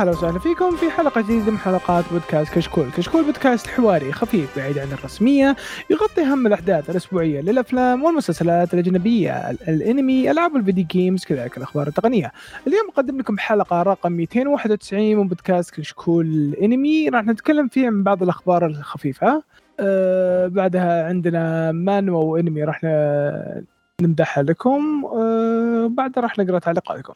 يا 0.00 0.04
هلا 0.04 0.12
وسهلا 0.12 0.38
فيكم 0.38 0.76
في 0.76 0.90
حلقة 0.90 1.20
جديدة 1.20 1.50
من 1.50 1.58
حلقات 1.58 2.04
بودكاست 2.12 2.54
كشكول، 2.54 2.90
كشكول 2.96 3.24
بودكاست 3.24 3.66
حواري 3.66 4.12
خفيف 4.12 4.58
بعيد 4.58 4.78
عن 4.78 4.92
الرسمية 4.92 5.56
يغطي 5.90 6.22
أهم 6.22 6.46
الأحداث 6.46 6.90
الأسبوعية 6.90 7.40
للأفلام 7.40 8.02
والمسلسلات 8.02 8.74
الأجنبية، 8.74 9.50
الأنمي، 9.50 10.30
ألعاب 10.30 10.56
الفيديو 10.56 10.86
جيمز 10.90 11.24
كذلك 11.24 11.56
الأخبار 11.56 11.86
التقنية. 11.86 12.32
اليوم 12.66 12.86
نقدم 12.88 13.18
لكم 13.18 13.38
حلقة 13.38 13.82
رقم 13.82 14.12
291 14.12 15.16
من 15.16 15.28
بودكاست 15.28 15.74
كشكول 15.74 16.54
أنمي 16.62 17.08
راح 17.08 17.24
نتكلم 17.24 17.68
فيه 17.68 17.86
عن 17.86 18.02
بعض 18.02 18.22
الأخبار 18.22 18.66
الخفيفة. 18.66 19.42
أه 19.80 20.46
بعدها 20.46 21.04
عندنا 21.06 21.72
مانوا 21.72 22.24
وأنمي 22.24 22.64
راح 22.64 22.80
نمدحها 24.02 24.42
لكم 24.42 25.04
أه 25.04 25.86
بعدها 25.86 26.22
راح 26.22 26.38
نقرأ 26.38 26.58
تعليقاتكم. 26.58 27.14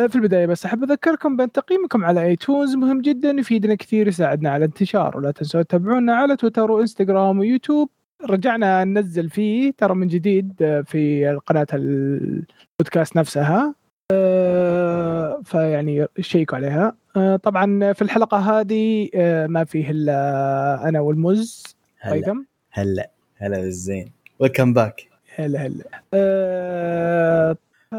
في 0.00 0.16
البداية 0.16 0.46
بس 0.46 0.64
أحب 0.64 0.82
أذكركم 0.82 1.36
بأن 1.36 1.52
تقييمكم 1.52 2.04
على 2.04 2.22
ايتونز 2.22 2.74
مهم 2.74 3.00
جدا 3.00 3.30
يفيدنا 3.30 3.74
كثير 3.74 4.08
يساعدنا 4.08 4.50
على 4.50 4.64
الانتشار 4.64 5.16
ولا 5.16 5.30
تنسوا 5.30 5.62
تتابعونا 5.62 6.16
على 6.16 6.36
تويتر 6.36 6.70
وإنستغرام 6.70 7.38
ويوتيوب. 7.38 7.90
رجعنا 8.30 8.84
ننزل 8.84 9.30
فيه 9.30 9.72
ترى 9.78 9.94
من 9.94 10.06
جديد 10.06 10.82
في 10.86 11.26
قناه 11.46 11.66
البودكاست 11.72 13.16
نفسها. 13.16 13.74
أه 14.10 15.40
فيعني 15.44 16.06
شيكوا 16.20 16.56
عليها. 16.56 16.96
أه 17.16 17.36
طبعا 17.36 17.92
في 17.92 18.02
الحلقة 18.02 18.36
هذه 18.38 19.08
أه 19.14 19.46
ما 19.46 19.64
فيه 19.64 19.90
إلا 19.90 20.88
أنا 20.88 21.00
والمز. 21.00 21.62
هلا. 22.00 22.44
هلا. 22.70 23.10
هلا 23.36 23.60
بالزين 23.60 24.12
welcome 24.38 24.72
back 24.72 25.08
هلا 25.36 25.66
هلا. 25.66 25.84
أه 26.14 27.56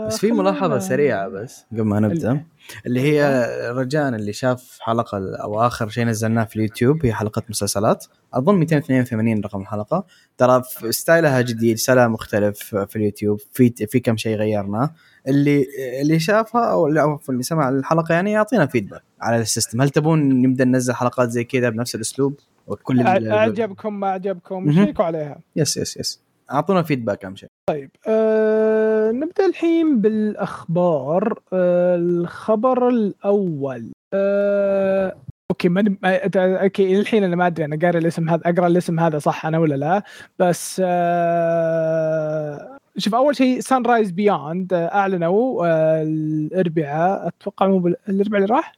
بس 0.07 0.17
في 0.17 0.31
ملاحظة 0.31 0.79
سريعة 0.79 1.27
بس. 1.27 1.65
قبل 1.71 1.81
ما 1.81 1.99
نبدأ. 1.99 2.43
اللي 2.85 3.01
هي 3.01 3.45
رجاء 3.71 4.09
اللي 4.09 4.33
شاف 4.33 4.77
حلقة 4.81 5.35
أو 5.43 5.61
آخر 5.61 5.89
شيء 5.89 6.05
نزلناه 6.05 6.43
في 6.43 6.55
اليوتيوب 6.55 7.05
هي 7.05 7.13
حلقة 7.13 7.43
مسلسلات. 7.49 8.05
أظن 8.33 8.55
282 8.55 9.41
رقم 9.41 9.61
الحلقة. 9.61 10.05
ترى 10.37 10.61
في 10.63 10.91
ستايلها 10.91 11.41
جديد 11.41 11.77
ستايلها 11.77 12.07
مختلف 12.07 12.75
في 12.75 12.95
اليوتيوب. 12.95 13.39
في 13.51 13.69
في 13.87 13.99
كم 13.99 14.17
شيء 14.17 14.37
غيرناه 14.37 14.93
اللي 15.27 15.65
اللي 16.01 16.19
شافها 16.19 16.71
أو 16.71 16.87
اللي, 16.87 17.17
اللي 17.29 17.43
سمع 17.43 17.69
الحلقة 17.69 18.13
يعني 18.13 18.31
يعطينا 18.31 18.65
feedback 18.65 19.03
على 19.21 19.41
ال 19.41 19.46
system. 19.46 19.81
هل 19.81 19.89
تبون 19.89 20.41
نبدأ 20.41 20.65
ننزل 20.65 20.93
حلقات 20.93 21.29
زي 21.29 21.43
كذا 21.43 21.69
بنفس 21.69 21.95
الأسلوب؟ 21.95 22.39
وكل 22.67 23.01
أعجبكم 23.01 23.99
ما 23.99 24.07
أعجبكم 24.07 24.71
شيكوا 24.85 25.05
عليها. 25.05 25.39
yes 25.55 25.77
yes 25.77 25.97
yes 25.97 26.24
أعطونا 26.51 26.83
feedback 26.83 27.25
أهم 27.25 27.35
شيء. 27.35 27.49
طيب 27.69 27.91
أه 28.07 29.11
نبدأ 29.11 29.45
الحين 29.45 30.01
بالأخبار. 30.01 31.39
أه 31.53 31.95
الخبر 31.95 32.89
الأول. 32.89 33.91
أه 34.13 35.15
okay 35.51 35.69
ما 35.69 35.97
okay 36.35 36.99
الحين 36.99 37.23
أنا 37.23 37.35
ما 37.35 37.47
أدري 37.47 37.65
أنا 37.65 37.79
قاري 37.81 37.99
الاسم 37.99 38.29
هذا 38.29 38.41
أقرأ 38.45 38.67
الاسم 38.67 38.99
هذا 38.99 39.19
صح 39.19 39.45
أنا 39.45 39.59
ولا 39.59 39.75
لا؟ 39.75 40.03
بس 40.39 40.81
أه 40.85 42.77
شوف 42.97 43.15
أول 43.15 43.35
شيء 43.35 43.59
Sunrise 43.59 44.11
Beyond 44.11 44.73
أعلنوا 44.73 45.67
أه 45.67 46.03
الأربعاء 46.03 47.27
أتوقع 47.27 47.67
مو 47.67 47.87
الأربعاء 48.09 48.43
اللي 48.43 48.55
راح؟ 48.55 48.73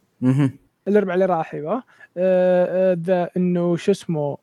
الأربعاء 0.88 1.14
اللي 1.14 1.26
راح 1.26 1.54
أيوه. 1.54 1.84
أه 2.18 2.98
ذا 3.06 3.30
إنه 3.38 3.76
شو 3.76 3.92
اسمه 3.92 4.38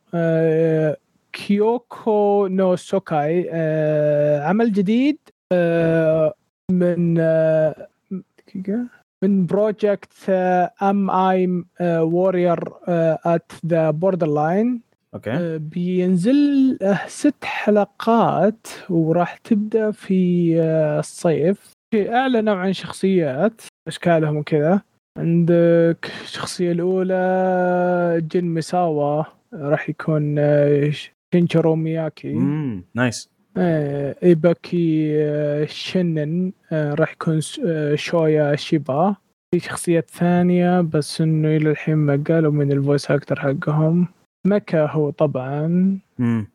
كيوكو 1.35 2.47
نو 2.47 2.75
سوكاي 2.75 3.49
آه 3.51 4.43
عمل 4.43 4.71
جديد 4.71 5.17
آه 5.51 6.33
من 6.71 7.17
آه 7.19 7.87
من 9.23 9.45
project 9.45 10.29
AMAIM 10.81 11.65
warrior 11.81 12.59
at 12.87 13.51
the 13.65 13.91
borderline 13.91 14.81
okay. 15.13 15.57
بينزل 15.57 16.77
ست 17.07 17.45
حلقات 17.45 18.67
وراح 18.89 19.37
تبدأ 19.37 19.91
في 19.91 20.51
آه 20.61 20.99
الصيف. 20.99 21.71
اعلنوا 21.95 22.55
عن 22.55 22.73
شخصيات 22.73 23.61
أشكالهم 23.87 24.37
وكذا. 24.37 24.81
عندك 25.17 26.11
الشخصيه 26.23 26.71
الأولى 26.71 28.27
جن 28.31 28.45
مساوا 28.45 29.23
راح 29.53 29.89
يكون 29.89 30.39
شينشارو 31.35 31.75
مياكي 31.75 32.31
امم 32.31 32.83
nice 32.95 33.29
آه 33.57 34.15
ايباكي 34.23 35.11
آه 35.23 35.65
شنن 35.65 36.51
آه 36.71 36.93
راح 36.93 37.11
يكون 37.11 37.39
شويا 37.95 38.55
شيبا 38.55 39.15
في 39.53 39.59
شخصيات 39.59 40.09
ثانية 40.09 40.81
بس 40.81 41.21
إنه 41.21 41.47
إلى 41.47 41.71
الحين 41.71 41.95
ما 41.95 42.23
قالوا 42.27 42.51
من 42.51 42.71
ال 42.71 42.78
voice 42.78 43.11
actor 43.11 43.39
حقهم. 43.39 44.07
mecha 44.47 44.85
هو 44.85 45.09
طبعا. 45.09 45.99
امم 46.19 46.47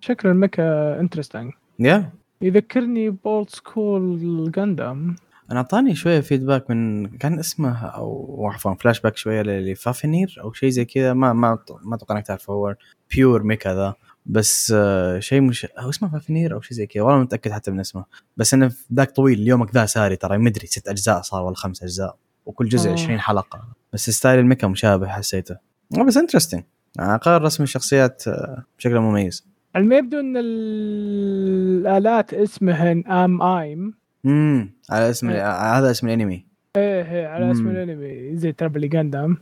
شكل 0.00 0.28
ال 0.28 0.40
mecha 0.40 1.00
interesting 1.00 1.52
يا 1.78 2.10
يذكرني 2.42 3.10
ب 3.10 3.20
old 3.20 3.50
school 3.50 4.50
جاندام 4.54 5.16
أنا 5.50 5.58
أعطاني 5.58 5.94
شوية 5.94 6.20
feedback 6.20 6.70
من 6.70 7.06
كان 7.06 7.38
اسمه 7.38 7.86
أو 7.86 8.46
عفوا 8.46 8.74
فلاش 8.74 9.00
باك 9.00 9.16
شوية 9.16 9.42
لفافنير 9.42 10.38
أو 10.42 10.52
شيء 10.52 10.68
زي 10.68 10.84
كذا. 10.84 11.12
ما 11.12 11.32
ما 11.32 11.58
ما 11.84 11.94
أتوقع 11.94 12.16
انك 12.16 12.26
تعرفه 12.26 12.52
هو 12.52 12.76
pure 13.10 13.42
mecha 13.42 13.74
ذا 13.74 13.94
بس 14.26 14.74
شيء 15.18 15.40
مش 15.40 15.66
هو 15.78 15.90
اسمه 15.90 16.12
فافنير 16.12 16.54
أو 16.54 16.60
شيء 16.60 16.76
زي 16.76 16.86
كذا. 16.86 17.02
والله 17.02 17.20
متأكد 17.20 17.50
حتى 17.50 17.70
من 17.70 17.80
اسمه. 17.80 18.04
بس 18.36 18.54
إنه 18.54 18.72
ذاك 18.94 19.10
طويل 19.10 19.38
اليومك 19.38 19.74
ذا 19.74 19.86
ساري 19.86 20.16
ترى. 20.16 20.38
مدري 20.38 20.66
ست 20.66 20.88
أجزاء 20.88 21.22
صار 21.22 21.44
ولا 21.44 21.54
خمس 21.54 21.82
أجزاء. 21.82 22.16
وكل 22.46 22.68
جزء 22.68 22.92
20 22.92 23.20
حلقة. 23.20 23.68
بس 23.92 24.10
style 24.10 24.38
ال 24.38 24.43
mecha 24.43 24.68
مشابه 24.68 25.08
حسيته. 25.08 25.56
بس 26.06 26.16
interesting 26.16 26.62
قرر 26.98 27.42
رسم 27.42 27.62
الشخصيات 27.62 28.24
بشكل 28.78 28.98
مميز. 28.98 29.46
ما 29.76 29.96
يبدو 29.96 30.20
إن 30.20 30.36
الآلات 30.36 32.34
اسمهن 32.34 33.06
AMAIM 33.06 33.94
امم 34.28 34.74
على 34.90 35.10
اسم 35.10 35.30
هذا 35.30 35.90
اسم 35.90 36.06
الانمي. 36.06 36.48
إيه 36.76 37.12
إيه 37.12 37.26
على 37.26 37.52
اسم 37.52 37.68
الانمي. 37.68 38.36
زي 38.36 38.52
تربلي 38.52 38.88
جاندام. 38.88 39.36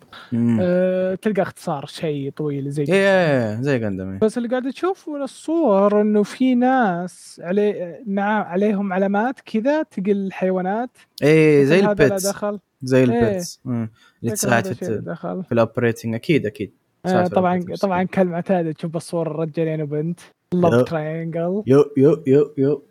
أه 0.60 1.14
تلقى 1.14 1.42
اختصار 1.42 1.86
شيء 1.86 2.30
طويل 2.30 2.70
زي 2.70 2.82
إيه, 2.82 2.94
إيه 2.94 3.60
زي 3.60 3.78
جاندام 3.78 4.19
بس 4.19 4.38
اللي 4.38 4.48
قاعد 4.48 4.70
تشوف 4.70 5.08
من 5.08 5.22
الصور 5.22 6.00
إنه 6.00 6.22
في 6.22 6.54
ناس 6.54 7.41
عليه 7.44 8.02
مع 8.06 8.44
عليهم 8.44 8.92
علامات 8.92 9.41
كذا 9.41 9.82
تقل 9.82 10.26
الحيوانات. 10.26 10.91
إيه 11.22 11.64
زي 11.64 11.80
ال 11.81 11.90
pets 11.90 12.27
دخل. 12.28 12.60
زي 12.82 13.04
ال 13.04 13.16
pets 13.16 13.60
إيه. 13.66 13.91
اللي 14.22 14.34
تساعد 14.34 14.66
في, 14.72 15.16
في 15.42 15.53
ال 15.53 15.59
operating 15.59 16.15
أكيد 16.14 16.47
أكيد. 16.47 16.72
آه 17.06 17.26
طبعا 17.26 17.64
طبعا 17.80 18.03
كالمعتاد 18.03 18.74
تشوف 18.74 18.97
الصور 18.97 19.26
الرجالين 19.26 19.82
وبنت. 19.82 20.20
love 20.54 20.82
triangle 20.82 21.62
يو 21.66 21.84
يو 21.97 22.22
يو 22.26 22.54
يو. 22.58 22.84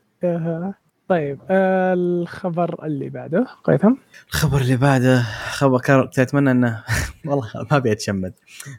طيب 1.07 1.39
آه 1.49 1.93
الخبر 1.93 2.85
اللي 2.85 3.09
بعده 3.09 3.47
قيثم؟ 3.63 3.93
الخبر 4.27 4.61
اللي 4.61 4.75
بعده 4.77 5.21
خبر 5.49 5.81
كنت 5.81 6.19
اتمنى 6.19 6.51
انه 6.51 6.83
والله 7.25 7.49
ما 7.71 7.77
أبي 7.77 7.91
أتشمت. 7.91 8.33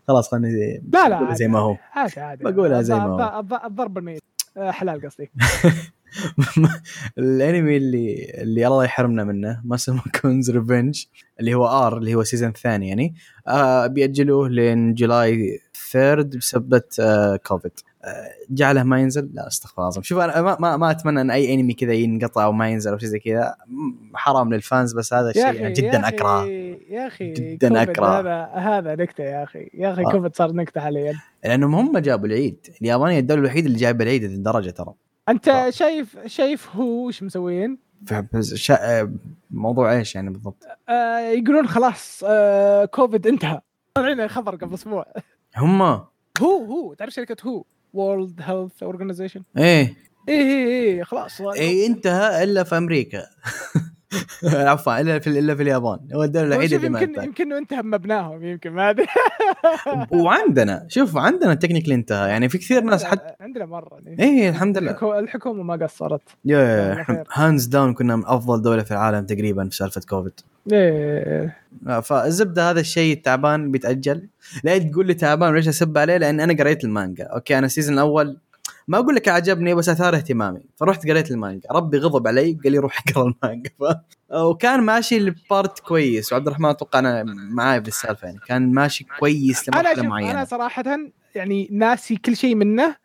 خلاص 0.08 0.31
خلني 0.31 0.82
لا 0.93 1.08
لا 1.08 1.34
زي 1.34 1.49
ما 1.49 1.58
هو. 1.58 1.76
عادي 1.93 2.20
عادي 2.20 2.44
بقولها 2.44 2.82
زي 2.82 2.94
ما 2.94 3.02
هو. 3.02 3.44
الضرب 3.64 3.99
الميت 3.99 4.23
حلال 4.58 5.06
قصدي. 5.06 5.31
الأنمي 7.19 7.76
اللي 7.76 8.32
اللي 8.43 8.67
الله 8.67 8.84
يحرمنا 8.84 9.25
منه 9.25 9.61
Masamune-kun's 9.64 10.50
Revenge 10.50 11.04
اللي 11.40 11.55
هو 11.55 11.67
R 11.66 11.98
اللي 11.99 12.14
هو 12.14 12.22
season 12.22 12.48
الثاني 12.49 12.88
يعني 12.88 13.14
آه 13.49 13.87
بيأجلوه 13.87 14.49
لين 14.49 14.94
July 14.94 15.58
third 15.93 16.37
بسبب 16.37 16.82
آه 17.00 17.37
كوفيد 17.37 17.72
جعله 18.50 18.82
ما 18.82 19.00
ينزل؟ 19.00 19.31
لا 19.32 19.47
استغفر 19.47 19.88
الله 19.88 20.03
شوف 20.03 20.19
أنا 20.19 20.43
ما, 20.43 20.56
ما, 20.61 20.76
ما 20.76 20.91
أتمنى 20.91 21.20
أن 21.20 21.31
أي 21.31 21.55
أنمي 21.55 21.75
كذا 21.75 21.93
ينقطع 21.93 22.44
أو 22.44 22.53
ما 22.53 22.69
ينزل 22.69 22.93
أو 22.93 22.99
شيء 22.99 23.08
زي 23.08 23.19
كذا. 23.19 23.55
حرام 24.14 24.55
لل 24.54 24.68
fans 24.68 24.94
بس 24.94 25.14
هذا 25.14 25.31
الشيء 25.31 25.69
جدا 25.69 26.08
أكره. 26.08 26.47
يا 26.91 27.06
أخي 27.06 27.32
جدا 27.32 27.82
أكره. 27.82 28.20
هذا 28.20 28.44
هذا 28.44 28.94
نكتة 28.94 29.25
يا 29.25 29.43
أخي. 29.43 29.70
يا 29.75 29.93
أخي 29.93 30.05
كوفيد 30.05 30.37
صار 30.37 30.53
نكتة 30.53 30.81
حاليا. 30.81 31.14
لأنهم 31.44 31.75
هم 31.75 31.99
جابوا 31.99 32.26
العيد. 32.26 32.67
اليابانية 32.82 33.19
الدولة 33.19 33.41
الوحيدة 33.41 33.67
اللي 33.67 33.79
جايبة 33.79 34.05
العيد 34.05 34.25
الدرجه 34.25 34.70
ترى. 34.70 34.94
أنت 35.29 35.50
ف... 35.50 35.75
شايف 35.75 36.19
شايف 36.26 36.76
هو 36.76 37.06
وش 37.06 37.23
مسوين؟ 37.23 37.79
شا... 38.55 39.12
موضوع 39.50 39.93
إيش 39.93 40.14
يعني 40.14 40.31
بالضبط؟ 40.31 40.67
آه 40.88 41.19
يقولون 41.19 41.67
خلاص 41.67 42.23
آه 42.26 42.85
كوفيد 42.85 43.26
انتهى. 43.26 43.61
طلعنا 43.94 44.29
خبر 44.29 44.55
قبل 44.55 44.75
أسبوع. 44.75 45.06
هم؟ 45.56 45.82
هو 45.82 46.05
هو. 46.41 46.94
تعرف 46.94 47.12
شركة 47.12 47.37
هو؟ 47.49 47.64
وورلد 47.94 48.41
هيلث 48.44 48.83
اورجانيزيشن 48.83 49.44
ايه 49.57 49.94
إيه 50.28 50.40
إيه 50.43 50.67
إيه 50.67 51.02
خلاص 51.02 51.40
إيه 51.40 51.87
انتهى 51.87 52.44
إلا 52.44 52.62
في 52.64 52.76
أمريكا. 52.76 53.23
عفوا 54.44 55.00
إلا 55.00 55.19
في 55.19 55.38
إلا 55.38 55.55
في 55.55 55.62
اليابان. 55.62 55.99
هو 56.14 56.25
الدولة 56.25 56.46
الوحيدة 56.46 56.76
اللي 56.76 56.88
ما 56.88 57.00
يمكن 57.00 57.23
يمكن 57.23 57.52
انتهى 57.52 57.82
مبناهم 57.82 58.44
يمكن 58.44 58.70
ما 58.70 58.90
أدري. 58.90 59.06
وعندنا 60.25 60.87
شوف 60.88 61.17
عندنا 61.17 61.55
تكنيكلي 61.55 61.94
انتهى. 61.94 62.28
يعني 62.28 62.49
في 62.49 62.58
كثير 62.58 62.81
ناس 62.81 63.05
حتى 63.05 63.34
عندنا 63.40 63.67
مرة. 63.67 64.00
إيه 64.19 64.49
الحمد 64.49 64.78
لله. 64.78 64.93
الحكو- 64.93 65.19
الحكومة 65.19 65.62
ما 65.62 65.84
قصرت. 65.87 66.20
يا. 66.44 67.05
hands 67.32 67.66
down 67.66 67.94
كانت 67.94 68.16
من 68.17 68.22
أفضل 68.26 68.62
دولة 68.62 68.82
في 68.82 68.90
العالم 68.90 69.26
تقريبا 69.26 69.69
في 69.69 69.76
سالفة 69.76 70.00
كوفيد 70.08 70.32
إيه 70.72 71.56
فالزبدة 72.02 72.70
هذا 72.70 72.81
الشيء 72.81 73.20
تعبان 73.22 73.70
بيتأجل. 73.70 74.29
لا 74.64 74.79
تقول 74.79 75.06
لي 75.06 75.14
تعبان 75.14 75.52
وليش 75.52 75.69
أسب 75.69 75.99
عليه؟ 75.99 76.17
لأن 76.17 76.40
أنا 76.40 76.52
قريت 76.56 76.84
المانجا. 76.84 77.25
okay 77.25 77.58
أنا 77.58 77.67
ال 77.66 77.70
season 77.70 77.94
الأول 77.94 78.38
ما 78.88 78.98
أقول 78.98 79.14
لك 79.14 79.28
عجبني 79.28 79.74
بس 79.74 79.88
أثار 79.88 80.14
اهتمامي. 80.16 80.60
فرحت 80.76 81.08
قريت 81.08 81.30
المانجا. 81.30 81.68
ربي 81.72 81.98
غضب 81.98 82.26
علي 82.28 82.58
قال 82.64 82.72
لي 82.72 82.78
روح 82.78 83.02
اقرأ 83.08 83.32
المانجا. 83.42 83.70
ف... 83.80 83.84
وكان 84.34 84.80
ماشي 84.80 85.16
ال 85.16 85.29
part 85.29 85.78
كويس. 85.78 86.32
وعبد 86.32 86.46
الرحمن 86.46 86.68
أتوقع 86.68 86.98
أنا 86.98 87.24
معاي 87.24 87.80
بالسالفة 87.80 88.26
يعني. 88.26 88.38
كان 88.46 88.72
ماشي 88.72 89.06
كويس 89.20 89.68
لمرحلة 89.68 89.94
شوف 89.94 90.04
معينة. 90.04 90.30
أنا 90.30 90.44
صراحة 90.44 90.84
يعني 91.34 91.68
ناسي 91.72 92.16
كل 92.16 92.36
شيء 92.36 92.54
منه 92.54 92.96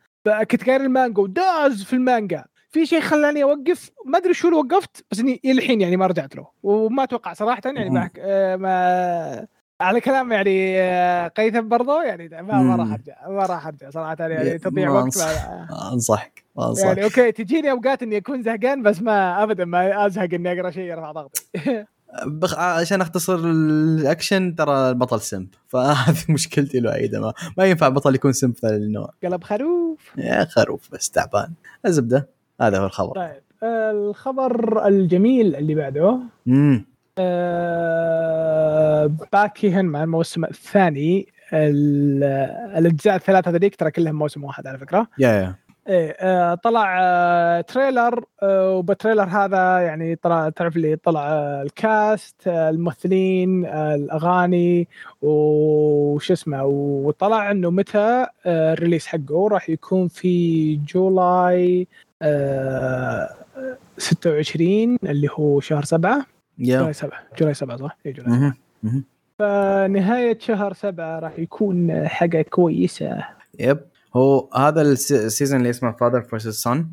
كنت 0.50 0.70
قاري 0.70 0.84
المانجا 0.84 1.22
وداز 1.22 1.82
في 1.82 1.92
المانجا. 1.92 2.44
في 2.70 2.86
شيء 2.86 3.00
خلاني 3.00 3.42
أوقف؟ 3.42 3.90
ما 4.06 4.18
أدري 4.18 4.34
شو 4.34 4.48
اللي 4.48 4.58
وقفت 4.58 5.04
بس 5.10 5.20
إني 5.20 5.40
الحين 5.44 5.80
يعني 5.80 5.96
ما 5.96 6.06
رجعت 6.06 6.36
له. 6.36 6.46
وما 6.62 7.04
أتوقع 7.04 7.32
صراحة 7.32 7.62
يعني. 7.64 7.90
ما, 7.90 8.10
آه، 8.18 8.56
ما 8.56 9.46
على 9.82 10.00
كلام 10.00 10.32
يعني 10.32 10.80
آه، 10.80 11.28
قيثم 11.28 11.68
برضو 11.68 12.00
يعني 12.00 12.28
ما, 12.28 12.62
ما. 12.62 12.76
راح 12.76 12.92
أرجع 12.92 13.28
ما 13.28 13.46
راح 13.46 13.66
أرجع 13.66 13.90
صراحة 13.90 14.16
يعني 14.20 14.58
تضيع 14.58 14.90
وقت 14.90 15.04
أنصح. 15.04 15.48
ما- 15.70 15.92
أنصحك 15.92 16.44
أنصحك. 16.58 16.86
يعني 16.86 17.04
okay 17.04 17.32
تجيني 17.32 17.70
أوقات 17.70 18.02
إني 18.02 18.16
أكون 18.16 18.42
زهقان 18.42 18.82
بس 18.82 19.02
ما 19.02 19.42
ابدا 19.42 19.64
ما 19.64 20.06
أزهق 20.06 20.28
إني 20.34 20.52
أقرأ 20.60 20.70
شيء 20.70 20.82
يرفع 20.84 21.12
ضغطي. 21.12 21.42
بخ... 22.26 22.58
عشان 22.58 23.00
أختصر 23.00 23.34
الأكشن 23.34 24.54
ترى 24.54 24.88
البطل 24.90 25.20
سمب 25.20 25.48
فهذه 25.68 26.16
مشكلتي 26.28 26.78
الوحيدة 26.78 27.20
ما, 27.20 27.32
ما 27.58 27.64
ينفع 27.64 27.88
بطل 27.88 28.14
يكون 28.14 28.32
سمب 28.32 28.56
في 28.56 28.66
النوع. 28.66 29.10
قلب 29.24 29.44
خروف. 29.44 29.98
يا 30.18 30.44
خروف 30.44 30.88
بس 30.92 31.10
تعبان. 31.10 31.52
الزبدة 31.86 32.28
هذا 32.60 32.78
هو 32.78 32.86
الخبر. 32.86 33.14
طيب 33.14 33.42
الخبر 33.62 34.86
الجميل 34.88 35.56
اللي 35.56 35.74
بعده. 35.74 36.18
امم 36.48 36.84
آه، 38.12 39.10
باكي 39.32 39.70
هنمان 39.70 40.02
الموسم 40.02 40.44
الثاني. 40.44 41.26
ال- 41.52 42.24
الأجزاء 42.78 43.14
الثلاثة 43.16 43.50
هذيك 43.50 43.76
ترى 43.76 43.90
كلهم 43.90 44.14
موسم 44.14 44.44
واحد 44.44 44.66
على 44.66 44.78
فكرة. 44.78 45.06
يا 45.18 45.28
يا. 45.28 45.54
إيه 45.88 46.16
آه، 46.20 46.54
طلع 46.54 46.98
آه، 47.02 47.60
تريلر 47.60 48.24
آه، 48.42 48.70
وبتريلر 48.70 49.22
هذا 49.22 49.78
يعني 49.78 50.16
طلع 50.16 50.48
تعرف 50.48 50.76
اللي 50.76 50.96
طلع 50.96 51.28
آه، 51.32 51.62
الكاست 51.62 52.48
آه، 52.48 52.70
الممثلين 52.70 53.64
آه، 53.66 53.94
الأغاني 53.94 54.88
وش 55.22 56.32
اسمه 56.32 56.64
وطلع 56.64 57.50
إنه 57.50 57.70
متى 57.70 58.26
آه، 58.46 58.72
ال 58.72 58.76
release 58.76 59.06
حقه 59.06 59.48
راح 59.48 59.70
يكون 59.70 60.08
في 60.08 60.76
July 60.76 61.86
آه، 62.22 63.28
26 63.98 64.98
اللي 65.04 65.28
هو 65.32 65.60
شهر 65.60 65.84
سبعة. 65.84 66.26
July 66.62 66.92
سبعة. 66.92 67.22
July 67.38 67.54
سبعة 67.54 67.76
صح؟ 67.76 67.96
اي 68.06 68.12
July 68.12 68.30
مهم. 68.32 68.54
مهم. 68.82 69.04
فنهاية 69.38 70.38
شهر 70.38 70.72
سبعة 70.72 71.18
راح 71.18 71.38
يكون 71.38 72.08
حاجة 72.08 72.42
كويسة. 72.42 73.24
yep 73.58 73.80
هو 74.16 74.48
هذا 74.56 74.82
الس- 74.82 75.12
ال 75.12 75.19
season 75.19 75.58
اللي 75.58 75.70
اسمه 75.70 75.92
father 75.92 76.20
versus 76.22 76.62
son 76.62 76.92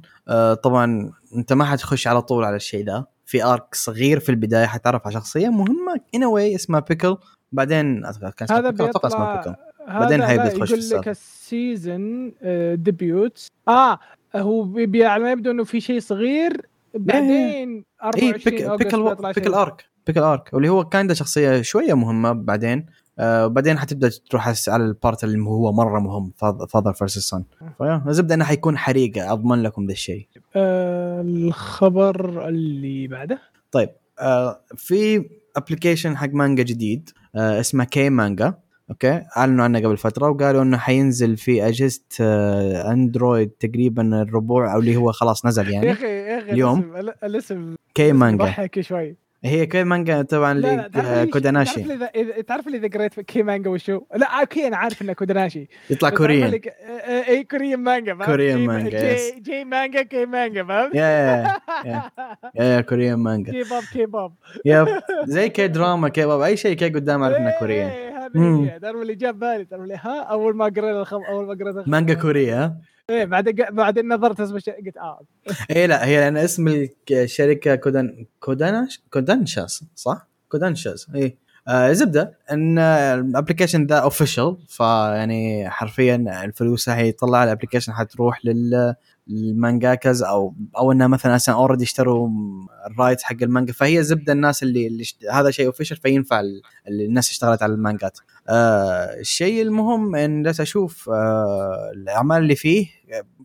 طبعا 0.64 1.12
أنت 1.36 1.54
ما 1.54 1.66
حتخش 1.66 2.08
على 2.08 2.22
طول 2.22 2.44
على 2.44 2.56
الشيء 2.56 2.86
ده. 2.86 3.08
في 3.26 3.44
arc 3.44 3.76
صغير 3.76 4.20
في 4.20 4.30
البداية 4.30 4.66
حتعرف 4.66 5.02
على 5.06 5.14
شخصية 5.14 5.50
مهمة 5.50 6.00
anyway 6.16 6.56
اسمها 6.56 6.80
بيكل 6.80 7.18
بعدين 7.52 8.06
أتوقع 8.06 8.30
كان 8.30 8.46
اسمه 8.46 8.58
هذا 8.58 8.70
بيكل 8.70 8.84
أتوقع 8.84 9.08
اسمه 9.08 9.36
بيطلع 9.36 9.52
بيكل 9.52 9.56
بعدين 10.00 10.22
تخش 10.50 10.74
في 10.74 10.80
يقول 10.80 11.02
لك. 11.02 11.08
ال 11.08 11.26
season 11.26 12.32
آه، 12.44 12.76
debut 12.76 13.48
آه 13.68 14.00
هو 14.36 14.64
ما 15.18 15.32
يبدو 15.32 15.52
إنه 15.52 15.64
في 15.64 15.82
شيء 15.82 16.00
صغير 16.00 16.66
بعدين 16.96 17.76
اي 17.78 17.86
24 18.04 18.32
بيك 18.32 18.62
August 18.62 18.84
بيكل 18.84 19.04
بيطلع 19.04 19.32
بيكل 19.32 19.44
شيء. 19.52 19.62
ارك 19.62 19.86
بيكل 20.08 20.20
ارك 20.20 20.50
واللي 20.54 20.70
هو 20.70 20.84
كان 20.86 21.08
ده 21.08 21.14
شخصية 21.14 21.62
شوية 21.62 21.94
مهمة 21.94 22.32
بعدين 22.32 22.86
آه 23.20 23.46
وبعدين 23.46 23.80
حتبدأ 23.80 24.10
تروح 24.30 24.54
على- 24.54 24.70
ال 24.70 24.81
part 24.81 25.24
اللي 25.24 25.40
هو 25.44 25.72
مرة 25.72 26.00
مهم 26.00 26.32
father 26.70 26.94
versus 26.94 27.30
son 27.30 27.46
فيا 27.78 28.04
الزبدة 28.08 28.36
انه 28.36 28.46
حيكون 28.46 28.78
حريقة 28.78 29.32
أضمن 29.34 29.64
لكم 29.64 29.86
ذا 29.86 29.92
الشيء. 29.92 30.28
آه 30.56 31.22
الخبر 31.22 32.48
اللي 32.48 33.08
بعده؟ 33.08 33.40
طيب 33.72 33.90
آه 34.20 34.62
في 34.76 35.30
application 35.56 36.18
حق 36.18 36.30
مانجا 36.34 36.64
جديد 36.64 37.10
آه 37.36 37.60
اسمه 37.60 37.84
K 37.84 38.10
Manga 38.10 38.54
okay؟ 38.90 39.24
أعلنوا 39.38 39.64
عنه 39.64 39.80
قبل 39.80 39.98
فترة 39.98 40.30
وقالوا 40.30 40.62
إنه 40.64 40.78
حينزل 40.78 41.38
في 41.38 41.68
أجهزة 41.68 42.02
آه 42.22 42.92
أندرويد 42.92 43.50
تقريبا 43.50 44.22
الربوع 44.22 44.74
أو 44.74 44.80
اللي 44.80 44.96
هو 44.96 45.12
خلاص 45.12 45.46
نزل 45.46 45.68
يا 45.68 45.72
يعني 45.72 45.92
أخي 45.92 46.06
يا 46.08 46.40
أخي 46.40 46.52
اليوم. 46.52 46.96
الاسم 47.24 47.76
K 47.96 48.12
Manga. 48.12 48.44
ضحك 48.46 48.80
شوي. 48.82 49.16
هي 49.44 49.66
K 49.66 49.84
Manga 49.84 50.22
طبعا 50.22 50.52
اللي 50.52 50.90
تعرف 50.94 51.30
كودانشا. 51.30 51.84
تعرف 51.84 51.88
لي 52.16 52.44
تعرف 52.44 52.68
لي 52.68 52.78
اذا 52.78 52.88
قريت 52.88 53.20
K 53.20 53.44
Manga 53.44 53.70
وشو؟ 53.70 54.02
لا 54.16 54.40
okay 54.42 54.68
أنا 54.68 54.78
عارف 54.78 55.02
إنه 55.02 55.14
كودانشا. 55.14 55.68
يطلع 55.90 56.10
Korean. 56.10 56.44
عارف 56.44 56.54
اللي- 56.56 56.70
آه، 56.70 56.90
آه، 57.12 57.28
اي 57.30 57.44
كوريين 57.44 57.80
مانجا؟ 57.80 58.14
كوريين 58.26 58.58
مانجا، 58.66 59.16
جي, 59.16 59.40
G 59.40 59.64
Manga 59.64 60.02
K 60.02 60.26
Manga 60.26 60.64
فاهم 60.64 60.92
يا 60.94 61.02
يا 61.02 61.56
يا 61.86 62.02
يا, 62.56 62.64
يا 62.76 62.82
كوريين 62.82 63.16
مانجا. 63.16 63.52
كي 63.52 63.64
بوب 63.64 63.84
كي 63.94 64.06
بوب. 64.06 64.32
يب 64.66 64.88
زي 65.24 65.50
كي 65.50 65.68
دراما 65.68 66.10
كي 66.10 66.26
باب 66.26 66.42
أي 66.42 66.58
شيء 66.58 66.76
كي 66.76 66.90
قدام 66.90 67.24
أعرف 67.24 67.36
إنه 67.38 67.54
Korean. 67.60 67.90
هي 68.36 68.80
تعرف 68.80 69.02
اللي 69.02 69.16
جاب 69.16 69.40
بالي 69.40 69.66
تعرف 69.66 69.84
اللي 69.84 69.96
ها؟ 69.96 70.22
أول 70.22 70.56
ما 70.56 70.66
قريت 70.66 70.96
الخبر 70.96 71.28
أول 71.30 71.46
ما 71.46 71.54
قريت 71.54 71.76
الخبر. 71.76 71.90
مانجا 71.90 72.14
كورية 72.14 72.64
ها؟ 72.66 72.78
إيه 73.10 73.26
بعدين 73.26 73.56
بعدين 73.72 74.14
نظرت 74.14 74.40
اسم 74.40 74.56
الشيء 74.56 74.86
قلت 74.86 74.98
آه. 74.98 75.22
إيه 75.72 75.86
لا 75.86 76.06
هي 76.06 76.18
لأن 76.20 76.38
اسم 76.38 76.88
الشركة 77.12 77.76
كودان 77.76 78.26
كوداناش 78.40 79.02
كودانشا 79.14 79.84
صح؟ 79.96 80.28
كودانشا 80.50 81.08
اي 81.16 81.38
آه 81.70 81.92
زبدة. 81.92 82.38
إن 82.52 82.80
ال 82.80 82.89
application 82.89 83.86
ذا 83.86 83.96
official 83.96 84.58
فيعني 84.68 85.70
حرفيا 85.70 86.44
الفلوس 86.46 86.90
راح 86.90 86.98
يطلع 86.98 87.44
ال 87.44 87.48
application 87.48 87.94
حتروح 87.94 88.46
لل 88.46 88.96
ال 89.30 89.40
mangakas 89.40 90.24
أو 90.24 90.54
أو 90.78 90.92
انها 90.92 91.08
مثلا 91.08 91.36
أصلا 91.36 91.56
already 91.56 91.84
اشتروا 91.84 92.30
ال 92.92 92.97
right 92.97 93.22
حق 93.22 93.36
المانجا. 93.42 93.74
فهي 93.74 94.04
زبدة 94.04 94.34
الناس 94.34 94.64
اللي, 94.64 94.88
اللي 94.88 95.02
اشت... 95.02 95.26
هذا 95.32 95.52
شيء 95.52 95.66
official 95.68 95.98
فينفع 95.98 96.40
ال- 96.40 96.62
اللي 96.88 97.06
الناس 97.06 97.30
اشتغلت 97.30 97.64
على 97.64 97.74
المانجات. 97.74 98.18
آه 98.50 99.20
الشيء 99.20 99.62
المهم 99.62 100.16
إن 100.16 100.44
جالس 100.44 100.62
أشوف 100.62 101.10
آه 101.10 101.92
الأعمال 101.94 102.38
اللي 102.38 102.56
فيه. 102.56 102.88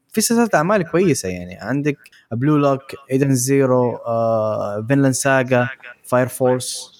في 0.08 0.20
سلسلة 0.20 0.48
أعمال 0.54 0.82
كويسة 0.90 1.28
يعني. 1.28 1.54
عندك 1.60 1.96
Blue 2.32 2.56
Lock 2.56 2.82
Edens 3.10 3.34
Zero 3.34 3.96
آه 3.96 4.84
Vinland 4.88 5.14
Saga 5.14 5.68
Fire 6.04 6.28
Force 6.28 6.93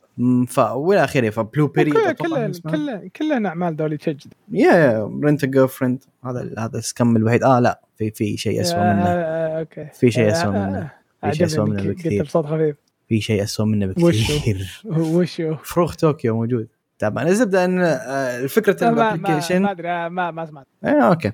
ف 0.49 0.59
والى 0.59 1.05
آخره 1.05 1.31
ف 1.31 1.38
Blue 1.38 1.67
Period 1.67 1.95
كلها 1.95 2.13
كلها. 2.13 2.49
كلها 2.49 3.03
كلها 3.17 3.49
أعمال 3.49 3.77
دولي 3.77 3.97
تشجد 3.97 4.35
yeah 4.53 4.73
yeah 4.73 5.11
Rent 5.25 5.45
Girlfriend 5.45 6.05
هذا 6.25 6.55
هذا 6.59 6.79
ال 6.79 6.86
scum 6.86 7.17
الوحيد. 7.17 7.43
آه 7.43 7.61
لا 7.61 7.81
في 7.97 8.11
في 8.11 8.37
شيء 8.37 8.61
اسوء 8.61 8.79
منه. 8.79 9.05
آه، 9.07 9.59
okay. 9.61 9.89
في 9.95 10.11
شيء 10.11 10.35
آه، 10.35 10.51
منه. 10.51 10.91
آه، 11.25 11.31
في 11.31 11.37
شيء 11.37 11.47
عجبني 11.47 11.71
منه 11.71 11.93
بكثير. 11.93 12.23
بصوت 12.23 12.47
خفيف. 12.47 12.77
في 13.09 13.21
شيء 13.21 13.43
اسوء 13.43 13.67
منه؟ 13.67 13.87
بكثير. 13.87 14.83
وشو؟ 14.85 15.57
فروخ 15.57 15.95
طوكيو 15.97 16.37
موجود. 16.37 16.69
طبعا 16.99 17.29
الزبده 17.29 17.65
إن 17.65 17.81
آه، 17.81 18.47
فكرة 18.47 18.85
ما 18.85 18.91
ما 18.91 19.15
ال 19.15 19.19
application 19.19 19.67
أدري 19.67 19.89
آه، 19.91 20.09
ما 20.09 20.31
ما 20.31 20.47
سمعت. 20.47 20.67
إيه 20.85 21.09
okay. 21.09 21.33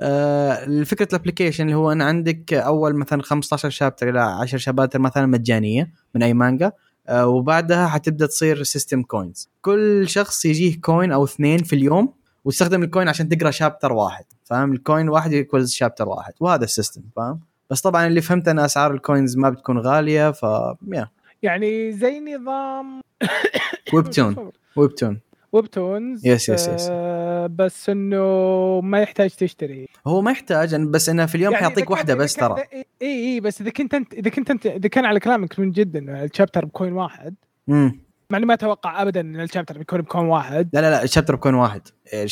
آه 0.00 0.82
فكره 0.82 1.08
ال 1.12 1.16
application 1.16 1.64
اللي 1.64 1.74
هو 1.74 1.92
أن 1.92 2.02
عندك 2.02 2.54
أول 2.54 2.94
مثلا 2.94 3.22
15 3.22 3.70
chapter 3.70 4.08
إلى 4.08 4.20
10 4.20 4.58
شباتر 4.58 4.98
مثلا 4.98 5.26
مجانية 5.26 5.90
من 6.14 6.22
أي 6.22 6.34
مانجا 6.34 6.66
آه 6.66 6.72
وبعدها 7.10 7.86
حتبدأ 7.86 8.26
تصير 8.26 8.62
system 8.62 9.02
coins 9.02 9.48
كل 9.62 10.08
شخص 10.08 10.44
يجيه 10.44 10.80
coin 10.80 11.12
أو 11.12 11.24
اثنين 11.24 11.62
في 11.62 11.72
اليوم 11.76 12.12
وتستخدم 12.44 12.82
ال 12.82 12.87
coin 12.87 13.08
عشان 13.08 13.28
تقرأ 13.28 13.50
chapter 13.50 13.92
واحد 13.92 14.24
فاهم؟ 14.44 14.72
ال 14.72 14.79
coin 14.79 15.08
واحد 15.08 15.32
equals 15.32 15.72
chapter 15.72 16.08
واحد 16.08 16.32
وهذا 16.40 16.64
ال 16.64 16.69
system 16.69 17.02
فاهم؟ 17.16 17.40
بس 17.70 17.80
طبعا 17.80 18.06
اللي 18.06 18.20
فهمت 18.20 18.48
أن 18.48 18.58
أسعار 18.58 18.94
ال 18.94 19.01
coins 19.01 19.36
ما 19.36 19.50
بتكون 19.50 19.78
غالية 19.78 20.30
ف 20.30 20.42
yeah 20.92 21.08
يعني 21.42 21.92
زي 21.92 22.20
نظام 22.20 23.00
Webtoon 24.76 25.20
Webtoon 25.52 25.84
Webtoons 25.92 26.26
yes- 26.26 26.48
yes- 26.48 26.68
yes. 26.68 26.88
آه، 26.90 27.46
بس 27.46 27.90
إنه 27.90 28.80
ما 28.80 29.00
يحتاج 29.00 29.30
تشتري. 29.30 29.88
هو 30.06 30.20
ما 30.22 30.30
يحتاج 30.30 30.74
بس 30.76 31.08
إنه 31.08 31.26
في 31.26 31.34
اليوم 31.34 31.52
يعني 31.52 31.66
حيعطيك 31.66 31.90
واحدة 31.90 32.14
بس 32.14 32.34
ترى. 32.34 32.56
اي 32.72 32.84
اي 33.02 33.40
بس 33.40 33.60
إذا 33.60 33.70
كنت 33.70 33.94
أنت 33.94 34.14
إذا 34.14 34.30
كنت 34.30 34.50
أنت 34.50 34.66
إذا 34.66 34.88
كان 34.88 35.04
على 35.04 35.20
كلامك 35.20 35.58
من 35.60 35.70
جد 35.70 35.96
إنه 35.96 36.24
ال 36.24 36.29
chapter 36.29 36.64
ب 36.64 36.70
coin 36.70 36.92
واحد 36.92 37.34
امم 37.68 38.00
مع 38.30 38.38
اني 38.38 38.46
ما 38.46 38.54
أتوقع 38.54 39.02
ابدا 39.02 39.20
إن 39.20 39.40
الشابتر 39.40 39.78
بيكون 39.78 40.00
بكوين 40.00 40.24
واحد. 40.26 40.70
لا 40.72 40.80
لا 40.80 40.90
لا 40.90 41.02
ال 41.02 41.06
chapter 41.06 41.36
ب 41.36 41.40
coin 41.40 41.54
واحد. 41.54 41.82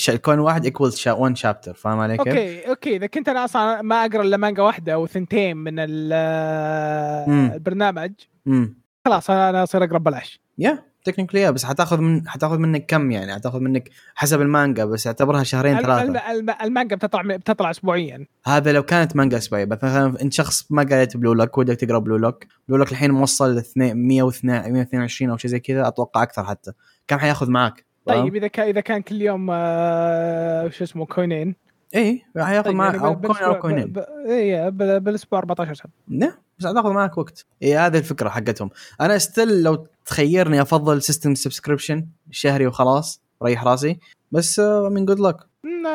ال 0.09 0.15
coin 0.15 0.39
واحد 0.39 0.65
equal 0.65 0.93
1 1.07 1.37
chapter 1.37 1.75
فاهم 1.75 1.99
علي 1.99 2.17
كيف؟ 2.17 2.29
أوكي 2.29 2.69
أوكي 2.69 2.97
إذا 2.97 3.07
كنت 3.07 3.29
أنا 3.29 3.45
أصلا 3.45 3.83
ما 3.83 4.05
أقرأ 4.05 4.23
إلا 4.23 4.37
مانجا 4.37 4.63
واحدة 4.63 4.95
أو 4.95 5.07
ثنتين 5.07 5.57
من 5.57 5.75
مم. 5.75 7.51
البرنامج 7.55 8.13
امم 8.47 8.79
خلاص 9.05 9.31
أنا 9.31 9.63
أصير 9.63 9.85
أقرأ 9.85 9.99
ببلاش. 9.99 10.41
yeah. 10.59 10.83
technically 11.11 11.53
بس 11.53 11.65
حتاخذ 11.65 12.01
من 12.01 12.29
حتاخذ 12.29 12.59
منك 12.59 12.87
كم 12.87 13.11
يعني؟ 13.11 13.35
حتاخذ 13.35 13.61
منك 13.61 13.89
حسب 14.15 14.41
المانجا 14.41 14.85
بس 14.85 15.07
اعتبرها 15.07 15.43
شهرين 15.43 15.79
ثلاثة. 15.81 16.03
الم- 16.03 16.17
الم- 16.17 16.55
المانجا 16.63 16.97
بتطلع 16.97 17.23
بتطلع 17.37 17.71
اسبوعيا. 17.71 18.27
هذا 18.47 18.73
لو 18.73 18.83
كانت 18.83 19.17
مانجا 19.17 19.37
أسبوعية 19.39 19.65
مثلا 19.65 20.23
انت 20.23 20.33
شخص 20.33 20.73
ما 20.73 20.83
قريت 20.83 21.17
Blue 21.17 21.33
Lock 21.33 21.59
ودك 21.59 21.77
تقرأ 21.77 21.99
Blue 21.99 22.17
Lock 22.17 22.45
Blue 22.69 22.77
Lock 22.77 22.93
الحين 22.93 23.11
موصل 23.11 23.59
ل 23.59 23.63
122 23.77 25.31
أو 25.31 25.37
شيء 25.37 25.51
زي 25.51 25.61
كذا 25.61 25.89
أتوقع 25.89 26.23
أكثر 26.23 26.45
حتى. 26.45 26.73
كم 27.09 27.19
حياخذ 27.19 27.51
معك؟ 27.51 27.85
طيب 28.07 28.37
إذا 28.37 28.47
كان 28.47 28.69
إذا 28.69 28.81
كان 28.81 29.03
كل 29.03 29.23
يوم 29.23 29.49
آه، 29.51 30.69
شو 30.69 30.85
اسمه 30.85 31.07
كوينين. 31.07 31.55
اي 31.95 32.23
حياخذ 32.39 32.65
طيب 32.65 32.75
معك 32.77 32.95
يعني 32.95 33.07
أو 33.07 33.15
coin 33.59 33.79
أو 33.79 33.87
ب- 33.89 34.05
اي 34.31 34.71
بال- 34.71 35.01
بالأسبوع 35.01 35.39
14 35.39 35.75
سنة. 35.75 35.93
لا 36.09 36.33
بس 36.59 36.67
حتاخذ 36.67 36.91
معك 36.91 37.19
وقت. 37.19 37.47
اي 37.63 37.77
هذه 37.77 37.99
الفكرة 37.99 38.29
حقتهم. 38.29 38.71
أنا 39.01 39.17
still 39.17 39.63
لو 39.63 39.87
تخيرني 40.07 40.63
أفضل 40.63 41.03
system 41.03 41.35
subscription 41.35 42.07
شهري 42.31 42.67
وخلاص 42.67 43.23
ريح 43.43 43.65
راسي. 43.65 43.99
بس 44.33 44.59
من 44.91 45.07
good 45.07 45.21
luck 45.21 45.37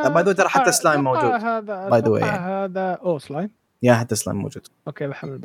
the 0.04 0.14
way 0.14 0.36
ترى 0.36 0.50
حتى 0.50 0.72
سلايم 0.72 1.04
موجود. 1.04 1.32
هذا 1.32 1.90
أتوقع 1.92 2.26
يعني. 2.26 2.38
هذا 2.38 2.92
أو 2.92 3.20
Slime 3.20 3.50
yeah 3.84 3.94
حتى 3.94 4.16
سلايم 4.16 4.40
موجود. 4.40 4.68
okay 4.88 5.08
بحمل. 5.08 5.42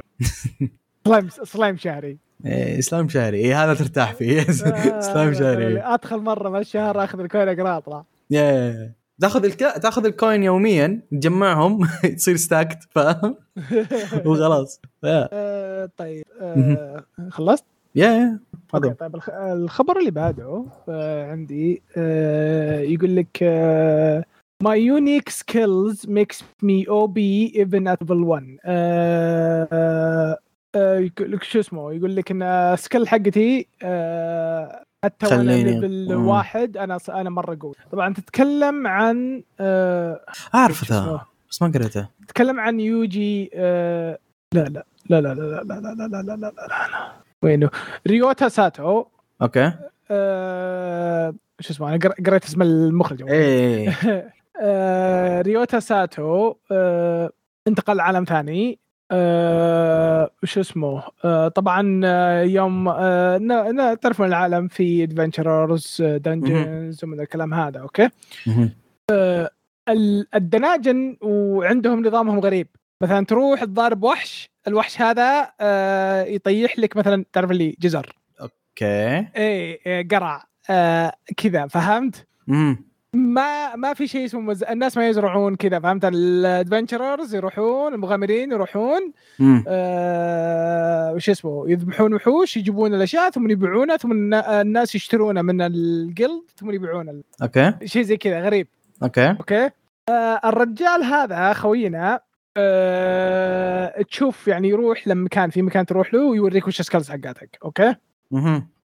Slime 1.05 1.28
Slime 1.28 1.76
شهري. 1.77 2.19
إيه 2.47 2.79
اسلام 2.79 3.09
شهري. 3.09 3.39
اي 3.39 3.55
هذا 3.55 3.75
ترتاح 3.75 4.15
فيه. 4.15 4.51
اسلام 4.51 5.29
آه، 5.29 5.33
شهري. 5.33 5.81
أدخل 5.81 6.19
مرة 6.19 6.49
من 6.49 6.59
الشهر 6.59 7.05
أخذ 7.05 7.21
ال 7.21 7.26
coin 7.26 7.49
اقرا 7.49 7.77
اطلع 7.77 8.05
تاخذ 9.21 9.45
الك... 9.45 9.59
تاخذ 9.59 10.07
ال 10.07 10.14
coin 10.14 10.43
يوميا 10.43 11.01
تجمعهم 11.11 11.87
تصير 12.17 12.37
stacked 12.37 12.78
فاهم؟ 12.91 13.37
وخلاص. 14.27 14.81
yeah 15.05 15.28
آه، 15.33 15.91
طيب 15.97 16.25
آه، 16.41 17.05
خلصت؟ 17.31 17.65
yeah 17.95 18.38
هذا 18.75 18.93
طيب 18.93 19.15
الخ- 19.15 19.31
الخبر 19.31 19.99
اللي 19.99 20.11
بعده 20.11 20.65
آه، 20.89 21.31
عندي 21.31 21.83
يقول 22.93 23.17
لك 23.17 23.45
My 24.65 24.77
unique 24.77 25.31
skills 25.33 25.97
makes 26.09 26.39
me 26.65 26.85
OP 26.88 27.19
even 27.55 27.85
at 27.93 27.99
level 28.05 28.25
1 28.25 28.59
آه، 28.65 30.39
آه، 30.75 30.99
يقول 30.99 31.33
لك 31.33 31.43
شو 31.43 31.61
اسمه؟ 31.61 31.93
يقول 31.93 32.17
لك 32.17 32.31
إن 32.31 32.43
ال 32.43 32.53
skill 32.53 33.09
حقتي 33.09 33.67
حتى 35.05 35.26
خليني- 35.26 35.81
level. 35.81 36.14
واحد 36.14 36.76
أنا 36.76 36.99
أنا 37.09 37.31
مره 37.31 37.59
قوي 37.61 37.75
طبعا 37.93 38.14
تتكلم 38.14 38.87
عن 38.87 39.43
آه، 39.61 40.21
اعرف 40.55 40.90
ذا؟ 40.93 41.21
بس 41.50 41.62
ما 41.62 41.69
قريته 41.75 42.09
تتكلم 42.28 42.61
عن 42.61 42.81
يوجي 42.81 43.50
آه، 43.55 44.19
لا 44.55 44.61
لا 44.61 44.85
لا 45.11 45.21
لا 45.21 45.35
لا 45.35 45.35
لا 45.35 45.62
لا 45.62 45.81
لا 45.81 45.95
لا 45.95 46.07
لا 46.07 46.23
لا 46.23 46.37
لا 46.37 46.37
لا 46.37 46.67
لا 46.67 47.12
وينه 47.43 47.71
ريوتا 48.07 48.49
ساتو 48.49 49.05
okay 49.43 49.73
آه، 50.11 51.35
شو 51.61 51.73
اسمه 51.73 51.88
أنا 51.88 51.97
قر- 51.99 52.25
قريت 52.26 52.45
اسم 52.45 52.62
المخرج. 52.62 53.23
إيه 53.31 53.95
آه، 54.62 55.40
ريوتا 55.43 55.81
ساتو 55.81 56.55
آه، 56.73 57.31
انتقل 57.69 57.97
لعالم 57.97 58.25
ثاني 58.25 58.78
آه، 59.11 60.31
وش 60.43 60.59
اسمه؟ 60.59 61.03
آه، 61.25 61.49
طبعا 61.49 62.00
آه، 62.05 62.43
يوم 62.43 62.88
آه، 62.88 63.38
ن- 63.38 64.00
تعرفون 64.00 64.27
العالم 64.27 64.69
في 64.69 65.03
adventurers 65.05 66.02
dungeons 66.02 67.05
ومن 67.05 67.21
الكلام 67.21 67.55
هذا 67.55 67.81
okay. 67.81 68.09
ال- 69.88 70.27
الدناجن 70.35 71.17
وعندهم 71.21 72.07
نظامهم 72.07 72.41
غريب. 72.41 72.69
مثلا 73.03 73.25
تروح 73.27 73.65
تضارب 73.65 74.03
وحش 74.05 74.50
الوحش 74.69 75.00
هذا 75.00 75.50
آه، 75.61 76.23
يطيح 76.23 76.79
لك 76.79 76.97
مثلا 76.97 77.25
تعرف 77.33 77.50
اللي 77.50 77.77
جزر. 77.81 78.17
okay. 78.40 78.55
إيه 79.37 79.81
إيه، 79.87 80.09
قرع 80.09 80.45
آه، 80.71 81.12
كذا 81.37 81.67
فهمت؟ 81.67 82.27
مهم. 82.47 82.88
ما 83.15 83.77
ما 83.77 83.95
في 83.95 84.07
شيء 84.07 84.25
اسمه 84.25 84.41
مز... 84.41 84.65
الناس 84.65 84.97
ما 84.97 85.09
يزرعون 85.09 85.57
كذا 85.57 85.81
فهمت؟ 85.81 86.05
ال 86.05 86.15
adventurers 86.15 87.35
يروحون 87.35 87.95
المغامرين 87.95 88.53
يروحون. 88.53 89.12
آه... 89.69 91.12
وش 91.12 91.31
اسمه 91.31 91.71
يذبحون 91.71 92.15
وحوش 92.15 92.57
يجيبون 92.57 92.95
الأشياء 92.95 93.31
ثم 93.31 93.50
يبيعونها 93.50 93.97
ثم 93.97 94.12
النا- 94.12 94.61
الناس 94.61 94.95
يشترونها 94.95 95.43
من 95.43 95.61
الجلد 95.61 96.43
ثم 96.57 96.71
يبيعونها. 96.71 97.15
okay. 97.43 97.75
شيء 97.85 98.03
زي 98.03 98.17
كذا 98.17 98.41
غريب. 98.41 98.69
okay. 99.02 99.28
okay. 99.31 99.71
آه 100.09 100.41
الرجال 100.45 101.03
هذا 101.05 101.53
خوينا 101.53 102.21
آه 102.57 104.03
تشوف 104.03 104.49
يعني 104.49 104.69
يروح 104.69 105.09
لمكان 105.09 105.50
في 105.50 105.62
مكان 105.62 105.87
تروح 105.87 106.15
له 106.15 106.21
ويوريك 106.25 106.67
وش 106.67 106.81
ال 106.81 106.85
skills 106.85 107.11
حقاتك 107.11 107.59
okay. 107.64 107.95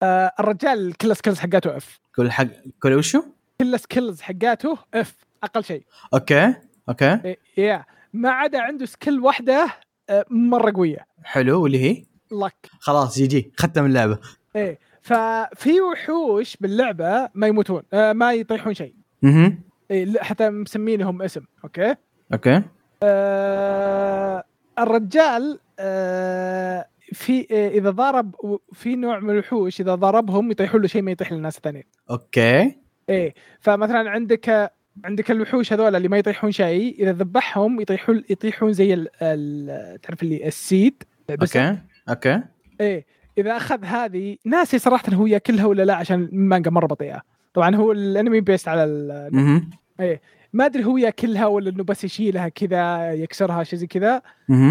آه 0.03 0.33
الرجال 0.41 0.93
كل 0.97 1.11
ال 1.11 1.15
skills 1.15 1.39
حقاته 1.39 1.77
F 1.77 2.01
كل 2.17 2.31
حق 2.31 2.47
كل 2.83 2.93
وشو؟ 2.95 3.23
كل 3.61 3.75
ال 3.75 3.82
skills 3.82 4.21
حقاته 4.21 4.79
F 4.95 5.17
أقل 5.43 5.65
شيء. 5.65 5.83
okay 6.15 6.55
okay. 6.89 7.21
إيه، 7.25 7.39
yeah 7.57 7.85
ما 8.13 8.31
عدا 8.31 8.61
عنده 8.61 8.87
skill 8.87 9.21
واحدة 9.21 9.67
آه، 10.11 10.25
مرة 10.31 10.73
قوية. 10.77 11.07
حلو 11.25 11.63
واللي 11.63 11.79
هي؟ 11.79 12.05
لك 12.33 12.71
خلاص 12.79 13.19
يجي 13.19 13.53
ختم 13.57 13.87
اللعبة. 13.87 14.19
إيه. 14.57 14.79
ففي 15.03 15.81
وحوش 15.81 16.57
باللعبة 16.57 17.29
ما 17.35 17.47
يموتون 17.47 17.83
آه، 17.93 18.13
ما 18.13 18.33
يطيحون 18.33 18.75
شيء. 18.75 18.95
أها 19.25 19.59
إيه 19.91 20.19
حتى 20.19 20.51
مسمينهم 20.51 21.23
اسم 21.23 21.45
okay؟ 21.65 21.95
okay. 22.33 22.63
آه 23.03 24.45
الرجال 24.79 25.61
آه 25.79 26.87
في 27.13 27.47
آه 27.51 27.69
إذا 27.69 27.91
ضرب 27.91 28.35
في 28.73 28.97
نوع 28.97 29.19
من 29.21 29.31
الوحوش 29.31 29.81
إذا 29.81 29.95
ضربهم 29.95 30.51
يطيحون 30.51 30.81
له 30.81 30.89
شيء 30.89 31.03
ما 31.03 31.11
يطيح 31.11 31.33
للناس 31.33 31.57
الثانيين. 31.57 31.85
okay. 32.11 32.81
إيه. 33.11 33.35
فمثلا 33.61 34.11
عندك 34.11 34.73
عندك 35.05 35.31
الوحوش 35.31 35.73
هذول 35.73 35.97
اللي 35.97 36.09
ما 36.09 36.19
يطيحون 36.19 36.53
شيء 36.53 37.03
إذا 37.03 37.13
ذبحهم 37.13 37.81
يطيحون 37.81 38.25
يطيحون 38.31 38.73
زي 38.73 38.95
ال 38.95 39.09
ال 39.23 40.01
تعرف 40.01 40.23
اللي 40.23 40.47
ال 40.47 40.56
seed؟ 40.56 41.03
بس 41.39 41.57
okay 41.57 41.79
okay. 42.09 42.43
إيه. 42.81 43.07
إذا 43.39 43.57
أخذ 43.57 43.85
هذه 43.85 44.37
ناسي 44.45 44.79
صراحة 44.79 45.13
هو 45.15 45.27
يأكلها 45.27 45.67
ولا 45.67 45.83
لا 45.83 45.95
عشان 45.95 46.23
المانجا 46.33 46.71
مرة 46.71 46.87
بطيئة. 46.87 47.23
طبعا 47.55 47.77
هو 47.77 47.93
الانمي 47.93 48.41
based 48.41 48.69
على 48.69 48.85
ال- 48.85 49.11
أها 50.01 50.21
ما 50.53 50.67
أدري 50.67 50.85
هو 50.85 50.97
يأكلها 50.97 51.47
ولا 51.47 51.71
إنه 51.71 51.85
بس 51.85 52.05
يشيلها 52.05 52.49
كذا 52.49 53.13
يكسرها 53.13 53.65
شيء 53.65 53.79
زي 53.79 53.87
كذا. 53.87 54.23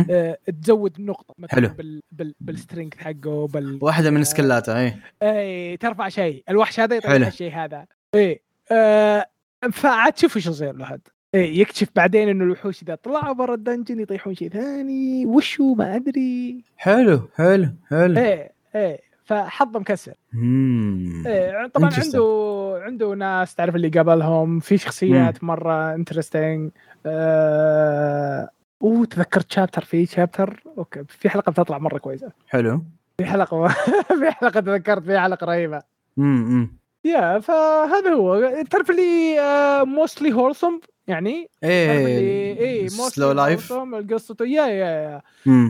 آه 0.10 0.38
تزود 0.64 1.02
نقطه 1.02 1.36
مثلا 1.38 1.56
حلو. 1.56 1.70
بال 1.78 2.02
بال 2.12 2.36
بال 2.40 2.51
strength 2.51 2.94
حقه 2.94 3.48
بال 3.48 3.80
واحدة 3.82 4.12
من 4.12 4.24
سكلاتها 4.24 4.80
اي 4.80 4.94
اي 5.24 5.78
ترفع 5.78 6.10
شيء. 6.10 6.44
الوحش 6.50 6.80
هذا 6.80 6.96
يطلع. 6.96 7.16
الشيء 7.16 7.52
هذا. 7.54 7.86
إي 8.16 8.42
آه 8.72 9.26
فعاد 9.74 10.18
شوف 10.18 10.36
إيش 10.36 10.48
يصير 10.48 10.76
له 10.76 10.86
هذا 10.86 11.00
إيه 11.36 11.62
يكتشف 11.62 11.88
بعدين 11.96 12.30
إنه 12.30 12.44
الوحوش 12.44 12.82
إذا 12.84 12.96
طلعوا 12.96 13.34
برا 13.34 13.54
ال 13.56 13.61
dungeon 13.61 14.00
يطيحون 14.00 14.36
شيء 14.36 14.50
ثاني. 14.50 15.26
وشو 15.26 15.74
ما 15.74 15.96
أدري. 15.96 16.64
حلو 16.78 17.30
حلو 17.36 17.68
حلو. 17.90 18.18
إيه 18.20 18.52
إيه 18.76 19.00
فحظه 19.26 19.80
مكسر. 19.80 20.14
مم. 20.34 21.24
إيه 21.28 21.68
طبعا. 21.68 21.90
عنده 22.04 22.82
عنده 22.86 23.14
ناس 23.16 23.56
تعرف 23.56 23.76
اللي 23.76 23.90
قابلهم 23.90 24.60
في 24.60 24.78
شخصيات 24.78 25.44
مرة 25.44 25.94
interesting 25.96 26.72
آه 27.06 28.50
أوه 28.82 29.06
تذكرت 29.06 29.52
chapter 29.52 29.84
في 29.84 30.06
chapter 30.06 30.64
okay 30.78 31.04
في 31.08 31.30
حلقة 31.30 31.52
بتطلع 31.52 31.78
مرة 31.78 31.98
كويسة. 31.98 32.32
حلو. 32.48 32.84
في 33.18 33.26
حلقة 33.26 33.68
في 34.20 34.32
حلقة 34.32 34.60
تذكرت 34.60 35.04
في 35.04 35.20
حلقة 35.20 35.46
رهيبة. 35.46 35.82
امم 36.18 36.80
yeah 37.06 37.40
فهذا 37.40 38.10
هو. 38.10 38.64
تعرف 38.70 38.90
اللي 38.90 39.38
mostly 39.86 40.34
wholesome 40.34 40.82
يعني 41.08 41.50
إيه 41.64 42.60
اي 42.60 42.90
slow 42.90 43.32
life 43.32 43.74
قصته 44.12 44.46
yeah 44.46 44.68
yeah 44.68 44.68
yeah 44.68 45.22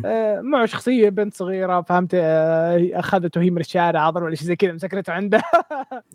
آه، 0.05 0.41
معه 0.41 0.65
شخصية 0.65 1.09
بنت 1.09 1.33
صغيرة 1.33 1.81
فهمت؟ 1.81 2.11
آه، 2.13 2.89
أخذته 2.93 3.41
هي 3.41 3.49
من 3.49 3.61
الشارع 3.61 4.09
اظن 4.09 4.23
ولا 4.23 4.35
شيء 4.35 4.47
زي 4.47 4.55
كذا 4.55 4.71
مسكرته 4.71 5.13
عنده. 5.13 5.41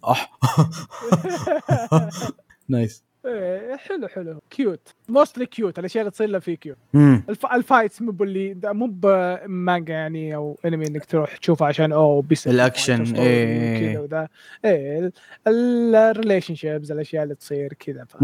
nice 2.68 3.04
إيه، 3.26 3.76
حلو 3.76 4.08
حلو. 4.08 4.40
cute 4.50 4.94
mostly 5.08 5.46
cute 5.46 5.78
الأشياء 5.78 6.02
اللي 6.02 6.10
تصير 6.10 6.28
له 6.28 6.38
فيه 6.38 6.54
cute 6.54 6.76
ال 6.94 7.05
f... 7.05 7.46
ال 7.46 7.54
fights 7.54 8.02
مو 8.02 8.12
باللي 8.12 8.56
مو 8.64 8.86
بمانجا 8.90 9.94
يعني 9.94 10.34
أو 10.34 10.58
انمي 10.64 10.86
إنك 10.86 11.04
تروح 11.04 11.36
تشوفه 11.36 11.66
عشان 11.66 11.92
oh 11.92 12.22
بيس 12.22 12.48
الأكشن، 12.48 13.16
إيه. 13.16 13.92
كذا 13.92 14.00
وذا. 14.00 14.28
إيه 14.64 15.12
ال 15.46 16.54
relationships 16.54 16.92
الأشياء 16.92 17.22
اللي 17.22 17.34
تصير 17.34 17.72
كذا. 17.72 18.04
ف... 18.04 18.16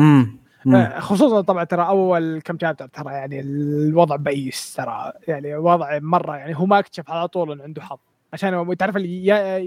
آه، 0.67 0.99
خصوصا 0.99 1.41
طبعا 1.41 1.65
ترى 1.65 1.87
أول 1.87 2.41
كم 2.45 2.59
chapter 2.61 2.87
ترى 2.87 3.13
يعني 3.13 3.41
الوضع 3.41 4.17
بئيس 4.17 4.75
ترى. 4.75 5.13
يعني 5.29 5.57
وضع 5.57 5.99
مرة 5.99 6.37
يعني 6.37 6.57
هو 6.57 6.67
ما 6.67 6.79
اكتشف 6.79 7.11
على 7.11 7.29
طول 7.29 7.53
إنه 7.53 7.63
عنده 7.63 7.83
حظ. 7.83 7.99
عشان 8.33 8.77
تعرف 8.77 8.97
اللي 8.97 9.27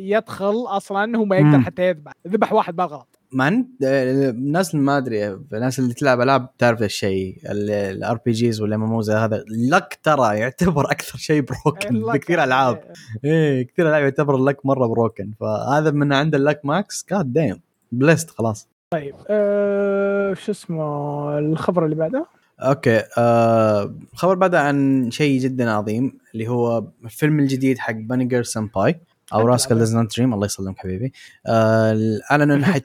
يدخل 0.10 0.66
أصلا 0.68 1.18
هو 1.18 1.26
ما 1.26 1.38
يقدر. 1.38 1.60
حتى 1.60 1.88
يذبح. 1.88 2.12
ذبح 2.28 2.54
واحد 2.54 2.76
بالغلط 2.76 3.13
آه، 3.42 4.30
الناس 4.30 4.76
ما 4.76 4.98
أدري 4.98 5.28
الناس 5.28 5.80
اللي 5.80 5.94
تلعب 5.94 6.22
ألعاب 6.22 6.58
تعرف 6.58 6.84
الشيء 6.84 7.38
ال 7.46 8.20
RPGs 8.26 8.62
ولا 8.62 8.76
ام 8.76 9.02
هذا 9.10 9.44
luck 9.50 10.00
ترى 10.04 10.38
يعتبر 10.40 10.92
أكثر 10.92 11.18
شيء 11.18 11.42
broken 11.42 12.02
بكثير 12.14 12.44
ألعاب. 12.44 12.84
إيه 13.26 13.68
كثير 13.68 13.90
ألعاب 13.90 14.04
يعتبر 14.04 14.36
ال 14.36 14.42
luck 14.42 14.66
مرة 14.66 14.88
broken 14.88 15.32
فهذا 15.40 15.92
من 15.92 16.14
عند 16.14 16.36
ال 16.36 16.62
luck 16.64 17.06
max 17.12 17.34
goddamn 17.34 17.60
blessed 17.92 18.30
خلاص. 18.30 18.68
طيب 18.90 19.16
آه 19.30 20.34
شو 20.34 20.52
اسمه 20.52 21.40
الخبر 21.40 21.86
اللي 21.86 21.96
بعده؟ 21.96 22.26
okay 22.60 23.04
آه 23.18 23.96
الخبر 24.14 24.36
بدا 24.36 24.60
عن 24.60 25.10
شيء 25.12 25.40
جدا 25.40 25.72
عظيم 25.72 26.18
اللي 26.34 26.48
هو 26.48 26.84
الفيلم 27.06 27.40
الجديد 27.40 27.78
حق 27.78 27.94
Bunny 27.94 28.21
Girl 28.21 28.44
Senpai 28.44 29.00
أو 29.34 29.42
العب. 29.42 29.58
does 29.70 29.96
not 29.96 30.18
dream 30.18 30.34
الله 30.34 30.46
يسلمك 30.46 30.78
حبيبي. 30.78 31.14
آه 31.48 32.20
اعلنوا 32.32 32.56
انه 32.56 32.66
حت... 32.66 32.84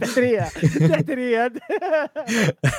تحتريه 0.00 1.52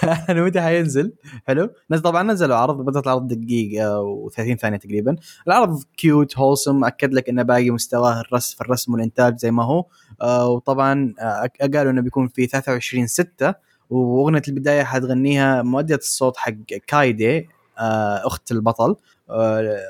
اعلنوا 0.04 0.46
متى 0.46 0.62
حينزل؟ 0.62 1.14
حلو. 1.48 1.70
طبعا 2.04 2.24
نزلوا 2.24 2.56
عرض 2.56 2.86
بدأت 2.86 3.04
العرض 3.04 3.28
دقيقة 3.28 4.02
و30 4.30 4.54
ثانية 4.54 4.78
تقريبا. 4.78 5.16
العرض 5.48 5.84
cute 5.98 6.38
wholesome 6.38 6.84
أكد 6.84 7.14
لك 7.14 7.30
إنه 7.30 7.44
باقي 7.44 7.70
مستواه 7.70 8.22
الرسم 8.22 8.56
في 8.56 8.62
الرسم 8.62 8.94
والإنتاج 8.94 9.38
زي 9.38 9.52
ما 9.52 9.64
هو. 9.64 9.86
آه 10.22 10.50
وطبعا 10.50 11.14
آه 11.20 11.50
قالوا 11.74 11.92
إنه 11.92 12.02
بيكون 12.02 12.28
في 12.28 12.46
23 12.48 13.08
6 13.08 13.54
وأغنية 13.90 14.42
البداية 14.48 14.84
حتغنيها 14.84 15.62
مؤدية 15.62 15.96
الصوت 15.96 16.38
حق 16.38 16.52
كايدي 16.88 17.50
آه 17.80 18.28
أخت 18.28 18.52
البطل. 18.52 18.84
آه، 18.92 19.23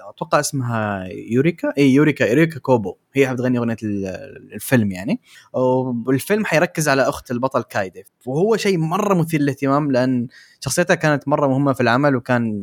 أتوقع 0.09 0.39
اسمها 0.39 1.07
يوريكا. 1.07 1.73
اي 1.77 1.93
يوريكا 1.93 2.23
يوريكا 2.23 2.59
كوبو. 2.59 2.95
هي 3.13 3.27
حتغني 3.27 3.57
أغنية 3.57 3.77
ال- 3.83 4.53
الفيلم 4.53 4.91
يعني. 4.91 5.19
والفيلم 5.53 6.45
حيركز 6.45 6.89
على 6.89 7.01
أخت 7.01 7.31
البطل 7.31 7.61
كايدي. 7.61 8.03
وهو 8.25 8.57
شيء 8.57 8.77
مرة 8.77 9.13
مثير 9.13 9.41
للاهتمام 9.41 9.91
لأن 9.91 10.27
شخصيتها 10.59 10.95
كانت 10.95 11.27
مرة 11.27 11.47
مهمة 11.47 11.73
في 11.73 11.81
العمل 11.81 12.15
وكان 12.15 12.61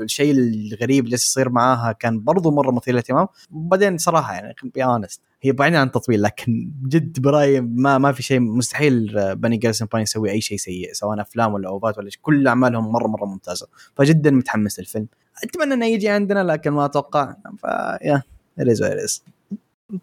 الشيء 0.00 0.34
الغريب 0.38 1.04
اللي 1.04 1.14
يصير 1.14 1.48
معاها 1.48 1.92
كان 1.92 2.20
برضو 2.24 2.50
مرة 2.50 2.70
مثير 2.70 2.94
للاهتمام. 2.94 3.26
وبعدين 3.52 3.98
صراحة 3.98 4.34
يعني 4.34 4.54
be 4.74 4.84
honest 4.84 5.20
هي 5.42 5.52
بعيدا 5.52 5.78
عن 5.78 5.86
التطويل 5.86 6.22
لكن 6.22 6.72
جد 6.88 7.20
برايي 7.20 7.60
ما 7.60 7.98
ما 7.98 8.12
في 8.12 8.22
شيء 8.22 8.40
مستحيل 8.40 9.14
Bunny 9.36 9.56
Girl 9.56 9.88
Senpai 9.92 10.02
يسوي 10.02 10.30
أي 10.30 10.40
شيء 10.40 10.58
سيء 10.58 10.92
سواء 10.92 11.20
أفلام 11.20 11.54
ولا 11.54 11.68
أوفات 11.68 11.98
ولا 11.98 12.10
كل 12.22 12.48
أعمالهم 12.48 12.92
مرة 12.92 13.06
مرة 13.08 13.24
ممتازة. 13.24 13.66
فجدا 13.96 14.30
متحمس 14.30 14.78
للفيلم. 14.80 15.06
أتمنى 15.42 15.74
إنه 15.74 15.86
يجي 15.86 16.08
عندنا 16.08 16.44
لكن 16.44 16.70
ما 16.70 16.84
أتوقع. 16.84 17.34
ف 17.58 18.22
yeah 18.60 18.71
it 18.71 18.76
is 18.76 18.82
it 18.82 19.03
is 19.03 19.24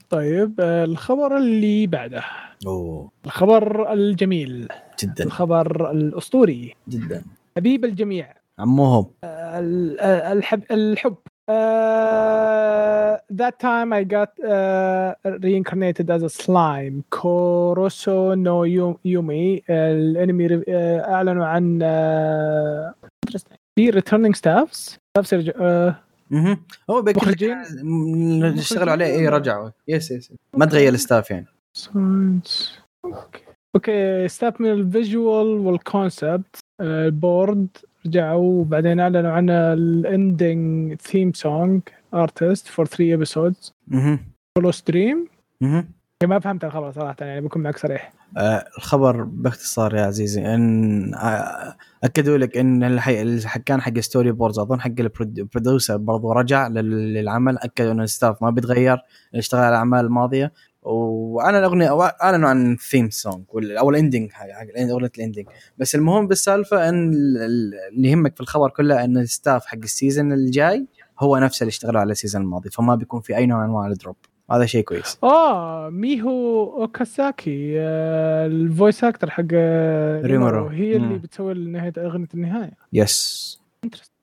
طيب 0.09 0.53
آه 0.59 0.85
الخبر 0.85 1.37
اللي 1.37 1.87
بعده. 1.87 2.23
أوه. 2.67 3.11
الخبر 3.25 3.93
الجميل. 3.93 4.67
جدا. 5.03 5.23
الخبر 5.23 5.91
الأسطوري. 5.91 6.75
جدا. 6.89 7.23
حبيب 7.57 7.85
الجميع. 7.85 8.33
عموهم 8.59 9.05
ال- 9.23 9.99
آه، 9.99 10.33
الحب 10.33 10.61
الحب. 10.71 11.15
Uh, 11.51 13.13
that 13.41 13.55
time 13.59 13.89
I 13.99 14.03
got 14.17 14.31
uh, 14.39 15.11
reincarnated 15.47 16.07
as 16.15 16.21
a 16.23 16.29
slime. 16.29 16.95
Koroso 17.19 18.35
no 18.47 18.57
Yu- 18.63 18.99
Yumi. 19.05 19.61
الانمي 19.69 20.47
uh, 20.49 20.63
أعلنوا 21.09 21.45
عن 21.45 21.79
uh. 21.79 23.35
في 23.75 23.91
returning 23.91 24.35
staffs. 24.37 24.97
يرجع- 25.17 25.51
uh, 25.53 25.93
أها 26.33 26.57
هو 26.89 27.01
مخرجين؟ 27.01 27.57
اشتغلوا 28.57 28.91
عليه. 28.91 29.05
اي 29.05 29.27
رجعوا. 29.27 29.69
yes 29.87 30.11
yes 30.11 30.33
ما 30.57 30.65
تغير 30.65 30.93
ال 30.93 30.99
staff 30.99 31.31
يعني. 31.31 31.45
Science. 31.77 32.69
okay. 33.05 33.41
okay 33.75 34.27
staff 34.27 34.61
من 34.61 34.71
ال 34.71 34.82
visual 34.82 35.47
وال 35.47 35.71
concept 35.71 36.55
ال 36.81 36.95
board 36.95 37.67
رجعوا. 38.05 38.61
وبعدين 38.61 38.99
أعلنوا 38.99 39.31
عن 39.31 39.49
ال 39.49 39.70
ending 39.70 40.95
theme 41.01 41.33
song 41.33 41.81
artist 42.13 42.67
for 42.67 42.85
3 42.85 43.13
episodes 43.13 43.73
أها 43.93 44.19
stream 44.71 45.27
أها 45.63 45.85
ما 46.25 46.39
فهمت 46.39 46.63
الخبر 46.63 46.91
صراحة 46.91 47.15
يعني 47.21 47.41
بكون 47.41 47.61
معك 47.61 47.77
صريح. 47.77 48.13
آه، 48.37 48.65
الخبر 48.77 49.23
باختصار 49.23 49.95
يا 49.95 50.01
عزيزي 50.05 50.53
إن 50.55 51.13
آه، 51.15 51.75
أكدوا 52.03 52.37
لك 52.37 52.57
إن 52.57 52.83
الحي... 52.83 53.21
الح- 53.21 53.57
كان 53.57 53.81
حق 53.81 53.99
storyboards 53.99 54.59
أظن 54.59 54.81
حق 54.81 54.91
ال 54.99 55.10
producer 55.10 55.97
برضو 55.97 56.31
رجع 56.31 56.67
لل- 56.67 57.13
للعمل 57.13 57.57
أكدوا 57.57 57.91
إن 57.91 58.01
ال 58.01 58.08
staff 58.08 58.43
ما 58.43 58.49
بيتغير 58.49 58.97
اشتغل 59.35 59.59
على 59.61 59.69
الاعمال 59.69 60.05
الماضيه 60.05 60.53
وأنا 60.83 61.59
الأغنية 61.59 62.01
اعلنوا 62.23 62.49
عن 62.49 62.71
ال 62.73 62.79
theme 62.79 63.09
song 63.09 63.43
أو 63.79 63.89
ال 63.89 63.95
ending 63.95 64.31
حق 64.31 64.45
اغنيه 64.79 64.95
ال 65.17 65.21
ending 65.21 65.45
بس 65.77 65.95
المهم 65.95 66.27
بالسالفة 66.27 66.89
إن 66.89 67.13
ال- 67.13 67.37
ال- 67.37 67.73
اللي 67.95 68.09
يهمك 68.09 68.35
في 68.35 68.41
الخبر 68.41 68.69
كله 68.69 69.03
إن 69.03 69.17
ال 69.17 69.25
staff 69.25 69.65
حق 69.65 69.77
ال 69.77 69.85
season 69.85 70.33
الجاي 70.33 70.87
هو 71.19 71.37
نفسه 71.37 71.63
اللي 71.63 71.69
اشتغلوا 71.69 71.99
على 72.01 72.11
ال 72.11 72.15
season 72.15 72.41
الماضي 72.41 72.69
فما 72.69 72.95
بيكون 72.95 73.21
في 73.21 73.37
أي 73.37 73.45
نوع 73.45 73.59
من 73.59 73.63
أنواع 73.65 73.87
ال 73.87 73.92
drop. 73.92 74.15
هذا 74.51 74.65
شيء 74.65 74.83
كويس. 74.83 75.17
آه 75.23 75.89
ميهو 75.89 76.63
أوكاساكي 76.81 77.73
آه، 77.79 78.45
ال 78.47 78.56
voice 78.56 79.03
actor 79.03 79.29
حق 79.29 79.43
آه، 79.53 80.21
ريمورو. 80.21 80.67
هي 80.67 80.95
اللي. 80.95 81.15
بتسوي 81.17 81.53
نهايه 81.53 81.93
أغنية 81.97 82.27
النهاية. 82.33 82.71
yes 82.93 83.61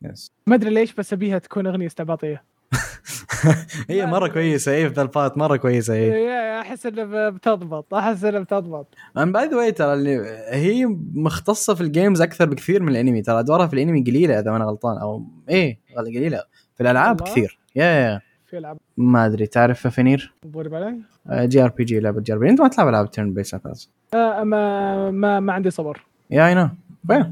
yes 0.03 0.33
ما 0.47 0.55
أدري 0.55 0.71
ليش 0.71 0.95
بس 0.95 1.13
أبيها 1.13 1.39
تكون 1.39 1.67
أغنية 1.67 1.87
استعباطية. 1.87 2.43
هي 3.91 4.07
مرة 4.07 4.29
كويسة 4.29 4.75
اي 4.75 4.91
في 4.91 5.01
البات 5.03 5.39
مرة 5.39 5.57
كويسة 5.57 5.95
هي 5.95 6.15
إيه، 6.15 6.61
أحس 6.61 6.87
انها 6.87 7.31
بتضبط 7.31 7.95
أحس 7.95 8.25
انها 8.25 8.41
بتضبط. 8.41 8.95
um 9.19 9.33
by 9.33 9.47
the 9.47 9.57
way 9.57 9.73
ترى 9.73 9.93
اللي 9.95 10.43
هي 10.51 10.87
مختصة 11.15 11.75
في 11.75 11.81
ال 11.81 11.88
games 11.88 12.21
أكثر 12.21 12.45
بكثير 12.45 12.83
من 12.83 12.89
الأنمي 12.89 13.23
ترى 13.23 13.41
أدوارها 13.41 13.67
في 13.67 13.75
الأنمي 13.75 14.03
قليلة 14.03 14.39
إذا 14.41 14.51
ما 14.51 14.57
أنا 14.57 14.65
غلطان 14.65 14.99
أو 14.99 15.23
إيه 15.49 15.79
قليلة. 15.97 16.43
في 16.75 16.81
الألعاب؟ 16.83 17.23
كثير. 17.23 17.59
yeah 17.77 17.85
yeah 17.85 18.21
في 18.51 18.59
ألعاب؟ 18.59 18.79
ما 18.97 19.27
أدري 19.27 19.47
تعرف 19.47 19.87
فينير؟ 19.87 20.33
بوري 20.45 20.69
بالي؟ 20.69 20.99
JRPG 21.31 22.01
لعبة 22.01 22.21
JRP 22.21 22.51
أنت 22.51 22.61
ما 22.61 22.69
تلعب 22.69 22.89
ألعاب 22.89 23.11
turn-based 23.11 23.55
أساس 23.55 23.91
آه 24.15 24.45
ما 24.45 25.11
ما 25.11 25.41
ما 25.41 25.53
عندي 25.53 25.71
صبر. 25.71 26.05
يا 26.31 26.47
اي 26.49 26.55
نو 26.55 26.69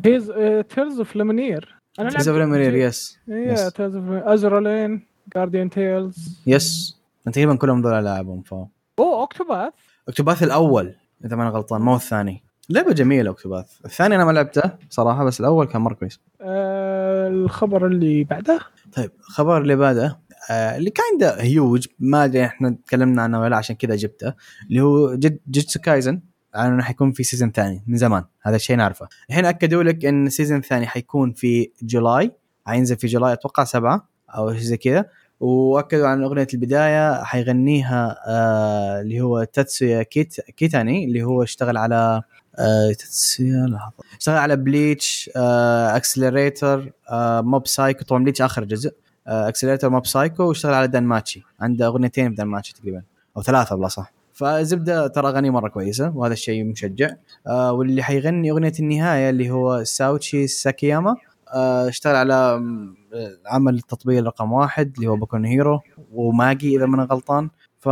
هيز 0.04 0.32
تيرز 0.68 0.98
اوف 0.98 1.16
ليمونير 1.16 1.74
أنا 1.98 2.10
تيز 2.10 2.28
اوف 2.28 2.38
ليمونير 2.38 2.74
يس 2.74 3.18
يا. 3.28 3.68
تيرز 3.68 3.96
اوف 3.96 4.04
ازرالين 4.10 5.02
جارديان 5.34 5.70
تيلز 5.70 6.40
يس 6.46 6.96
تقريبا 7.32 7.56
كلهم 7.56 7.82
ذول 7.82 7.92
العابهم 7.94 8.42
ف 8.42 8.54
أوه 8.54 9.20
اوكتوباث 9.20 9.72
أكتوباث 10.08 10.42
الأول 10.42 10.94
إذا 11.24 11.36
ما 11.36 11.42
أنا 11.42 11.50
غلطان 11.50 11.80
مو 11.80 11.94
الثاني. 11.96 12.42
لعبة 12.70 12.92
جميلة 12.92 13.30
أكتوباث. 13.30 13.66
الثاني 13.84 14.16
أنا 14.16 14.24
ما 14.24 14.32
لعبته 14.32 14.70
صراحة 14.90 15.24
بس 15.24 15.40
الأول 15.40 15.66
كان 15.66 15.80
مرة 15.82 15.94
كويس. 15.94 16.20
آه 16.40 17.28
الخبر 17.28 17.86
اللي 17.86 18.24
بعده؟ 18.24 18.60
طيب 18.96 19.10
الخبر 19.20 19.58
اللي 19.62 19.76
بعده 19.76 20.06
آه 20.06 20.18
اللي 20.50 20.90
كان 20.90 21.38
هيوج 21.40 21.86
ما 21.98 22.24
أدري 22.24 22.44
إحنا 22.44 22.76
تكلمنا 22.86 23.22
عنه 23.22 23.40
ولا 23.40 23.56
عشان 23.56 23.76
كذا 23.76 23.96
جبته. 23.96 24.34
اللي 24.68 24.80
هو 24.80 25.14
جوجوتسو 25.14 25.38
كايسن 25.82 26.20
اعلنوا 26.56 26.74
انه 26.74 26.82
حيكون 26.82 27.12
في 27.12 27.22
season 27.22 27.52
ثاني 27.52 27.84
من 27.86 27.96
زمان. 27.96 28.24
هذا 28.42 28.56
الشيء 28.56 28.76
نعرفه. 28.76 29.08
الحين 29.28 29.44
أكدوا 29.44 29.82
لك 29.82 30.04
إن 30.04 30.26
ال 30.26 30.31
season 30.31 30.58
الثاني 30.58 30.86
حيكون 30.86 31.32
في 31.32 31.70
July 31.82 32.32
حينزل 32.66 32.96
في 32.96 33.06
July 33.06 33.32
أتوقع 33.32 33.64
سبعة 33.64 34.08
أو 34.30 34.52
شيء 34.52 34.62
زي 34.62 34.76
كذا. 34.76 35.04
وأكدوا 35.40 36.08
عن 36.08 36.22
أغنية 36.22 36.46
البداية 36.54 37.24
حيغنيها 37.24 38.16
آه 38.26 39.00
اللي 39.00 39.20
هو 39.20 39.44
تاتسويا 39.44 40.02
كيت 40.02 40.40
كيتاني 40.40 41.04
اللي 41.04 41.22
هو 41.22 41.42
اشتغل 41.42 41.76
على 41.76 42.22
آه 42.58 42.88
تاتسويا 42.88 43.66
لحظة. 43.66 43.94
اشتغل 44.18 44.36
على 44.36 44.56
بليتش 44.56 45.30
آه 45.36 45.96
اكسلريتر 45.96 46.92
آه 47.10 47.40
موب 47.40 47.66
سايكو 47.66 48.04
طبعا 48.04 48.22
بليتش 48.22 48.42
آخر 48.42 48.64
جزء. 48.64 48.92
اكسلريتر 49.26 49.90
موب 49.90 50.06
سايكو 50.06 50.42
واشتغل 50.42 50.74
على 50.74 50.88
دان 50.88 51.04
ماتشي 51.04 51.42
عنده 51.60 51.86
أغنيتين 51.86 52.30
في 52.30 52.34
دان 52.34 52.46
ماتشي 52.46 52.74
تقريبا 52.74 53.02
أو 53.36 53.42
ثلاثة 53.42 53.76
بلا 53.76 53.88
صح. 53.88 54.12
فزبدة 54.32 55.06
ترى 55.06 55.28
اغاني 55.28 55.50
مرة 55.50 55.68
كويسة 55.68 56.12
وهذا 56.16 56.32
الشيء 56.32 56.64
مشجع. 56.64 57.10
آه 57.46 57.72
واللي 57.72 58.02
حيغني 58.02 58.50
أغنية 58.50 58.72
النهاية 58.80 59.30
اللي 59.30 59.50
هو 59.50 59.84
ساوتشي 59.84 60.46
ساكياما. 60.46 61.16
آه 61.54 61.88
اشتغل 61.88 62.16
على 62.16 62.34
آه، 62.34 63.30
عمل 63.46 63.74
التطبيق 63.74 64.24
رقم 64.24 64.52
واحد 64.52 64.92
اللي 64.96 65.06
هو 65.06 65.16
بوكو 65.16 65.35
نو 65.35 65.44
هيرو 65.44 65.80
وماجي 66.12 66.76
إذا 66.76 66.84
أنا 66.84 67.04
غلطان. 67.04 67.50
ف 67.78 67.88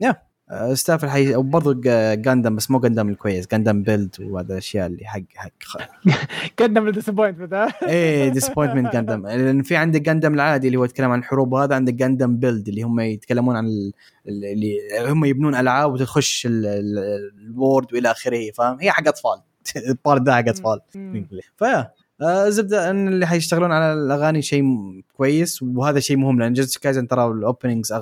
yeah 0.00 0.27
staff 0.74 1.04
الحي 1.04 1.34
وبرضه 1.36 1.74
جاندم 2.14 2.56
بس 2.56 2.70
مو 2.70 2.78
جاندم 2.78 3.08
الكويس 3.08 3.46
جاندم 3.46 3.82
بيلد 3.82 4.16
وهذا 4.20 4.52
الأشياء 4.52 4.86
اللي 4.86 5.04
حق 5.04 5.20
حق 5.34 5.50
قدم 6.58 6.86
ال 6.88 6.92
disappointment 6.92 7.54
إيه 7.82 8.28
disappointment 8.28 8.92
جاندم 8.92 9.26
لأن 9.26 9.62
في 9.62 9.76
عندك 9.76 10.00
جاندم 10.02 10.34
العادي 10.34 10.66
اللي 10.66 10.78
هو 10.78 10.84
يتكلم 10.84 11.10
عن 11.10 11.18
الحروب 11.18 11.52
وهذا 11.52 11.74
عندك 11.74 11.94
جاندم 11.94 12.36
بيلد 12.36 12.68
اللي 12.68 12.82
هم 12.82 13.00
يتكلمون 13.00 13.56
عن 13.56 13.66
ال- 13.66 13.92
ال- 14.28 14.44
اللي 14.44 15.10
هم 15.12 15.24
يبنون 15.24 15.54
ألعاب 15.54 15.92
وتخش 15.92 16.46
ال- 16.46 16.66
ال- 16.66 17.30
ال 17.46 17.54
world 17.54 17.92
وإلى 17.94 18.10
آخره 18.10 18.50
فاهم؟ 18.50 18.78
هي 18.80 18.90
حق 18.90 19.08
أطفال. 19.08 19.40
ال 19.88 19.95
part 19.95 20.22
ده 20.22 20.34
حق 20.34 20.48
أطفال. 20.48 20.80
ف 21.56 21.63
yeah 21.63 21.90
آه، 22.20 22.48
زبدة 22.48 22.90
إن 22.90 23.08
اللي 23.08 23.26
حيشتغلون 23.26 23.72
على 23.72 23.92
الأغاني 23.92 24.42
شيء 24.42 24.64
كويس 25.16 25.62
وهذا 25.62 26.00
شيء 26.00 26.16
مهم 26.16 26.40
لأن 26.40 26.52
جوجوتسو 26.52 26.80
كايزن 26.80 27.08
ترى 27.08 27.26
ال 27.26 27.33
openings 27.33 27.92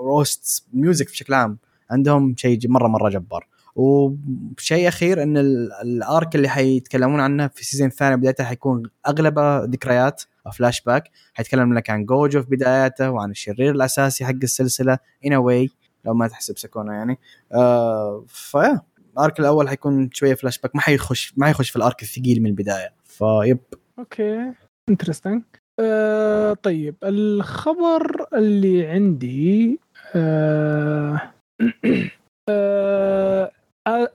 و 0.00 0.17
OST 0.17 0.66
music 0.72 1.06
بشكل 1.10 1.34
عام 1.34 1.58
عندهم 1.90 2.34
شيء 2.38 2.58
مرة 2.68 2.88
مرة 2.88 3.08
جبار. 3.08 3.46
وشيء 3.76 4.88
أخير 4.88 5.22
إن 5.22 5.36
ال- 5.38 5.72
ال 5.82 5.95
arc 5.95 6.34
اللي 6.34 6.48
حيتكلمون 6.48 7.20
عنه 7.20 7.48
في 7.48 7.60
ال 7.60 7.64
season 7.64 7.88
الثاني 7.88 8.16
بدايته 8.16 8.44
حيكون 8.44 8.82
اغلبه 9.08 9.64
ذكريات 9.64 10.22
فلاش 10.52 10.80
باك 10.80 11.10
حيتكلم 11.34 11.74
لك 11.74 11.90
عن 11.90 12.04
غوجو 12.04 12.42
في 12.42 12.48
بداياته 12.50 13.10
وعن 13.10 13.30
الشرير 13.30 13.74
الأساسي 13.74 14.24
حق 14.24 14.34
السلسلة 14.42 14.98
in 15.26 15.34
a 15.34 15.43
way 15.43 15.70
لو 16.04 16.14
ما 16.14 16.28
تحسب 16.28 16.58
سكونا 16.58 16.94
يعني. 16.94 17.18
آه 17.52 18.24
ف 18.28 18.80
yeah 19.12 19.26
ال 19.26 19.30
arc 19.30 19.40
الأول 19.40 19.68
حيكون 19.68 20.10
شوية 20.12 20.34
فلاش 20.34 20.58
باك 20.58 20.76
ما 20.76 20.80
حيخش 20.80 21.34
ما 21.36 21.46
حيخش 21.46 21.70
في 21.70 21.76
ال 21.76 21.83
arc 21.83 22.02
الثقيل 22.02 22.40
من 22.42 22.46
البداية. 22.46 22.88
ف 23.04 23.18
yep 23.18 23.58
okay 23.98 24.52
interesting 24.88 25.42
آه 25.80 26.52
طيب 26.52 26.94
الخبر 27.04 28.26
اللي 28.34 28.86
عندي 28.86 29.80
آه 30.14 31.20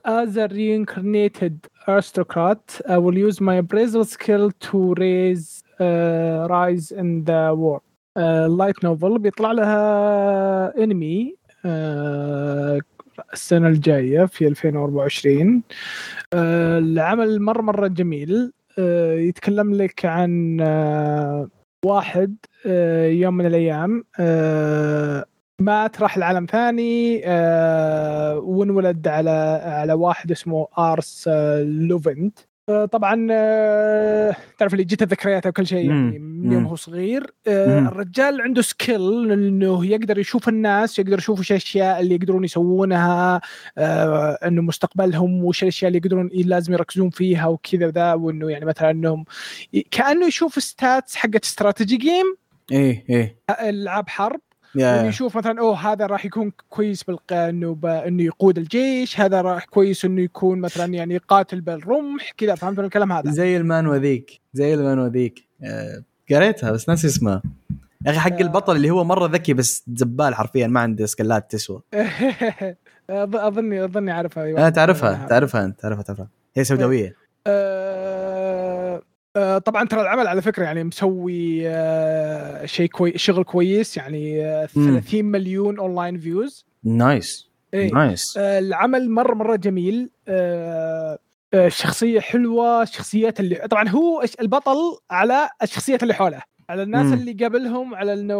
as 0.04 0.36
a 0.36 0.48
reincarnated 0.48 1.68
aristocrat, 1.88 2.80
I 2.88 2.98
will 2.98 3.16
use 3.16 3.40
my 3.40 3.56
appraisal 3.56 4.04
skill 4.04 4.50
to 4.50 4.94
raise 4.94 5.62
uh, 5.78 6.46
rise 6.50 6.90
in 6.92 7.24
the 7.24 7.54
world. 7.54 7.80
light 8.48 8.84
novel 8.84 9.18
بيطلع 9.18 9.52
لها 9.52 10.84
انمي 10.84 11.36
السنة 13.32 13.68
الجاية 13.68 14.24
في 14.26 14.46
2024 14.46 15.62
آه، 16.32 16.78
العمل 16.78 17.42
مرة 17.42 17.62
مرة 17.62 17.86
جميل 17.86 18.52
آه، 18.78 19.14
يتكلم 19.14 19.74
لك 19.74 20.04
عن 20.04 20.58
آه، 20.60 21.48
واحد 21.84 22.36
آه، 22.66 23.06
يوم 23.06 23.34
من 23.34 23.46
الأيام 23.46 24.04
آه، 24.20 25.24
مات 25.60 26.00
راح 26.00 26.18
لعالم 26.18 26.46
ثاني 26.46 27.22
آه، 27.24 28.38
وانولد 28.38 29.08
على 29.08 29.60
على 29.64 29.92
واحد 29.92 30.30
اسمه 30.30 30.68
آرس 30.78 31.24
آه، 31.28 31.62
لوفنت 31.62 32.38
آه، 32.70 32.84
طبعا 32.84 33.26
آه، 33.30 34.36
تعرف 34.58 34.72
اللي 34.72 34.84
جته 34.84 35.06
ذكرياته 35.06 35.48
وكل 35.48 35.66
شيء 35.66 35.88
يعني. 35.88 36.18
من 36.18 36.52
يوم. 36.52 36.64
هو 36.64 36.76
صغير 36.76 37.34
آه،. 37.46 37.78
الرجال 37.78 38.40
عنده 38.40 38.62
skill 38.62 39.32
إنه 39.32 39.86
يقدر 39.86 40.18
يشوف 40.18 40.48
الناس 40.48 40.98
يقدر 40.98 41.18
يشوف 41.18 41.40
وش 41.40 41.50
الأشياء 41.50 42.00
اللي 42.00 42.14
يقدرون 42.14 42.44
يسوونها 42.44 43.40
آه، 43.78 44.38
إنه 44.46 44.62
مستقبلهم 44.62 45.44
وش 45.44 45.62
الأشياء 45.62 45.88
اللي 45.88 45.98
يقدرون 45.98 46.30
لازم 46.34 46.72
يركزون 46.72 47.10
فيها 47.10 47.46
وكذا 47.46 47.90
ذا 47.90 48.14
وإنه 48.14 48.50
يعني 48.50 48.64
مثلا 48.64 48.90
إنهم 48.90 49.24
كأنه 49.90 50.26
يشوف 50.26 50.62
stats 50.62 51.16
حقت 51.16 51.44
strategy 51.44 51.96
game 51.96 52.36
إيه 52.72 53.04
إيه 53.10 53.36
ألعاب 53.60 54.08
حرب 54.08 54.40
يعني 54.74 55.08
يشوف 55.08 55.36
مثلا 55.36 55.60
أوه 55.60 55.92
هذا 55.92 56.06
راح 56.06 56.24
يكون 56.24 56.52
كويس 56.68 57.02
بالق 57.02 57.32
انه 57.32 57.74
ب... 57.74 57.86
إنه 57.86 58.22
يقود 58.22 58.58
الجيش 58.58 59.20
هذا 59.20 59.40
راح 59.40 59.64
كويس 59.64 60.04
إنه 60.04 60.22
يكون 60.22 60.60
مثلا 60.60 60.94
يعني 60.94 61.16
قاتل 61.16 61.60
بالرمح 61.60 62.32
كذا 62.36 62.54
فهمت 62.54 62.78
الكلام 62.78 63.12
هذا؟ 63.12 63.30
زي 63.30 63.56
المانهوا 63.56 63.96
ذيك 63.96 64.40
زي 64.52 64.74
المانهوا 64.74 65.08
ذيك 65.08 65.44
آه، 65.64 66.02
قريتها 66.30 66.70
بس 66.70 66.88
ناسي 66.88 67.06
اسمها. 67.06 67.42
يا 68.06 68.10
أخي 68.10 68.18
حق 68.18 68.32
آه. 68.32 68.40
البطل 68.40 68.76
اللي 68.76 68.90
هو 68.90 69.04
مرة 69.04 69.26
ذكي 69.26 69.54
بس 69.54 69.84
زبال 69.94 70.34
حرفيا 70.34 70.66
ما 70.66 70.80
عنده 70.80 71.06
سكلات 71.06 71.50
تسوى. 71.50 71.82
أظني 73.10 73.84
أظني 73.84 74.12
أعرفها 74.12 74.66
آه 74.66 74.68
تعرفها 74.68 75.26
تعرفها 75.26 75.64
أنت 75.64 75.80
تعرفها 75.80 76.02
تعرفها. 76.02 76.28
هي 76.56 76.64
سوداوية. 76.64 77.14
آه، 79.36 79.56
آه، 79.56 79.58
طبعا 79.58 79.84
ترى 79.84 80.00
العمل 80.00 80.26
على 80.26 80.42
فكرة 80.42 80.64
يعني 80.64 80.84
مسوي 80.84 81.62
آه، 81.68 82.66
شيء 82.66 82.88
كويس 82.88 83.16
شغل 83.16 83.44
كويس 83.44 83.96
يعني 83.96 84.44
آه، 84.46 84.68
مم. 84.76 85.00
30 85.00 85.24
مليون 85.24 85.78
online 85.78 86.18
views 86.18 86.66
nice 86.84 87.50
إيه. 87.74 87.92
nice 87.92 88.38
آه، 88.38 88.58
العمل 88.58 89.10
مرة 89.10 89.34
مرة 89.34 89.56
جميل 89.56 90.10
آه، 90.28 91.18
آه، 91.54 91.66
الشخصيه 91.66 92.20
حلوة 92.20 92.82
الشخصيات 92.82 93.40
اللي 93.40 93.54
طبعا 93.54 93.88
هو 93.88 94.22
البطل 94.40 94.78
على 95.10 95.48
الشخصيات 95.62 96.02
اللي 96.02 96.14
حوله 96.14 96.42
على 96.70 96.82
الناس 96.82 97.06
مم. 97.06 97.12
اللي 97.12 97.32
قبلهم 97.44 97.94
على 97.94 98.12
إنه 98.12 98.34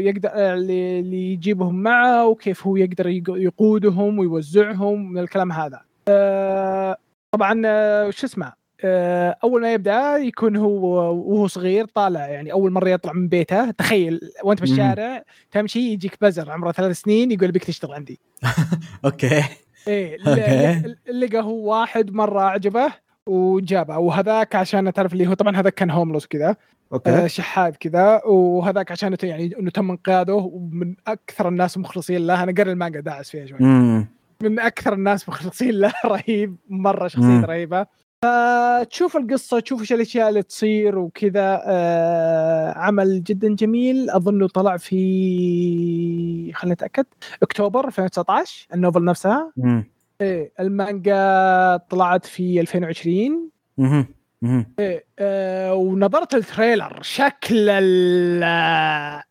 يقدر 0.00 0.28
آه، 0.32 0.54
اللي 0.54 1.00
اللي 1.00 1.32
يجيبهم 1.32 1.82
معه 1.82 2.26
وكيف 2.26 2.66
هو 2.66 2.76
يقدر 2.76 3.06
يق- 3.08 3.36
يقودهم 3.36 4.18
ويوزعهم 4.18 5.12
من 5.12 5.18
الكلام 5.18 5.52
هذا 5.52 5.80
آه، 6.08 6.96
طبعا 7.32 7.62
آه، 7.66 8.06
وش 8.06 8.24
اسمه 8.24 8.46
آه، 8.46 8.54
أول 8.84 9.62
ما 9.62 9.72
يبدأ 9.72 10.16
يكون 10.16 10.56
هو 10.56 10.86
وهو 11.14 11.46
صغير 11.46 11.84
طالع 11.84 12.28
يعني 12.28 12.52
أول 12.52 12.72
مرة 12.72 12.88
يطلع 12.88 13.12
من 13.12 13.28
بيته 13.28 13.70
تخيل 13.70 14.20
وأنت 14.44 14.60
في 14.60 14.66
مم. 14.66 14.72
الشارع 14.72 15.22
تمشي 15.50 15.92
يجيك 15.92 16.16
بزر 16.20 16.50
عمره 16.50 16.72
ثلاث 16.72 17.00
سنين 17.00 17.30
يقول 17.30 17.52
بيك 17.52 17.64
تشتغل 17.64 17.92
عندي. 17.92 18.20
أوكي. 19.04 19.44
إيه 19.88 20.16
لقى 21.20 21.42
هو 21.42 21.70
واحد 21.70 22.10
مرة 22.12 22.40
أعجبه 22.40 22.92
وجابه 23.26 23.98
وهذاك 23.98 24.54
عشان 24.54 24.92
تعرف 24.92 25.12
اللي 25.12 25.26
هو 25.26 25.34
طبعا 25.34 25.56
هذاك 25.56 25.74
كان 25.74 25.90
هوملوس 25.90 26.26
كذا 26.26 26.48
آه، 26.48 26.56
okay 26.92 27.28
شحات 27.28 27.76
كذا 27.76 28.24
وهذاك 28.24 28.92
عشان 28.92 29.16
يعني 29.22 29.54
إنه 29.60 29.70
تم 29.70 29.90
انقاذه 29.90 30.32
ومن 30.32 30.94
أكثر 31.06 31.48
الناس 31.48 31.78
مخلصين 31.78 32.26
له. 32.26 32.42
أنا 32.42 32.52
قريت 32.52 32.72
المانجا 32.72 33.00
داعس 33.00 33.30
فيها 33.30 33.46
شوي. 33.46 33.58
من 34.42 34.60
أكثر 34.60 34.92
الناس 34.92 35.28
مخلصين 35.28 35.70
له 35.70 35.92
رهيب 36.04 36.56
مرة 36.68 37.08
شخصية. 37.08 37.40
رهيبة. 37.40 37.86
فتشوف 38.30 39.16
القصة 39.16 39.60
تشوف 39.60 39.80
إيش 39.80 39.92
الأشياء 39.92 40.28
اللي 40.28 40.42
تصير 40.42 40.98
وكذا. 40.98 41.62
آه 41.66 42.78
عمل 42.78 43.22
جدا 43.24 43.54
جميل. 43.54 44.10
اظنه 44.10 44.48
طلع 44.48 44.76
في 44.76 46.52
خليني 46.54 46.72
أتأكد 46.72 47.06
أكتوبر 47.42 47.86
2019 47.86 48.66
ال 48.74 48.79
novel 48.79 49.04
نفسها. 49.04 49.52
امم 49.58 49.84
إيه 50.20 50.52
المانجا 50.60 51.76
طلعت 51.90 52.26
في 52.26 52.60
2020 52.60 53.50
امم 53.78 54.06
امم 54.44 54.66
آه 55.18 55.74
ونظرت 55.74 56.34
ال 56.34 56.42
trailer 56.42 56.98
شكل 57.02 57.68
ال 57.68 58.42
آه، 58.42 59.22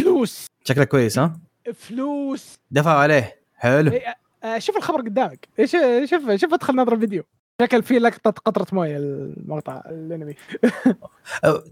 فلوس. 0.00 0.46
شكله 0.64 0.84
كويس 0.84 1.18
ها؟ 1.18 1.40
فلوس. 1.74 2.58
دفعوا 2.70 3.00
عليه. 3.00 3.36
حلو. 3.54 3.92
إيه، 3.92 4.16
آه، 4.44 4.58
شوف 4.58 4.76
الخبر 4.76 5.00
قدامك. 5.00 5.48
شوف 5.64 5.80
شوف 6.04 6.30
شوف 6.30 6.54
ادخل 6.54 6.76
نظر 6.76 6.92
الفيديو 6.94 7.22
شكل 7.62 7.82
فيه 7.82 7.98
لقطة 7.98 8.30
قطرة 8.30 8.66
موية 8.72 8.96
المقطع 8.96 9.82
الأنمي 9.90 10.34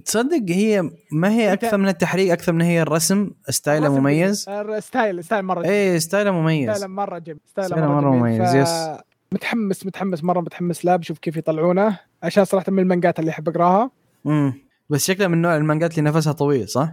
تصدق 0.05 0.45
هي 0.49 0.91
ما 1.13 1.31
هي 1.31 1.53
أكثر 1.53 1.77
من 1.77 1.89
التحريك 1.89 2.31
أكثر 2.31 2.53
من 2.53 2.61
هي 2.63 2.83
الرسم 2.83 3.31
style 3.49 3.90
ه 3.90 3.99
مميز 4.01 4.49
جميل. 4.49 4.83
style 4.83 5.25
style 5.25 5.43
مرة 5.45 5.63
جميل. 5.63 5.73
إيه 5.73 5.99
style 5.99 6.26
ه 6.26 6.31
مميز 6.31 6.71
style 6.77 6.91
مرة 6.91 7.19
جميل 7.19 7.41
style 7.47 7.67
style 7.67 7.84
ه 7.84 7.87
مرة, 7.89 8.01
مرة. 8.01 8.11
مميز، 8.11 8.55
yes. 8.55 8.87
متحمس 9.33 9.87
متحمس 9.87 10.25
مرة 10.25 10.41
متحمس 10.41 10.85
له 10.85 10.97
بشوف 10.97 11.19
كيف 11.19 11.37
يطلعونه 11.37 11.99
عشان 12.23 12.45
صراحة 12.45 12.73
من 12.73 12.79
المانجات 12.79 13.19
اللي 13.21 13.31
أحب 13.31 13.49
أقراها 13.49 13.91
امم 14.27 14.55
بس 14.91 15.05
شكله 15.07 15.29
من 15.29 15.43
نوع 15.43 15.57
المانجات 15.57 15.99
اللي 15.99 16.11
نفسها 16.11 16.33
طويل 16.33 16.69
صح؟ 16.69 16.93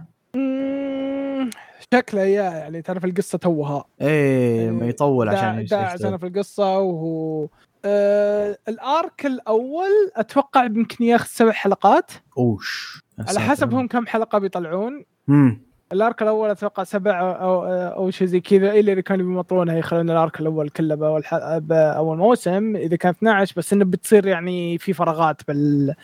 شكله 1.94 2.20
يا 2.22 2.42
يعني 2.42 2.82
تعرف 2.82 3.04
القصة 3.04 3.38
توها 3.38 3.84
إيه 4.00 4.70
ما 4.70 4.86
يطول 4.86 5.30
دا- 5.30 5.38
عشان 5.38 5.64
داعس 5.64 5.94
يشتغل. 5.94 6.08
أنا 6.08 6.18
في 6.18 6.26
القصة 6.26 6.78
وهو 6.78 7.48
آه 7.84 8.58
الارك 8.68 9.26
الأول 9.26 10.10
أتوقع 10.16 10.64
يمكن 10.64 11.04
ياخذ 11.04 11.26
سبع 11.26 11.52
حلقات. 11.52 12.10
أوش. 12.38 13.00
على 13.28 13.40
حسب 13.40 13.74
هم 13.74 13.88
كم 13.88 14.06
حلقة 14.06 14.38
بيطلعون. 14.38 15.04
امم 15.28 15.68
الارك 15.92 16.22
الأول 16.22 16.50
أتوقع 16.50 16.84
سبع 16.84 17.20
أو 17.20 17.64
أو 17.66 18.10
شيء 18.10 18.26
زي 18.26 18.40
كذا 18.40 18.72
إلا 18.72 18.92
إذا 18.92 19.00
كانوا 19.00 19.26
بيمطلونها 19.26 19.76
يخلون 19.76 20.10
الارك 20.10 20.40
الأول 20.40 20.68
كله 20.68 20.94
بأول 20.94 21.22
بأول 21.60 22.16
موسم. 22.16 22.76
إذا 22.76 22.96
كان 22.96 23.10
12 23.10 23.54
بس 23.56 23.72
إنه 23.72 23.84
بتصير 23.84 24.26
يعني 24.26 24.78
في 24.78 24.92
فراغات 24.92 25.42
بال 25.48 25.94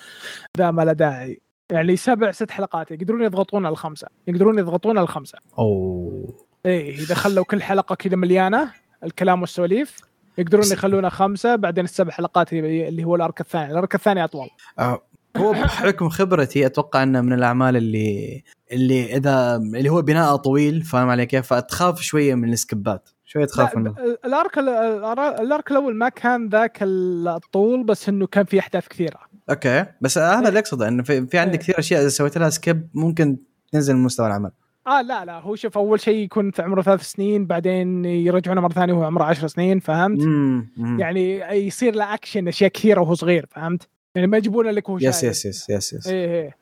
ذا 0.58 0.70
ما 0.70 0.82
له 0.82 0.92
داعي. 0.92 1.40
يعني 1.72 1.96
سبع 1.96 2.30
ست 2.30 2.50
حلقات. 2.50 2.90
يقدرون 2.90 3.22
يضغطون 3.22 3.66
على 3.66 3.72
الخمسة. 3.72 4.08
يقدرون 4.26 4.58
يضغطون 4.58 4.98
على 4.98 5.04
الخمسة. 5.04 5.38
أوه. 5.58 6.34
إيه 6.66 6.94
إذا 6.94 7.14
خلوا 7.14 7.44
كل 7.44 7.62
حلقة 7.62 7.94
كذا 7.94 8.16
مليانة 8.16 8.70
الكلام 9.04 9.40
والسواليف. 9.40 9.96
يقدرون 10.38 10.64
يخلونها 10.72 11.10
خمسة 11.10 11.56
بعدين 11.56 11.84
السبع 11.84 12.10
حلقات 12.10 12.52
اللي 12.52 13.04
هو 13.04 13.14
الأرك 13.16 13.40
الثاني. 13.40 13.72
الأرك 13.72 13.94
الثاني 13.94 14.24
أطول. 14.24 14.48
آه، 14.78 15.02
هو 15.36 15.52
بحكم 15.62 16.08
خبرتي 16.08 16.66
أتوقع 16.66 17.02
إنه 17.02 17.20
من 17.20 17.32
الأعمال 17.32 17.76
اللي 17.76 18.42
اللي 18.72 19.16
اذا 19.16 19.56
اللي 19.56 19.88
هو 19.88 20.02
بناء 20.02 20.36
طويل 20.36 20.82
فاهم 20.82 21.08
علي 21.08 21.26
كيف؟ 21.26 21.46
فتخاف 21.54 22.00
شوية 22.00 22.34
من 22.34 22.52
السكبات. 22.52 23.08
شوية 23.26 23.44
تخاف 23.44 23.76
منه 23.76 23.94
ال 24.24 24.33
arc 24.33 24.58
ال- 24.58 24.68
ال 24.68 25.40
ar- 25.40 25.53
ال 25.53 25.58
arc 25.58 25.70
الأول 25.70 25.94
ما 25.96 26.08
كان 26.08 26.48
ذاك 26.48 26.78
الطول 26.82 27.84
بس 27.84 28.08
إنه 28.08 28.26
كان 28.26 28.44
في 28.44 28.58
أحداث 28.58 28.88
كثيرة. 28.88 29.18
okay. 29.50 29.86
بس 30.00 30.18
هذا 30.18 30.40
إيه. 30.40 30.48
اللي 30.48 30.58
أقصده 30.58 30.88
إنه 30.88 31.02
في, 31.02 31.26
في 31.26 31.38
عندك 31.38 31.52
إيه. 31.54 31.58
كثير 31.60 31.78
أشياء 31.78 32.00
إذا 32.00 32.08
سويت 32.08 32.38
لها 32.38 32.50
skip 32.50 32.88
ممكن 32.94 33.36
تنزل 33.72 33.94
من 33.96 34.02
مستوى 34.02 34.26
العمل. 34.26 34.50
آه 34.86 35.02
لا 35.02 35.24
لا 35.24 35.40
هو 35.40 35.54
شوف 35.54 35.78
أول 35.78 36.00
شيء 36.00 36.18
يكون 36.18 36.50
في 36.50 36.62
عمره 36.62 36.82
ثلاث 36.82 37.02
سنين 37.02 37.46
بعدين 37.46 38.04
يرجعونه 38.04 38.60
مرة 38.60 38.72
ثانية 38.72 38.92
وهو 38.92 39.04
عمره 39.04 39.24
عشر 39.24 39.46
سنين 39.46 39.80
فهمت؟ 39.80 40.20
امم 40.20 40.68
أمم. 40.78 41.00
يعني 41.00 41.38
يصير 41.40 41.94
له 41.94 42.14
اكشن 42.14 42.48
أشياء 42.48 42.70
كثيرة 42.70 43.00
وهو 43.00 43.14
صغير 43.14 43.46
فهمت؟ 43.50 43.88
يعني 44.14 44.26
ما 44.26 44.36
يجيبونه 44.36 44.70
لك 44.70 44.88
وهو 44.88 44.98
yes. 44.98 45.24
yes 45.24 45.46
yes 45.46 45.70
yes 45.70 45.92
yes 45.92 46.06
إيه 46.06 46.30
إيه. 46.30 46.56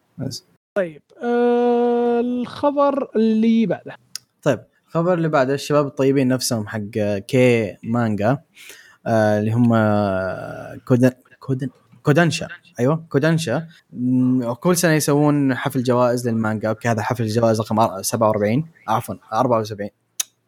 طيب 0.75 1.03
آه 1.23 2.21
الخبر 2.21 3.09
اللي 3.17 3.67
بعده 3.67 3.97
طيب 4.43 4.61
الخبر 4.87 5.15
اللي 5.15 5.29
بعده 5.29 5.55
الشباب 5.55 5.87
الطيبين 5.87 6.29
نفسهم 6.29 6.69
حق 6.69 7.19
K 7.29 7.77
Manga 7.83 8.39
آه 9.07 9.39
اللي 9.39 9.53
هم 9.53 9.69
كودن 10.85 11.11
كودن 11.41 11.69
كودنشا 12.03 12.49
أيوه 12.81 13.05
كودنشا 13.09 13.67
مم، 13.93 14.53
كل 14.53 14.77
سنة 14.77 14.93
يسوون 14.93 15.55
حفل 15.55 15.83
جوائز 15.83 16.29
للمانجا. 16.29 16.69
okay 16.69 16.89
هذا 16.89 17.03
حفل 17.03 17.23
الجوائز 17.23 17.61
رقم 17.61 18.03
47 18.03 18.67
عفوا 18.89 19.15
74 19.33 19.91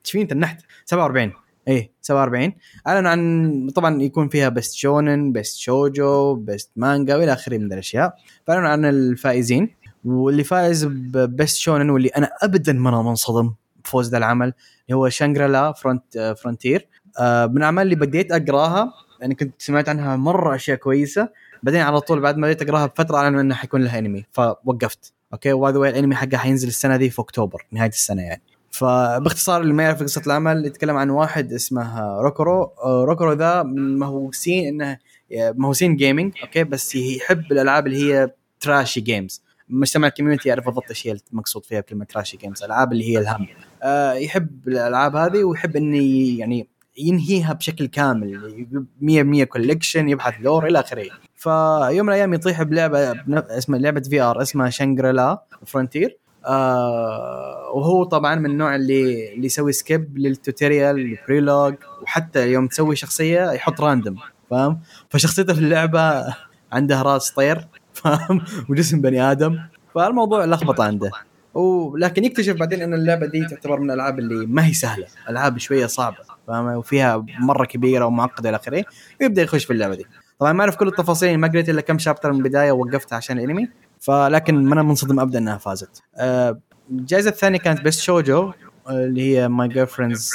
إيش 0.05 0.13
في 0.13 0.23
انت 0.23 0.33
النحت 0.33 0.61
47 0.85 1.33
إيه 1.69 1.93
47 2.01 2.53
أعلنوا 2.87 3.11
عن 3.11 3.71
طبعا 3.75 4.03
يكون 4.03 4.29
فيها 4.29 4.49
best 4.49 4.75
شونن 4.75 5.33
best 5.33 5.57
شوجو 5.57 6.35
best 6.35 6.71
مانجا 6.77 7.17
وإلى 7.17 7.33
آخره 7.33 7.59
من 7.59 7.73
الأشياء. 7.73 8.15
فأعلنوا 8.47 8.69
عن 8.69 8.85
الفائزين. 8.85 9.75
واللي 10.05 10.45
فايز 10.45 10.85
ب 10.85 10.99
best 10.99 11.57
شونن 11.57 11.91
واللي 11.91 12.09
أنا 12.09 12.31
ابدا 12.43 12.73
ما 12.73 13.03
منصدم 13.03 13.55
بفوز 13.85 14.11
ذا 14.11 14.19
العمل 14.19 14.53
اللي 14.87 14.97
هو 14.97 15.09
شانجريلا 15.09 15.73
فرونت 15.73 16.35
فرونتير 16.43 16.89
من 17.21 17.57
الأعمال 17.57 17.83
اللي 17.83 17.95
بديت 17.95 18.33
أقراها 18.33 18.93
يعني 19.21 19.35
كنت 19.35 19.63
سمعت 19.63 19.89
عنها 19.89 20.17
مرة 20.17 20.55
أشياء 20.55 20.77
كويسة. 20.77 21.29
بعدين 21.65 21.81
على 21.81 22.01
طول 22.01 22.21
بعد 22.21 22.37
ما 22.37 22.47
بديت 22.47 22.63
أقراها 22.63 22.87
بفترة 22.87 23.17
أعلنوا 23.17 23.41
إنه 23.41 23.55
حيكون 23.55 23.85
لها 23.85 23.99
انمي 23.99 24.25
فوقفت. 24.33 25.13
okay؟ 25.33 25.53
و 25.53 25.60
by 25.60 25.73
the 25.73 25.79
الانمي 25.79 26.15
حقها 26.15 26.39
حينزل 26.39 26.69
السنة 26.69 26.97
دي 26.97 27.11
في 27.11 27.23
أكتوبر 27.23 27.67
نهاية 27.73 27.89
السنة 27.89 28.23
يعني. 28.23 28.43
فباختصار 28.71 29.61
اللي 29.61 29.73
ما 29.73 29.83
يعرف 29.83 30.03
قصة 30.03 30.23
العمل 30.27 30.67
يتكلم 30.67 30.97
عن 30.97 31.11
واحد 31.11 31.53
اسمه 31.53 32.21
روكورو. 32.21 32.63
آه، 32.63 33.05
روكورو 33.05 33.33
ذا 33.33 33.63
مهووسين 33.63 34.83
إنه 34.83 34.99
مهووسين 35.33 35.97
gaming 35.97 36.33
okay؟ 36.43 36.65
بس 36.65 36.95
يحب 36.95 37.53
الألعاب 37.53 37.87
اللي 37.87 38.13
هي 38.15 38.31
trashy 38.61 39.01
games 39.01 39.43
مجتمع 39.69 40.09
ال 40.09 40.13
community 40.13 40.49
يعرف 40.49 40.65
بالضبط 40.65 40.89
إيش 40.89 41.07
هي 41.07 41.17
المقصود 41.33 41.65
فيها 41.65 41.81
بكلمة 41.81 42.05
trashy 42.05 42.37
games 42.37 42.63
الالعاب 42.63 42.93
اللي 42.93 43.11
هي 43.13 43.19
الهم. 43.19 43.47
آه 43.83 44.13
يحب 44.13 44.69
الألعاب 44.69 45.17
هذه 45.17 45.45
ويحب 45.45 45.77
انه 45.77 46.03
يعني 46.39 46.69
ينهيها 46.99 47.53
بشكل 47.53 47.87
كامل 47.87 48.87
100% 49.01 49.45
collection 49.45 50.09
يبحث 50.09 50.35
lore 50.41 50.67
إلى 50.67 50.81
آخره. 50.81 51.11
فيوم 51.45 52.07
من 52.07 52.13
الأيام 52.13 52.35
يطيح 52.35 52.63
بلعبة 52.63 53.13
اسمها 53.59 53.79
لعبة 53.79 54.01
VR 54.01 54.43
اسمها 54.43 54.71
شانجريلا 54.71 55.43
فرونتير 55.67 56.19
آه 56.47 57.71
وهو 57.75 58.05
طبعا 58.05 58.35
من 58.35 58.51
النوع 58.51 58.75
اللي 58.75 59.35
اللي 59.35 59.47
يسوي 59.47 59.73
skip 59.73 60.19
لل 60.19 60.35
tutorial 60.35 60.99
ال 60.99 61.07
prologue 61.07 61.75
وحتى 62.03 62.53
يوم 62.53 62.67
تسوي 62.67 62.97
شخصية 62.97 63.51
يحط 63.53 63.81
random 63.81 64.17
فاهم؟ 64.51 64.81
فشخصيته 65.11 65.55
في 65.55 65.61
اللعبة 65.61 66.35
عندها 66.73 67.03
راس 67.03 67.31
طير 67.31 67.67
فاهم؟ 67.95 68.45
وجسم 68.69 69.01
بني 69.01 69.23
آدم. 69.31 69.59
فالموضوع 69.95 70.45
لخبط 70.45 70.81
عنده. 70.81 71.11
ولكن 71.55 72.25
يكتشف 72.25 72.57
بعدين 72.57 72.83
إن 72.83 72.95
اللعبة 72.95 73.27
دي 73.27 73.47
تعتبر 73.47 73.81
من 73.81 73.91
الألعاب 73.91 74.19
اللي 74.19 74.47
ما 74.47 74.67
هي 74.67 74.73
سهلة. 74.73 75.07
ألعاب 75.29 75.59
شوية 75.59 75.87
صعبة 75.87 76.17
فاهم؟ 76.47 76.67
وفيها 76.67 77.27
مرة 77.41 77.65
كبيرة 77.65 78.05
ومعقدة 78.05 78.49
إلى 78.49 78.57
آخره. 78.57 78.85
ويبدأ 79.21 79.43
يخش 79.43 79.65
في 79.65 79.73
اللعبة 79.73 79.95
دي. 79.95 80.07
طبعا 80.39 80.53
ما 80.53 80.61
أعرف 80.61 80.77
كل 80.77 80.89
التفاصيل 80.89 81.39
ما 81.39 81.49
قريت 81.49 81.69
إلا 81.69 81.81
كم 81.81 81.99
chapter 81.99 82.33
من 82.33 82.39
البداية 82.39 82.73
ووقفتها 82.73 83.17
عشان 83.17 83.39
الأنمي. 83.39 83.69
فلكن 84.01 84.65
ما 84.65 84.75
أنا 84.75 84.83
منصدم 84.83 85.21
ابدا 85.21 85.39
إنها 85.39 85.59
فازت. 85.59 86.03
آه، 86.17 86.61
الجائزة 86.91 87.31
الثانية 87.31 87.59
كانت 87.59 87.81
best 87.81 88.01
شوجو 88.01 88.53
اللي 88.91 89.23
هي 89.37 89.49
My 89.49 89.69
Girlfriend's 89.69 90.31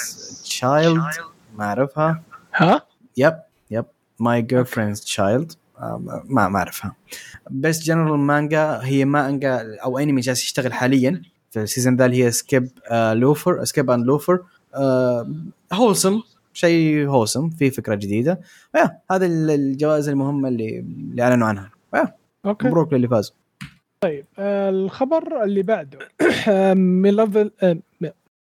Child 0.45 1.03
ما 1.55 1.65
أعرفها. 1.65 2.23
ها؟ 2.55 2.81
yep 3.17 3.39
yep 3.71 3.85
My 4.19 4.41
Girlfriend's 4.41 5.01
Child 5.01 5.51
ما 6.25 6.49
ما 6.49 6.57
أعرفها. 6.57 6.95
بس 7.51 7.79
جنرال 7.83 8.19
مانجا 8.19 8.79
هي 8.83 9.05
مانجا 9.05 9.77
أو 9.83 9.99
أنمي 9.99 10.21
جالس 10.21 10.43
يشتغل 10.43 10.73
حاليا 10.73 11.21
في 11.51 11.61
ال 11.61 11.66
season 11.66 11.95
ذا 11.95 12.05
اللي 12.05 12.23
هي 12.23 12.31
Skip 12.31 12.69
Loafer 12.91 13.65
Skip 13.65 13.91
and 13.91 14.05
Loafer 14.05 14.39
wholesome 15.73 16.21
شيء 16.63 17.07
wholesome 17.07 17.49
في 17.49 17.69
فكرة 17.71 17.95
جديدة. 17.95 18.39
هذه 19.11 19.25
ال- 19.25 19.51
الجوائز 19.51 20.09
المهمة 20.09 20.47
اللي 20.49 20.79
اللي 20.79 21.21
أعلنوا 21.23 21.47
عنها. 21.47 21.71
أوكي. 22.45 22.67
مبروك 22.67 22.93
للي 22.93 23.07
فاز. 23.07 23.33
آه، 24.39 24.69
الخبر 24.69 25.43
اللي 25.43 25.61
بعده. 25.61 25.99
Malevol 26.73 27.51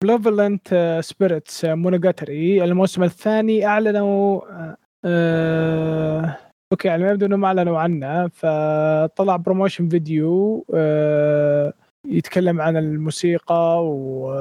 Malevolent 0.04 0.98
Spirits 1.04 1.66
مونوجاتري 1.66 2.64
الموسم 2.64 3.04
الثاني 3.04 3.66
أعلنوا 3.66 4.42
آه، 4.52 4.78
آه، 5.06 6.38
أوكي 6.72 6.90
على 6.90 7.04
ما 7.04 7.12
يبدو 7.12 7.26
إنهم 7.26 7.46
أعلنوا 7.46 7.80
عنه 7.80 8.28
فطلع 8.28 9.36
promotion 9.36 9.90
video 9.90 10.66
آه، 10.74 11.74
يتكلم 12.08 12.62
عن 12.62 12.78
الموسيقى 12.78 13.86
و 13.86 14.32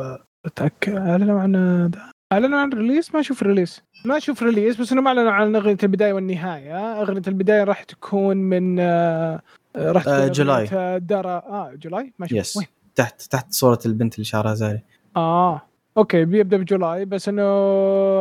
أعلنوا 0.89 1.41
عن 1.41 1.91
اعلنوا 2.33 2.59
عن 2.59 2.73
release 2.73 3.15
ما 3.14 3.21
أشوف 3.21 3.42
release 3.43 3.83
ما 4.05 4.16
أشوف 4.16 4.42
release 4.43 4.81
بس 4.81 4.92
انهم 4.92 5.07
اعلنوا 5.07 5.31
عن 5.31 5.57
أغنية 5.57 5.77
البداية 5.83 6.12
والنهاية. 6.12 7.01
أغنية 7.03 7.23
البداية 7.29 7.64
راح 7.64 7.83
تكون 7.83 8.37
من 8.37 8.77
آه، 8.81 9.40
راح 9.77 10.07
آه، 10.09 10.18
تكون 10.18 10.31
July. 10.33 10.67
دارا 10.99 11.31
آه 11.37 11.73
July؟ 11.83 12.12
ما 12.18 12.27
أشوف. 12.27 12.38
yes 12.38 12.57
وين؟ 12.57 12.66
تحت 12.95 13.23
تحت 13.23 13.53
صورة 13.53 13.79
البنت 13.87 14.14
اللي 14.14 14.25
شعرها 14.25 14.55
زاري. 14.55 14.81
آه. 15.16 15.62
أوكي 15.97 16.25
بيبدأ 16.25 16.57
ب 16.57 16.66
July 16.66 17.05
بس 17.05 17.29
إنه 17.29 17.42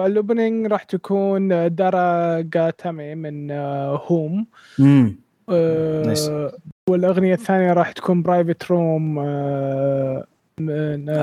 ال 0.05 0.13
opening 0.13 0.67
راح 0.67 0.83
تكون 0.83 1.75
دارا 1.75 2.41
جاتامي 2.41 3.15
من 3.15 3.51
آه، 3.51 4.01
هوم. 4.07 4.45
امم 4.79 5.19
آه، 5.49 6.05
nice. 6.05 6.31
والأغنية 6.89 7.33
الثانية 7.33 7.73
راح 7.73 7.91
تكون 7.91 8.21
Private 8.21 8.71
Room 8.71 9.15
من 9.15 10.23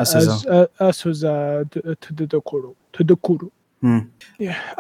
أز- 0.05 0.48
اسوزا 0.81 1.64
تدكورو 2.01 2.74
تدكورو 2.92 3.51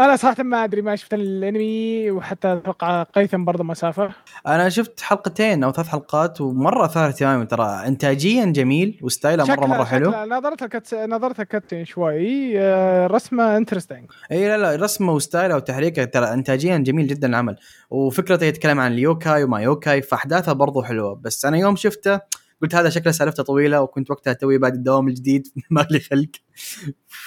أنا 0.00 0.16
صراحة 0.16 0.42
ما 0.42 0.64
أدري 0.64 0.82
ما 0.82 0.96
شفت 0.96 1.14
الأنمي 1.14 2.10
وحتى 2.10 2.52
أتوقع 2.52 3.02
قيثم 3.02 3.44
برضه 3.44 3.64
مسافة. 3.64 4.10
أنا 4.46 4.68
شفت 4.68 5.00
حلقتين 5.00 5.64
أو 5.64 5.72
ثلاث 5.72 5.88
حلقات 5.88 6.40
ومرة 6.40 6.84
اثار 6.84 7.08
اهتمامي 7.08 7.46
ترى. 7.46 7.82
انتاجيا 7.86 8.44
جميل 8.44 8.98
وستايله 9.02 9.44
مرة 9.44 9.66
مرة 9.66 9.84
حلو. 9.84 10.10
نظرتها 10.10 10.66
كت 10.66 10.94
نظرتها 10.94 11.44
كتن 11.44 11.84
شوي. 11.84 12.60
آه، 12.60 13.06
رسمه 13.06 13.56
interesting 13.56 14.04
إي 14.32 14.48
لا 14.48 14.56
لا 14.56 14.76
رسمه 14.84 15.12
وستايله 15.12 15.56
وتحريكه 15.56 16.04
ترى 16.04 16.32
انتاجيا 16.32 16.78
جميل 16.78 17.06
جدا 17.06 17.28
العمل. 17.28 17.56
وفكرته 17.90 18.44
يتكلم 18.44 18.80
عن 18.80 18.92
اليوكاي 18.92 19.44
وما 19.44 19.60
يوكاي 19.60 20.02
فأحداثها 20.02 20.52
برضو 20.52 20.82
حلوة. 20.82 21.14
بس 21.14 21.44
أنا 21.44 21.56
يوم 21.56 21.76
شفته 21.76 22.20
قلت 22.62 22.74
هذا 22.74 22.88
شكله 22.88 23.12
سالفته 23.12 23.42
طويلة 23.42 23.82
وكنت 23.82 24.10
وقتها 24.10 24.32
توي 24.32 24.58
بعد 24.58 24.74
الدوام 24.74 25.08
الجديد 25.08 25.48
ما 25.70 25.86
لي 25.90 26.00
خلق 26.00 26.30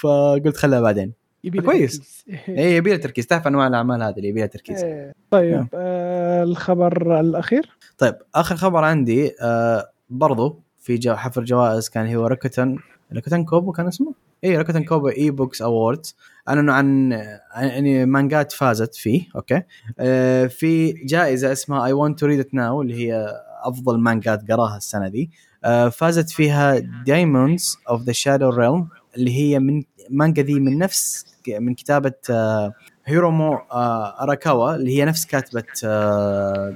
فقلت 0.00 0.56
خلها 0.56 0.80
بعدين 0.80 1.12
يبي 1.44 1.60
كويس. 1.60 2.24
اي 2.48 2.76
يبي 2.76 2.90
له 2.90 2.96
تركيز 2.96 3.26
تعرف 3.26 3.46
أنواع 3.46 3.66
الأعمال 3.66 4.02
هذه 4.02 4.16
اللي 4.16 4.28
يبي 4.28 4.40
لها 4.40 4.46
تركيز 4.46 4.84
إيه. 4.84 5.12
طيب 5.30 5.54
نعم. 5.54 5.68
آه 5.74 6.42
الخبر 6.42 7.20
الأخير 7.20 7.70
طيب 7.98 8.14
آخر 8.34 8.56
خبر 8.56 8.84
عندي 8.84 9.34
آه 9.40 9.90
برضو 10.10 10.60
في 10.78 10.96
جو 10.96 11.14
حفل 11.14 11.44
جوائز 11.44 11.88
كان 11.88 12.14
هو 12.14 12.26
Rakuten 12.26 12.78
Rakuten 13.12 13.44
Kobo 13.44 13.72
كان 13.72 13.86
اسمه؟ 13.86 14.14
اي 14.44 14.56
Rakuten 14.58 14.84
Kobo 14.84 15.08
E-books 15.08 15.62
Awards 15.62 16.16
اعلنوا 16.48 16.74
عن 16.74 17.12
عن 17.52 17.68
يعني 17.68 18.06
مانجات 18.06 18.52
فازت 18.52 18.94
فيه 18.94 19.26
أوكي 19.36 19.62
آه 19.98 20.46
في 20.46 20.92
جائزة 20.92 21.52
اسمها 21.52 21.86
I 21.86 21.92
want 21.92 22.20
to 22.20 22.26
read 22.26 22.40
it 22.40 22.54
now 22.54 22.82
اللي 22.82 22.94
هي 22.94 23.28
أفضل 23.68 23.98
مانجات 24.00 24.50
قراها 24.52 24.76
السنة 24.76 25.08
دي. 25.08 25.30
آه 25.64 25.88
فازت 25.88 26.30
فيها 26.30 26.78
Daemons 27.06 27.78
of 27.88 28.02
the 28.02 28.12
Shadow 28.12 28.48
Realm 28.50 28.88
اللي 29.16 29.30
هي 29.36 29.58
من 29.58 29.82
مانجا 30.10 30.42
ذي 30.42 30.60
من 30.60 30.78
نفس 30.78 31.26
من 31.48 31.74
كتابة 31.74 32.12
آه 32.30 32.72
هيرومو 33.04 33.54
آه 33.54 34.22
اراكاوا 34.22 34.74
اللي 34.74 34.98
هي 34.98 35.04
نفس 35.04 35.26
كاتبة 35.26 35.64
آه 35.84 36.74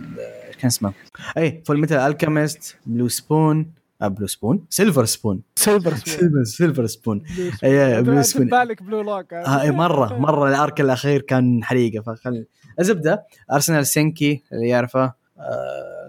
كان 0.58 0.66
اسمه 0.66 0.92
اي 1.38 1.62
Fullmetal 1.66 1.98
Alchemist 1.98 2.76
Blue 2.86 3.08
Spoon 3.08 3.72
آه 4.02 4.08
Blue 4.08 4.26
Spoon 4.26 4.64
Silver 4.70 5.04
Spoon 5.04 5.42
Silver 5.56 5.94
Spoon 5.96 6.44
Silver 6.44 6.86
Spoon 6.86 7.22
إيه، 7.64 8.00
Blue 8.00 8.22
Spoon. 8.22 8.48
بالك 8.48 8.82
Blue 8.82 9.00
Lock 9.02 9.32
آه. 9.32 9.62
إيه، 9.62 9.70
مرة 9.70 10.18
مرة 10.18 10.48
ال 10.48 10.56
arc 10.56 10.80
الأخير 10.80 11.20
كان 11.20 11.64
حريقة 11.64 12.02
فخل 12.02 12.46
الزبدة 12.80 13.24
ارسنال 13.52 13.86
سينكي 13.86 14.42
اللي 14.52 14.68
يعرفه. 14.68 15.04
آه 15.04 15.14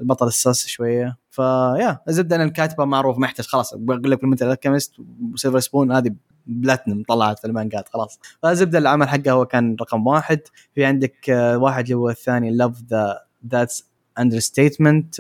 البطل 0.02 0.28
الساس 0.28 0.68
شوية. 0.68 1.18
فيا 1.32 2.00
الزبدة 2.08 2.36
أن 2.36 2.42
الكاتبة 2.42 2.86
معروف 2.86 3.18
ما 3.18 3.28
يحتاج 3.28 3.46
خلاص 3.46 3.74
بقول 3.74 4.12
لك 4.12 4.24
Fullmetal 4.24 4.52
Alchemist 4.52 4.94
و 5.34 5.38
Silver 5.38 5.60
Spoon 5.60 5.92
هذه 5.92 6.12
بلاتنم 6.46 7.04
طلعت 7.08 7.40
في 7.40 7.48
المانجات 7.48 7.90
خلاص. 7.90 8.20
فالزبدة 8.44 8.78
العمل 8.78 9.10
حقه 9.10 9.32
هو 9.32 9.46
كان 9.46 9.76
رقم 9.82 10.08
واحد. 10.08 10.40
في 10.76 10.86
عندك 10.86 11.30
آه 11.30 11.58
واحد 11.58 11.84
اللي 11.84 11.96
هو 11.96 12.10
الثاني 12.10 12.52
Love 12.52 12.82
the 12.90 13.20
That's 13.48 13.90
Understatement 14.20 15.16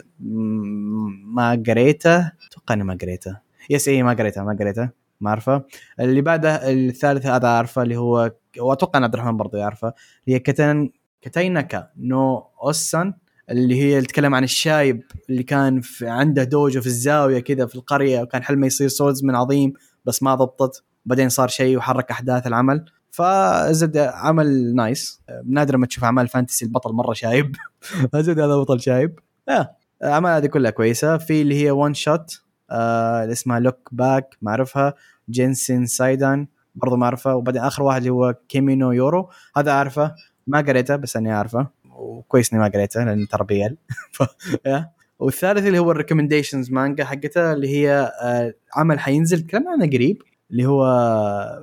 ما 1.26 1.64
قريته. 1.68 2.18
أتوقع 2.18 2.74
إني 2.74 2.84
ما 2.84 2.98
قريته. 3.02 3.38
yes 3.70 3.88
اي 3.88 4.04
ما 4.04 4.14
قريته 4.14 4.44
ما 4.44 4.58
قريته. 4.60 4.90
ما 5.22 5.30
أعرفه. 5.30 5.64
اللي 6.00 6.22
بعده 6.22 6.72
الثالث 6.72 7.26
هذا 7.26 7.48
أعرفه 7.48 7.82
اللي 7.82 7.98
هو 7.98 8.32
وأتوقع 8.60 9.00
إن 9.00 9.04
عبد 9.04 9.14
الرحمن 9.14 9.38
برضه 9.38 9.58
يعرفه 9.58 9.88
اللي 9.88 10.36
هي 10.36 10.40
كتن 10.40 10.90
كتينكا 11.22 11.90
نو 11.98 12.48
أوسان. 12.64 13.14
اللي 13.52 13.82
هي 13.82 14.02
تتكلم 14.02 14.36
عن 14.36 14.44
الشايب 14.44 15.04
اللي 15.30 15.44
كان 15.44 15.82
في 15.82 16.08
عنده 16.08 16.44
دوجو 16.44 16.82
في 16.82 16.88
الزاوية 16.88 17.40
كذا 17.40 17.66
في 17.66 17.76
القرية 17.76 18.22
وكان 18.22 18.44
حلمه 18.44 18.68
يصير 18.68 18.88
swordsman 18.88 19.36
عظيم 19.36 19.74
بس 20.06 20.24
ما 20.24 20.36
ضبطت. 20.36 20.84
بعدين 21.06 21.30
صار 21.30 21.48
شيء 21.48 21.78
وحرك 21.78 22.12
أحداث 22.12 22.48
العمل. 22.48 22.86
فزد 23.12 23.98
عمل 23.98 24.76
nice. 24.76 25.22
نادرا 25.46 25.78
ما 25.78 25.86
تشوف 25.88 26.04
أعمال 26.04 26.28
fantasy 26.28 26.66
البطل 26.66 26.94
مرة 26.94 27.14
شايب. 27.14 27.56
زد 28.16 28.40
هذا 28.40 28.56
بطل 28.56 28.80
شايب. 28.82 29.20
آه. 29.50 29.76
الأعمال 30.04 30.32
هذه 30.32 30.46
كلها 30.46 30.72
كويسة. 30.72 31.18
في 31.18 31.42
اللي 31.42 31.64
هي 31.64 31.72
one 31.72 31.94
shot 31.94 32.42
آه 32.72 33.24
اللي 33.24 33.32
اسمها 33.32 33.60
Look 33.60 33.90
Back 33.92 34.38
ما 34.42 34.52
أعرفها. 34.52 34.94
جينسن 35.30 35.86
سايدان 35.86 36.48
برضو 36.76 36.96
ما 36.96 37.06
اعرفه 37.06 37.36
وبعدين 37.36 37.62
آخر 37.62 37.84
واحد 37.84 37.98
اللي 37.98 38.10
هو 38.10 38.36
كيمينو 38.50 38.92
يورو 38.92 39.30
هذا 39.58 39.72
أعرفه. 39.72 40.16
ما 40.48 40.62
قريته 40.62 40.96
بس 40.96 41.18
إني 41.18 41.34
أعرفه. 41.34 41.68
وكويس 41.98 42.54
إني 42.54 42.62
ما 42.62 42.68
قريته 42.68 43.04
لأن 43.04 43.28
ترى 43.28 43.46
BL. 43.46 43.78
والثالث 45.20 45.66
اللي 45.68 45.80
هو 45.80 45.92
ال 45.92 45.97
recommendations 45.97 46.72
مانجا 46.72 47.06
حقته 47.06 47.54
اللي 47.54 47.68
هي 47.70 48.12
آه، 48.22 48.54
عمل 48.76 49.00
حينزل 49.00 49.42
تكلمنا 49.42 49.72
عنه 49.72 49.86
قريب 49.88 50.22
اللي 50.52 50.66
هو 50.66 50.86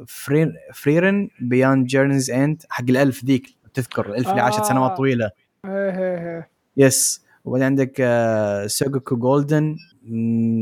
فرين 0.08 0.52
Frieren 0.74 1.28
Beyond 1.40 1.86
Journey's 1.86 2.30
End 2.30 2.62
حق 2.70 2.84
ال 2.88 2.97
elf 2.97 3.24
ذيك 3.24 3.46
تذكر 3.74 4.06
ال 4.08 4.13
elf 4.13 4.28
اللي 4.30 4.40
عاشت 4.40 4.58
آه. 4.58 4.62
سنوات 4.62 4.96
طويله 4.96 5.30
إيه 5.64 5.98
إيه. 5.98 6.48
yes 6.76 7.24
وبعدين 7.44 7.66
عندك 7.66 7.96
آه، 8.00 8.66
سوجوكو 8.66 9.16
جولدن 9.16 9.76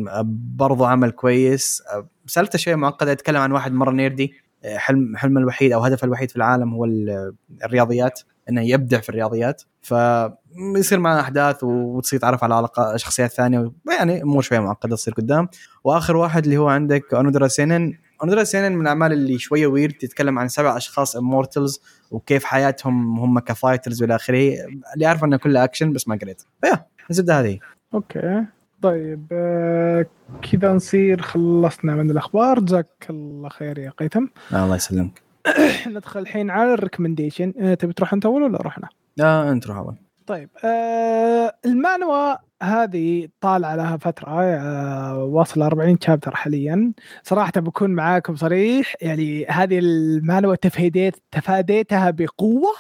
آه، 0.08 0.22
برضو 0.56 0.85
عمل 0.85 1.11
كويس 1.11 1.82
آه، 1.92 2.08
سالفته 2.26 2.58
شوية 2.58 2.74
معقدة 2.74 3.12
يتكلم 3.12 3.37
عن 3.40 3.52
واحد 3.52 3.72
مرة 3.72 3.90
nerdy 3.90 4.32
آه، 4.64 4.76
حلم 4.76 5.16
حلمه 5.16 5.40
الوحيد 5.40 5.72
أو 5.72 5.80
هدفه 5.80 6.04
الوحيد 6.04 6.30
في 6.30 6.37
العالم 6.37 6.74
هو 6.74 6.85
ال- 6.85 7.35
الرياضيات 7.64 8.20
إنه 8.50 8.61
يبدع 8.61 9.00
في 9.00 9.09
الرياضيات 9.09 9.62
فيصير 9.83 11.00
معاه 11.00 11.20
أحداث 11.20 11.64
وتصير 11.64 12.16
يتعرف 12.16 12.44
على 12.44 12.55
علاقة 12.55 12.96
شخصيات 12.96 13.31
ثانية 13.31 13.72
يعني 13.98 14.22
أمور 14.22 14.42
شوية 14.42 14.61
معقدة 14.61 14.96
تصير 14.96 15.14
قدام. 15.14 15.48
وآخر 15.85 16.16
واحد 16.16 16.44
اللي 16.44 16.57
هو 16.57 16.68
عندك 16.68 17.14
أونودرا 17.14 17.48
سينن. 17.48 17.92
أونودرا 18.22 18.44
سينن 18.44 18.72
من 18.72 18.83
الأعمال 18.83 19.12
اللي 19.12 19.38
شوية 19.38 19.66
weird 19.66 19.92
تتكلم 19.92 20.38
عن 20.38 20.48
سبع 20.48 20.76
أشخاص 20.76 21.16
immortals 21.16 21.80
وكيف 22.11 22.44
حياتهم 22.44 23.18
هم 23.18 23.38
ك 23.38 23.46
fighters 23.46 24.02
والى 24.02 24.14
آخره. 24.14 24.55
اللي 24.94 25.07
اعرف 25.07 25.24
إنه 25.24 25.37
كله 25.37 25.64
اكشن 25.64 25.92
بس 25.92 26.09
ما 26.09 26.18
قريت. 26.22 26.42
فيا 26.61 26.87
الزبدة 27.11 27.40
هذه. 27.40 27.59
أوكي. 27.94 28.44
طيب 28.83 29.26
آه، 29.33 30.07
كذا 30.52 30.72
نصير 30.72 31.22
خلصنا 31.22 31.94
من 31.94 32.11
الأخبار. 32.11 32.61
جزاك 32.61 33.07
الله 33.11 33.48
خير 33.48 33.78
يا 33.78 33.90
قيثم. 33.90 34.26
الله 34.52 34.76
يسلمك. 34.76 35.22
ندخل 35.87 36.20
الحين 36.20 36.50
على 36.50 36.74
ال 36.74 36.80
recommendation 36.80 37.54
آه، 37.59 37.74
تبي 37.74 37.92
تروح 37.92 38.12
أنت 38.12 38.26
أول 38.26 38.42
ولا 38.42 38.61
أروح 38.61 38.78
أنا؟ 38.78 38.88
لا 39.16 39.50
أنت 39.52 39.66
روح 39.66 39.76
أول. 39.76 39.96
طيب 40.26 40.50
آه 40.64 41.52
المانوا 41.66 42.35
هذه 42.62 43.28
طالعة 43.40 43.76
لها 43.76 43.96
فترة 43.96 44.42
آه 44.42 45.24
واصلة 45.24 45.66
40 45.66 45.98
chapter 46.00 46.35
حاليا. 46.37 46.92
صراحة 47.22 47.52
بكون 47.57 47.90
معاكم 47.90 48.37
صريح 48.37 48.94
يعني 49.00 49.46
هذه 49.46 49.78
المانوا 49.78 50.55
تفاديت 50.55 51.16
تفاديتها 51.31 52.11
بقوة 52.11 52.72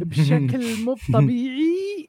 بشكل 0.00 0.62
مو 0.84 0.96
طبيعي. 1.12 2.08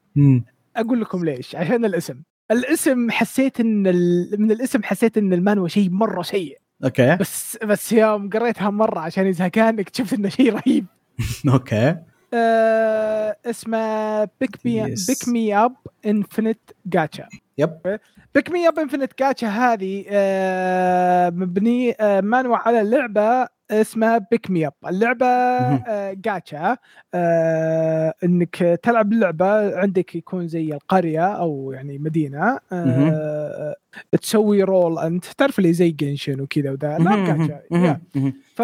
أقول 0.76 1.02
لكم 1.02 1.26
ليش 1.26 1.56
عشان 1.56 1.86
الاسم. 1.86 2.21
الاسم 2.52 3.12
حسيت 3.12 3.60
إن 3.60 3.88
ال... 3.88 4.30
من 4.39 4.52
الاسم 4.52 4.84
حسيت 4.84 5.17
إن 5.17 5.34
المانوا 5.34 5.67
شيء 5.67 5.89
مرة 5.89 6.21
سيء. 6.21 6.58
أوكي. 6.83 7.15
بس 7.15 7.57
بس 7.63 7.91
يوم 7.91 8.29
قريتها 8.29 8.69
مرة 8.69 8.99
عشان 8.99 9.33
زهقان 9.33 9.79
اكتشفت 9.79 10.13
إنه 10.13 10.29
شيء 10.29 10.53
رهيب. 10.53 10.85
أوكي. 11.53 11.95
آه 12.33 13.38
اسمه 13.45 14.23
Pick 14.23 14.58
Me. 14.65 14.95
Pick 15.08 15.28
Me 15.28 15.56
Up 15.58 15.75
Infinite 16.06 16.60
Gacha 16.86 17.28
yep 17.58 17.99
Pick 18.36 18.51
Me 18.51 18.67
Up 18.67 18.80
Infinite 18.80 19.12
Gacha 19.19 19.47
هذه 19.47 20.05
آه 20.09 21.29
مبني 21.29 21.95
آه 21.99 22.21
مانوى 22.21 22.55
على 22.65 22.83
لعبة 22.83 23.47
اسمها 23.71 24.17
Pick 24.32 24.51
Me 24.51 24.67
Up 24.67 24.73
اللعبة 24.88 25.25
مهم. 25.25 25.84
آه 25.88 26.13
جاتشا 26.13 26.78
آه 27.13 28.13
إنك 28.23 28.80
تلعب 28.84 29.13
اللعبة 29.13 29.80
عندك 29.80 30.15
يكون 30.15 30.47
زي 30.47 30.73
القرية 30.73 31.28
أو 31.28 31.71
يعني 31.71 31.97
مدينة. 31.97 32.60
آه 32.71 33.75
تسوي 34.21 34.63
roll 34.63 34.99
أنت 34.99 35.25
تعرف 35.25 35.60
اللي 35.60 35.73
زي 35.73 35.91
جنشن 35.91 36.41
وكذا 36.41 36.71
وذا. 36.71 36.97
لا 36.97 37.25
جاتشا 37.25 37.62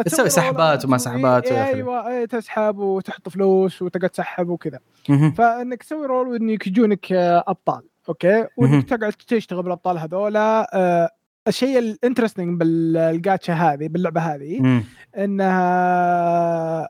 تسوي 0.05 0.29
سحبات 0.29 0.85
وما 0.85 0.97
سحبات 0.97 1.45
إيه،. 1.45 1.65
أيوه 1.65 2.07
إيه، 2.07 2.25
تسحب 2.25 2.77
وتحط 2.77 3.29
فلوس 3.29 3.81
وتقعد 3.81 4.09
تسحب 4.09 4.49
وكذا. 4.49 4.79
فإنك 5.37 5.83
تسوي 5.83 6.05
roll 6.05 6.27
وإنك 6.27 6.67
يجونك 6.67 7.11
آه، 7.11 7.43
أبطال 7.47 7.81
أوكي. 8.09 8.47
وإنك 8.57 8.89
تقعد 8.89 9.13
تشتغل 9.13 9.63
بالأبطال 9.63 9.97
هذولا 9.97 10.69
آه، 10.73 11.09
الشيء 11.47 11.79
ال 11.79 11.86
interesting 11.86 12.59
بال 12.59 12.86
gacha 12.86 13.53
هذه 13.53 13.87
باللعبة 13.87 14.21
هذه. 14.21 14.59
إنها 15.17 16.89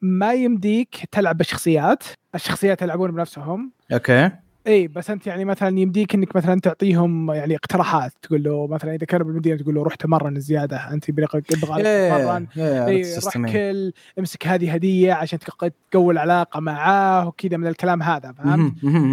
ما 0.00 0.32
يمديك 0.32 0.96
تلعب 1.12 1.36
بالشخصيات 1.36 2.04
الشخصيات 2.34 2.82
يلعبون 2.82 3.10
بنفسهم 3.10 3.72
أوكي 3.92 4.30
اي 4.66 4.88
بس 4.88 5.10
أنت 5.10 5.26
يعني 5.26 5.44
مثلا 5.44 5.78
يمديك 5.80 6.14
إنك 6.14 6.36
مثلا 6.36 6.60
تعطيهم 6.60 7.30
يعني 7.30 7.56
اقتراحات 7.56 8.12
تقول 8.22 8.42
له 8.42 8.66
مثلا 8.66 8.94
إذا 8.94 9.06
كان 9.06 9.22
بالمدينة 9.22 9.56
تقول 9.56 9.74
له 9.74 9.82
روح 9.82 9.94
تمرن 9.94 10.40
زيادة 10.40 10.76
أنت 10.92 11.08
يبغى 11.08 11.40
تتمرن 11.40 11.86
إيه، 11.86 12.86
اي 12.86 13.00
ال 13.00 13.06
system، 13.06 13.44
روح 13.46 13.54
إيه. 13.54 13.72
كل 13.72 13.92
امسك 14.18 14.46
هذه 14.46 14.72
هدية 14.74 15.12
عشان 15.12 15.38
تق- 15.38 15.70
تقوي 15.90 16.12
العلاقة 16.14 16.60
معاه 16.60 17.28
وكذا 17.28 17.56
من 17.56 17.66
الكلام 17.66 18.02
هذا 18.02 18.32
فهمت؟ 18.32 18.72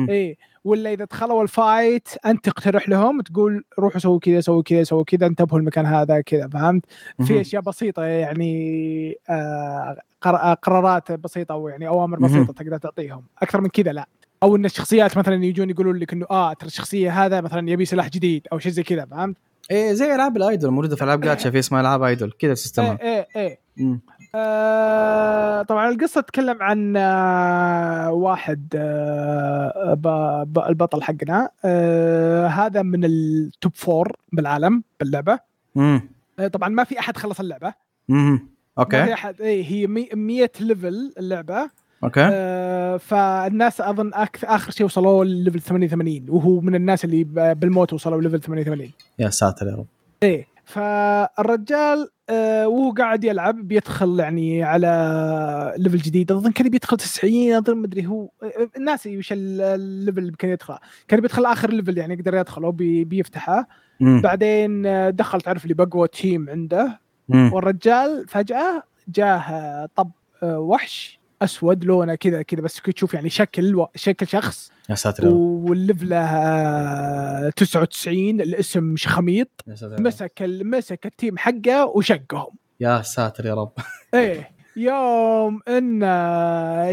اي 0.10 0.38
ولا 0.66 0.94
إذا 0.94 1.06
دخلوا 1.06 1.44
ال 1.44 1.54
fight 1.54 2.08
أنت 2.26 2.46
تقترح 2.46 2.90
لهم 2.90 3.22
تقول 3.22 3.64
روحوا 3.80 4.00
سووا 4.00 4.20
كذا 4.20 4.40
سووا 4.42 4.64
كذا 4.64 4.84
سووا 4.84 5.04
كذا 5.04 5.26
انتبهوا 5.28 5.60
المكان 5.60 5.86
هذا 5.86 6.22
كذا 6.22 6.48
فهمت؟ 6.48 6.86
في. 7.26 7.42
أشياء 7.42 7.62
بسيطة 7.62 8.04
يعني 8.04 9.16
آه 9.30 9.98
قر- 10.22 10.54
قرارات 10.54 11.12
بسيطة 11.12 11.52
أو 11.54 11.68
يعني 11.68 11.88
أوامر. 11.88 12.20
بسيطة 12.20 12.54
تقدر 12.54 12.78
تعطيهم 12.78 13.24
أكثر 13.42 13.62
من 13.62 13.70
كذا 13.70 13.92
لا 13.92 14.08
أو 14.44 14.56
إن 14.56 14.66
الشخصيات 14.66 15.18
مثلا 15.18 15.46
يجون 15.46 15.70
يقولون 15.70 15.96
لك 15.98 16.14
إنه 16.14 16.26
آه 16.32 16.54
ترى 16.54 16.68
الشخصية 16.68 17.26
هذا 17.26 17.42
مثلا 17.42 17.70
يبي 17.70 17.86
سلاح 17.86 18.10
جديد 18.10 18.48
أو 18.52 18.60
شيء 18.60 18.72
زي 18.72 18.84
كذا 18.84 19.06
فهمت؟ 19.06 19.38
إيه 19.72 19.94
زي 19.94 20.16
ألعاب 20.16 20.38
ال 20.38 20.44
idol 20.44 20.72
موجودة 20.72 20.96
في 20.96 21.04
ألعاب 21.04 21.22
جاتشا 21.22 21.52
في 21.52 21.60
اسمها 21.60 21.82
ألعاب 21.82 22.04
idol 22.04 22.32
كذا 22.40 22.54
system 22.54 22.91
ها 22.91 22.98
إيه 23.02 23.28
إيه 23.36 23.60
مم. 23.78 24.00
آه 24.36 25.62
طبعا 25.62 25.90
القصة 25.90 26.22
تتكلم 26.22 26.58
عن 26.64 26.98
آه 26.98 28.12
واحد 28.12 28.68
آه 28.76 29.94
ب- 29.94 30.54
ب- 30.54 30.64
البطل 30.70 31.04
حقنا 31.04 31.50
آه 31.66 32.48
هذا 32.48 32.82
من 32.82 33.06
ال 33.06 33.22
top 33.22 33.72
four 33.76 34.12
بالعالم 34.32 34.84
باللعبة. 35.00 35.40
آه 35.78 36.48
طبعا 36.54 36.70
ما 36.70 36.84
في 36.84 37.00
أحد 37.00 37.18
خلص 37.18 37.40
اللعبة 37.40 37.74
مم. 38.10 38.32
ما 38.32 38.38
في 38.38 38.80
أوكي 38.80 39.14
أحد 39.14 39.42
اي 39.42 39.64
هي 39.72 39.88
100 39.88 40.50
level 40.60 41.14
اللعبة 41.18 41.70
أوكي. 42.04 42.30
آه 42.34 42.98
فالناس 42.98 43.82
أظن 43.82 44.12
أك- 44.14 44.44
آخر 44.44 44.72
شيء 44.72 44.86
وصلوا 44.86 45.26
level 45.26 45.62
88 45.62 46.26
وهو 46.30 46.60
من 46.62 46.76
الناس 46.76 47.06
اللي 47.06 47.24
بالموت 47.54 47.94
وصلوا 47.94 48.22
level 48.22 48.40
88 48.42 48.92
يا 49.20 49.30
ساتر 49.30 49.68
يا 49.68 49.76
رب. 49.76 49.86
إيه 50.24 50.48
فالرجال 50.66 52.10
آه 52.30 52.68
وهو 52.68 52.92
قاعد 52.92 53.24
يلعب 53.24 53.56
بيدخل 53.68 54.20
يعني 54.20 54.64
على 54.64 55.74
level 55.78 55.98
جديد. 55.98 56.32
أظن 56.32 56.52
كان 56.52 56.70
بيدخل 56.70 56.98
90 56.98 57.54
أظن 57.54 57.78
مدري 57.78 58.06
هو 58.08 58.30
آه، 58.44 58.80
ناسي 58.80 59.18
وش 59.18 59.34
ال- 59.34 59.62
ال 59.62 59.71
level 59.71 60.20
اللي 60.20 60.32
كان 60.40 60.52
يدخله 60.52 60.78
كان 61.08 61.20
بيدخل 61.22 61.46
آخر 61.46 61.70
level 61.72 61.98
يعني 61.98 62.14
يقدر 62.14 62.36
يدخله 62.36 62.72
بي 62.72 63.04
بيفتحه. 63.04 63.68
مم. 64.00 64.22
بعدين 64.22 64.86
آه، 64.86 65.10
دخل 65.10 65.42
تعرف 65.42 65.64
اللي 65.64 65.74
بقوى 65.74 66.08
team 66.08 66.50
عنده. 66.50 67.00
مم. 67.30 67.54
والرجال 67.54 68.26
فجأة 68.28 68.84
جاه 69.08 69.38
آه، 69.38 69.90
طب 69.96 70.12
آه، 70.44 70.60
وحش. 70.60 71.20
أسود 71.44 71.84
لونه 71.86 72.16
كذا 72.16 72.42
كذا 72.42 72.62
بس 72.62 72.82
تشوف 72.82 73.14
يعني 73.14 73.30
شكل 73.30 73.76
و- 73.76 73.88
شكل 73.96 74.28
شخص. 74.28 74.72
يا 74.90 74.96
ساتر 74.96 75.28
وال 75.28 75.50
level 75.50 76.06
ه 76.06 76.18
آه، 76.18 77.50
99 77.50 78.42
الاسم 78.42 78.96
شخميط 78.96 79.50
يا 79.68 79.76
ساتر. 79.76 80.02
مسك 80.02 80.42
ال- 80.42 80.70
مسك 80.70 81.06
ال 81.06 81.12
team 81.12 81.38
حقه 81.38 81.86
وشقهم. 81.86 82.54
يا 82.80 83.02
ساتر 83.02 83.46
يا 83.46 83.54
رب. 83.54 83.72
إيه 84.14 84.52
يوم 84.76 85.60
إن 85.68 86.02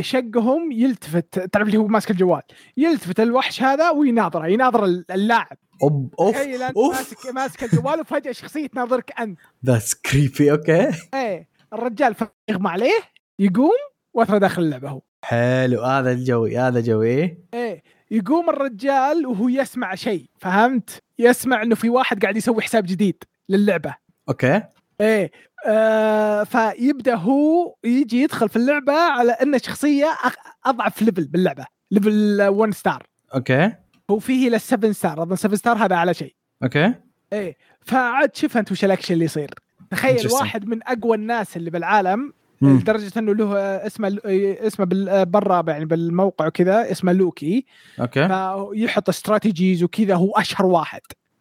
شقهم 0.03 0.73
يلتفت 0.73 1.39
تعرف 1.53 1.67
اللي 1.67 1.79
هو 1.79 1.87
ماسك 1.87 2.11
الجوال 2.11 2.43
يلتفت 2.77 3.21
الوحش 3.21 3.63
هذا 3.63 3.91
ويناظره 3.91 4.47
يناظر 4.47 4.85
اللاعب. 4.85 5.57
أوب 5.83 6.15
أوف 6.21 6.37
انت 6.37 6.63
أوف. 6.77 6.95
ماسك 6.97 7.35
ماسك 7.35 7.65
الجوال 7.65 8.01
وفجأة 8.01 8.33
شخصية 8.33 8.67
تناظرك 8.67 9.13
أنت. 9.21 9.39
that's 9.67 9.95
creepy 9.95 10.53
أوكي. 10.53 10.89
إيه 11.15 11.49
الرجال 11.73 12.15
ف- 12.15 12.25
يغمى 12.49 12.69
عليه 12.71 12.99
يقوم 13.39 13.71
وترى 14.15 14.39
داخل 14.39 14.63
اللعبة 14.63 14.89
هو. 14.91 15.03
حلو 15.25 15.83
هذا 15.83 16.13
الجو 16.13 16.59
هذا 16.59 16.81
جوي. 16.81 17.39
إيه 17.55 17.83
يقوم 18.11 18.51
الرجال 18.51 19.27
وهو 19.27 19.49
يسمع 19.49 19.95
شيء 19.95 20.31
فهمت؟ 20.39 21.03
يسمع 21.19 21.63
إنه 21.63 21.75
في 21.75 21.89
واحد 21.89 22.23
قاعد 22.23 22.37
يسوي 22.37 22.63
حساب 22.63 22.87
جديد 22.87 23.25
للعبة. 23.49 23.95
أوكي. 24.29 24.63
إيه 25.01 25.31
آه 25.67 26.45
فيبدأ 26.45 27.15
هو 27.15 27.75
يجي 27.85 28.23
يدخل 28.23 28.49
في 28.49 28.57
اللعبة 28.57 28.93
على 28.93 29.33
إنه 29.33 29.59
شخصية 29.59 30.07
أخ- 30.07 30.51
أضعف 30.67 31.03
level 31.03 31.25
باللعبة 31.25 31.67
level 31.91 32.43
1 32.49 32.75
star 32.75 33.07
أوكي. 33.35 33.73
هو 34.11 34.19
فيه 34.19 34.49
إلى 34.49 34.59
7 34.59 34.93
star 34.93 35.23
أظن 35.23 35.37
7 35.37 35.57
star 35.57 35.77
هذا 35.77 35.95
أعلى 35.95 36.15
شيء. 36.15 36.35
أوكي. 36.63 36.95
إيه 37.33 37.57
فعاد 37.81 38.37
شوف 38.37 38.57
انت 38.57 38.73
وش 38.73 38.85
الأكشن 38.85 39.15
اللي 39.15 39.25
يصير. 39.25 39.51
تخيل. 39.91 40.29
واحد 40.33 40.67
من 40.69 40.81
أقوى 40.87 41.17
الناس 41.17 41.57
اللي 41.57 41.71
بالعالم 41.71 42.33
مم. 42.61 42.79
لدرجة 42.79 43.19
إنه 43.19 43.35
له 43.35 43.57
اسمه 43.59 44.19
اسمه 44.27 44.87
بال- 44.87 45.27
برا 45.27 45.65
يعني 45.69 45.85
بالموقع 45.85 46.47
وكذا 46.47 46.91
اسمه 46.91 47.13
لوكي. 47.13 47.65
أوكي. 48.01 48.29
فيحط 48.29 49.09
strategies 49.09 49.83
وكذا 49.83 50.15
هو 50.15 50.33
أشهر 50.33 50.67
واحد. 50.67 51.01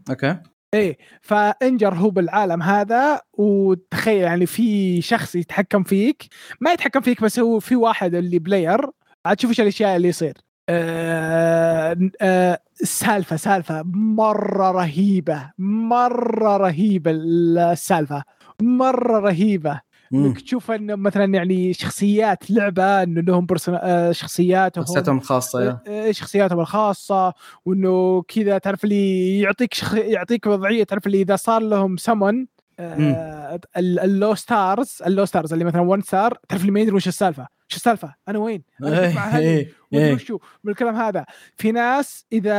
أوكي. 0.10 0.38
إيه 0.74 0.98
فإنجر 1.22 1.94
هو 1.94 2.10
بالعالم 2.10 2.64
هذا 2.64 3.22
وتخيل 3.34 4.22
يعني 4.24 4.46
في 4.46 5.02
شخص 5.02 5.36
يتحكم 5.36 5.84
فيك. 5.84 6.24
ما 6.62 6.72
يتحكم 6.74 7.02
فيك 7.02 7.22
بس 7.24 7.40
هو 7.40 7.60
في 7.60 7.76
واحد 7.76 8.16
اللي 8.16 8.40
player 8.40 8.82
عاد 9.26 9.38
تشوف 9.38 9.50
إيش 9.50 9.62
الأشياء 9.62 9.96
اللي 9.96 10.08
يصير. 10.08 10.34
آه 10.70 11.98
آه 12.22 12.60
السالفه 12.82 13.36
سالفة 13.36 13.84
مرة 13.94 14.72
رهيبة 14.72 15.52
مرة 15.58 16.58
رهيبة 16.58 17.12
السالفة 17.12 18.24
مرة 18.62 19.20
رهيبة. 19.20 19.82
انك 20.14 20.42
تشوف 20.42 20.72
انه 20.72 20.96
مثلا 20.96 21.34
يعني 21.34 21.74
شخصيات 21.74 22.52
لعبة 22.52 23.04
انه 23.04 23.22
لهم 23.22 23.46
person... 23.46 23.76
آه 23.82 24.12
شخصياتهم 24.12 24.86
شخصيتهم 24.86 25.18
الخاصه 25.18 25.64
يا. 25.64 25.80
آه، 25.88 26.12
شخصياتهم 26.12 26.60
الخاصة 26.60 27.34
وأنه 27.66 28.22
كذا 28.22 28.58
تعرف 28.58 28.84
اللي 28.84 29.40
يعطيك 29.40 29.74
شخ... 29.74 29.94
يعطيك 29.94 30.48
وضعية 30.48 30.84
تعرف 30.84 31.08
اللي 31.08 31.22
إذا 31.22 31.36
صار 31.36 31.62
لهم 31.62 31.98
سمون 31.98 32.48
آه 32.80 33.60
ال- 33.78 34.00
ال 34.00 34.09
low 34.09 34.36
stars 34.36 34.98
ال 35.06 35.11
low 35.11 35.26
stars 35.26 35.54
اللي 35.54 35.66
مثلا 35.66 35.82
1 35.82 36.04
star 36.04 36.38
تعرف 36.50 36.62
اللي 36.62 36.72
ما 36.72 36.80
يدري 36.80 36.96
وش 36.96 37.08
السالفة. 37.08 37.48
شو 37.68 37.76
السالفة؟ 37.78 38.16
أنا 38.28 38.40
وين؟ 38.40 38.64
أنا 38.84 39.08
كنت 39.08 39.16
مع 39.16 39.38
إيه، 39.38 39.72
إيه. 39.94 40.18
من 40.64 40.72
الكلام 40.72 40.96
هذا. 40.96 41.26
في 41.56 41.72
ناس 41.72 42.26
إذا 42.32 42.54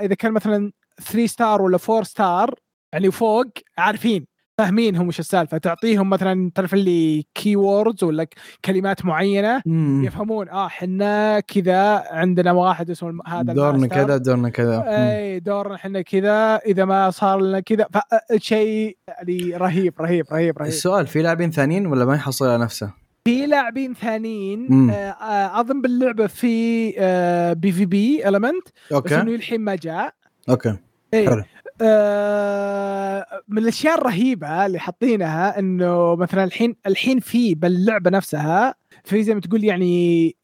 إذا 0.00 0.14
كان 0.14 0.32
مثلا 0.32 0.72
3 1.02 1.26
star 1.26 1.62
ولا 1.62 1.78
4 1.88 2.02
star 2.02 2.54
يعني 2.92 3.10
فوق 3.10 3.46
عارفين. 3.78 4.26
فاهمين 4.58 4.96
هم 4.96 5.08
وش 5.08 5.20
السالفة 5.20 5.58
تعطيهم 5.58 6.10
مثلا 6.10 6.50
تعرف 6.54 6.74
اللي 6.74 7.26
key 7.34 7.56
words 7.56 8.04
ولا 8.04 8.26
كلمات 8.64 9.04
معينة 9.04 9.62
مم. 9.66 10.04
يفهمون 10.04 10.48
آه 10.48 10.68
حنا 10.68 11.40
كذا 11.40 12.04
عندنا 12.10 12.52
واحد 12.52 12.90
اسمه 12.90 13.22
هذا 13.26 13.52
دورنا. 13.52 13.86
كذا 13.86 14.16
دورنا 14.16 14.48
كذا. 14.48 14.84
اي 14.86 15.40
دورنا 15.40 15.74
إحنا 15.74 16.02
كذا 16.02 16.56
إذا 16.56 16.84
ما 16.84 17.10
صار 17.10 17.40
لنا 17.40 17.60
كذا 17.60 17.86
فشيء 18.32 18.96
يعني 19.08 19.56
رهيب 19.56 19.94
رهيب 20.00 20.26
رهيب 20.32 20.58
رهيب 20.58 20.68
السؤال 20.68 21.06
في 21.06 21.22
لاعبين 21.22 21.50
ثانيين 21.50 21.86
ولا 21.86 22.04
ما 22.04 22.14
يحصل 22.14 22.46
على 22.46 22.62
نفسه؟ 22.64 22.92
في 23.24 23.46
لاعبين 23.46 23.94
ثانيين. 23.94 24.90
آه 24.90 24.94
آه 24.94 25.60
أظن 25.60 25.82
باللعبة 25.82 26.26
في 26.26 26.94
آه 26.98 27.52
PvP 27.52 28.28
element 28.28 28.68
بس 28.86 28.92
أوكي 28.92 29.20
إنه 29.20 29.34
الحين 29.34 29.60
ما 29.60 29.74
جاء 29.74 30.14
أوكي 30.48 30.76
إيه. 31.14 31.28
حلو 31.28 31.42
آه 31.82 33.26
من 33.48 33.58
الأشياء 33.58 33.98
الرهيبة 33.98 34.66
اللي 34.66 34.78
حاطينها 34.78 35.58
إنه 35.58 36.16
مثلا 36.16 36.44
الحين 36.44 36.76
الحين 36.86 37.20
في 37.20 37.54
باللعبة 37.54 38.10
نفسها 38.10 38.74
في 39.04 39.22
زي 39.22 39.34
ما 39.34 39.40
تقول 39.40 39.64
يعني 39.64 40.36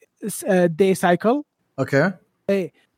day 0.65 0.95
cycle 0.95 1.43
أوكي. 1.79 2.13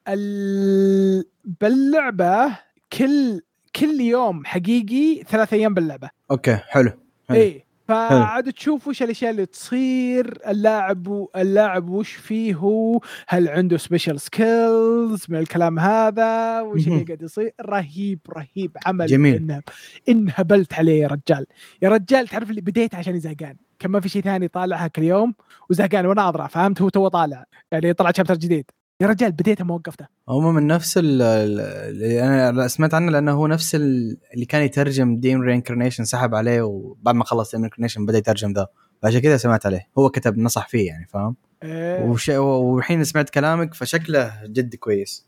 ال... 0.08 1.24
باللعبة 1.44 2.58
كل 2.98 3.40
كل 3.76 4.00
يوم 4.00 4.44
حقيقي 4.44 5.22
ثلاث 5.28 5.52
أيام 5.52 5.74
باللعبة. 5.74 6.10
أوكي 6.30 6.56
حلو 6.56 6.90
حلو. 7.28 7.38
اي 7.38 7.66
فعاد 7.88 8.52
تشوف 8.52 8.88
وش 8.88 9.02
الأشياء 9.02 9.30
اللي 9.30 9.46
تصير 9.46 10.38
اللاعب 10.48 11.26
اللاعب 11.36 11.88
وش 11.88 12.12
فيه 12.12 12.54
هو 12.54 13.00
هل 13.28 13.48
عنده 13.48 13.76
special 13.76 14.20
skills 14.20 15.24
من 15.28 15.38
الكلام 15.38 15.78
هذا 15.78 16.60
وش 16.60 16.88
اللي. 16.88 17.04
قاعد 17.04 17.22
يصير. 17.22 17.52
رهيب 17.60 18.18
رهيب 18.36 18.76
عمل 18.86 19.06
جميل. 19.06 19.34
إنه 19.36 19.62
إنهبلت 20.08 20.74
عليه 20.74 21.02
يا 21.02 21.08
رجال. 21.08 21.46
يا 21.82 21.88
رجال 21.88 22.28
تعرف 22.28 22.50
اللي 22.50 22.60
بديت 22.60 22.94
عشان 22.94 23.20
زهقان 23.20 23.56
كان 23.78 23.90
ما 23.90 24.00
في 24.00 24.08
شيء 24.08 24.22
ثاني 24.22 24.48
طالعها 24.48 24.88
كل 24.88 25.02
يوم 25.02 25.34
وزهقان 25.70 26.06
وأنا 26.06 26.28
اضرع 26.28 26.46
فهمت؟ 26.46 26.82
هو 26.82 26.88
تو 26.88 27.08
طالع. 27.08 27.44
يعني 27.72 27.92
طلع 27.92 28.12
chapter 28.16 28.34
جديد. 28.34 28.70
يا 29.02 29.06
رجال 29.06 29.32
بديته 29.32 29.64
ما 29.64 29.74
وقفته 29.74 30.06
هم 30.28 30.54
من 30.54 30.66
نفس 30.66 30.98
ال- 30.98 31.22
ال- 31.22 31.60
اللي 31.60 32.22
أنا 32.48 32.68
سمعت 32.68 32.94
عنه 32.94 33.10
لأنه 33.12 33.32
هو 33.32 33.46
نفس 33.46 33.74
ال- 33.74 34.16
اللي 34.34 34.44
كان 34.44 34.62
يترجم 34.62 35.16
damn 35.16 35.40
reincarnation 35.40 36.04
سحب 36.04 36.34
عليه 36.34 36.62
وبعد 36.62 37.14
ما 37.14 37.24
خلص 37.24 37.50
damn 37.50 37.60
reincarnation 37.62 38.06
بدأ 38.06 38.18
يترجم 38.18 38.52
ذا 38.52 38.66
فعشان 39.02 39.20
كذا 39.20 39.36
سمعت 39.36 39.66
عليه. 39.66 39.88
هو 39.98 40.10
كتب 40.10 40.38
نصح 40.38 40.68
فيه 40.68 40.86
يعني 40.86 41.06
فاهم؟ 41.06 41.36
إيه. 41.62 42.04
وش... 42.04 42.28
والحين 42.28 43.04
سمعت 43.04 43.30
كلامك 43.30 43.74
فشكله 43.74 44.32
جد 44.46 44.74
كويس. 44.74 45.26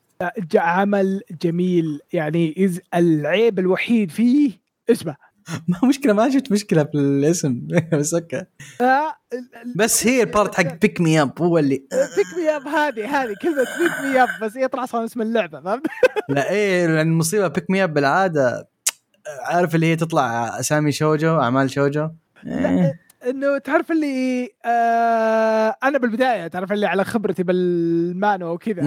عمل 0.55 1.21
جميل. 1.43 2.01
يعني 2.13 2.65
is 2.65 2.81
العيب 2.95 3.59
الوحيد 3.59 4.11
فيه 4.11 4.53
اسمه 4.91 5.17
ما 5.69 5.89
مشكلة 5.89 6.13
ما 6.13 6.31
شفت 6.31 6.53
مشكلة 6.53 6.85
في 6.85 6.95
الاسم 6.95 7.61
بس 7.93 8.15
okay 8.15 8.45
آه 8.81 9.15
بس 9.77 10.07
هي 10.07 10.23
ال 10.23 10.29
part 10.29 10.55
حق 10.55 10.75
Pick 10.81 11.01
Me 11.01 11.23
Up 11.23 11.43
هو 11.43 11.59
اللي 11.59 11.77
Pick 12.17 12.39
Me 12.39 12.57
Up 12.57 12.69
هذه 12.69 13.23
هذه 13.23 13.35
كلمة 13.43 13.67
Pick 13.79 14.01
Me 14.05 14.23
Up 14.23 14.29
بس 14.43 14.57
يطلع 14.57 14.85
أصلا 14.85 15.05
اسم 15.05 15.23
اللعبة 15.23 15.61
فهمت؟ 15.61 15.87
لا 16.29 16.51
إيه 16.51 16.87
لأن 16.87 17.09
المصيبة 17.09 17.49
Pick 17.49 17.71
Me 17.71 17.85
Up 17.85 17.95
بالعادة 17.95 18.69
عارف 19.41 19.75
اللي 19.75 19.87
هي 19.87 19.97
تطلع 19.97 20.61
أسامي 20.61 20.93
shoujo 20.93 21.41
أعمال 21.41 21.71
shoujo 21.71 22.09
إيه. 22.47 23.01
إنه 23.31 23.59
تعرف 23.59 23.93
اللي 23.93 24.49
آه 24.65 25.77
أنا 25.83 25.99
بالبداية 25.99 26.47
تعرف 26.47 26.73
اللي 26.73 26.87
على 26.87 27.05
خبرتي 27.05 27.43
بالمانهوا 27.43 28.53
وكذا. 28.53 28.83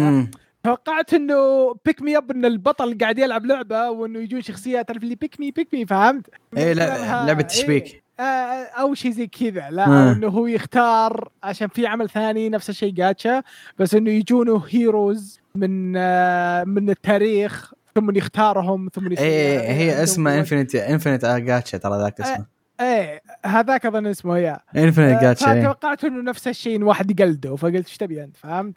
توقعت 0.67 1.13
إنه 1.13 1.73
Pick 1.85 2.01
Me 2.01 2.17
Up 2.17 2.31
إن 2.31 2.45
البطل 2.45 2.97
قاعد 2.97 3.19
يلعب 3.19 3.45
لعبة 3.45 3.89
وإنه 3.89 4.19
يجون 4.19 4.41
شخصيات 4.41 4.87
تعرف 4.87 5.03
اللي 5.03 5.15
pick 5.15 5.39
me 5.39 5.51
pick 5.51 5.67
me 5.73 5.85
فهمت؟ 5.85 6.29
إيه 6.57 6.73
لا 6.73 7.25
لعبة 7.25 7.39
إيه. 7.39 7.47
تشبيك 7.47 8.03
آه، 8.19 8.23
أو 8.63 8.93
شيء 8.93 9.11
زي 9.11 9.27
كذا 9.27 9.69
لا 9.69 9.87
آه. 9.87 10.11
إنه 10.11 10.27
هو 10.27 10.47
يختار 10.47 11.29
عشان 11.43 11.67
في 11.67 11.87
عمل 11.87 12.09
ثاني 12.09 12.49
نفس 12.49 12.69
الشيء 12.69 12.93
جاتشا 12.93 13.43
بس 13.79 13.95
إنه 13.95 14.11
يجونه 14.11 14.63
heroes 14.69 15.39
من 15.55 15.93
آه، 15.97 16.63
من 16.63 16.89
التاريخ 16.89 17.73
ثم 17.95 18.17
يختارهم 18.17 18.89
ثم 18.93 19.11
يصير 19.11 19.25
إيه 19.25 19.59
هي 19.59 20.05
قوة. 20.05 20.39
Infinite 20.39 20.75
Infinite 20.75 21.25
Gacha 21.25 21.77
ترى 21.77 21.97
ذاك 21.97 22.21
اسمه 22.21 22.56
إيه 22.81 23.21
هذاك 23.45 23.85
أظن 23.85 24.07
اسمه 24.07 24.37
يا. 24.37 24.59
Infinite 24.75 25.21
Gacha. 25.21 25.61
فتوقعت 25.61 26.03
إنه 26.05 26.21
نفس 26.23 26.47
الشيء 26.47 26.75
إن 26.75 26.83
واحد 26.83 27.11
يقلده 27.19 27.55
فقلت 27.55 27.87
إيش 27.87 27.97
تبي 27.97 28.23
أنت 28.23 28.37
فهمت؟ 28.37 28.75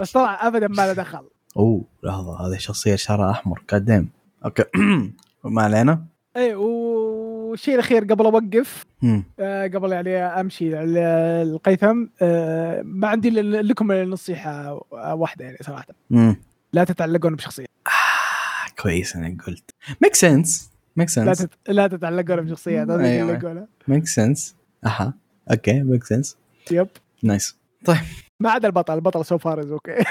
بس 0.00 0.12
طلع 0.12 0.46
ابدا 0.46 0.68
ما 0.68 0.86
له 0.86 0.92
دخل. 0.92 1.24
أوه 1.56 1.84
لحظة 2.02 2.46
هذه 2.48 2.58
شخصية 2.58 2.96
شعرها 2.96 3.30
أحمر 3.30 3.62
قدام 3.68 4.08
okay. 4.44 4.64
ما 5.44 5.62
علينا. 5.62 6.04
إيه 6.36 6.54
والشيء 6.54 7.74
الأخير 7.74 8.04
قبل 8.04 8.24
أوقف. 8.24 8.84
آه، 9.40 9.66
قبل 9.66 9.92
يعني 9.92 10.16
أمشي 10.16 10.76
على 10.76 11.00
القيثم 11.42 12.04
آه، 12.22 12.82
ما 12.84 13.08
عندي 13.08 13.30
لكم 13.40 13.92
نصيحه 13.92 14.80
واحدة 14.92 15.44
يعني 15.44 15.58
صراحة. 15.62 15.86
مم. 16.10 16.36
لا 16.72 16.84
تتعلقون 16.84 17.34
بشخصية. 17.36 17.66
آه 17.86 18.70
كويس 18.82 19.16
إنك 19.16 19.42
قلت. 19.42 19.70
make 20.02 20.14
sense 20.14 20.70
make 20.96 21.08
لا 21.08 21.34
sense 21.34 21.38
تت... 21.38 21.70
لا 21.70 21.86
بشخصيات 22.40 22.90
أيوة. 22.90 23.32
يقوله 23.32 23.66
make 23.88 24.06
sense 24.06 24.56
أها. 24.86 25.14
okay 25.50 25.82
make 25.82 26.04
sense 26.04 26.36
yep. 26.70 26.88
nice 27.22 27.58
ما 28.40 28.50
عدا 28.50 28.68
البطل 28.68 28.94
البطل 28.94 29.24
so 29.24 29.38
far 29.38 29.72
okay 29.72 30.04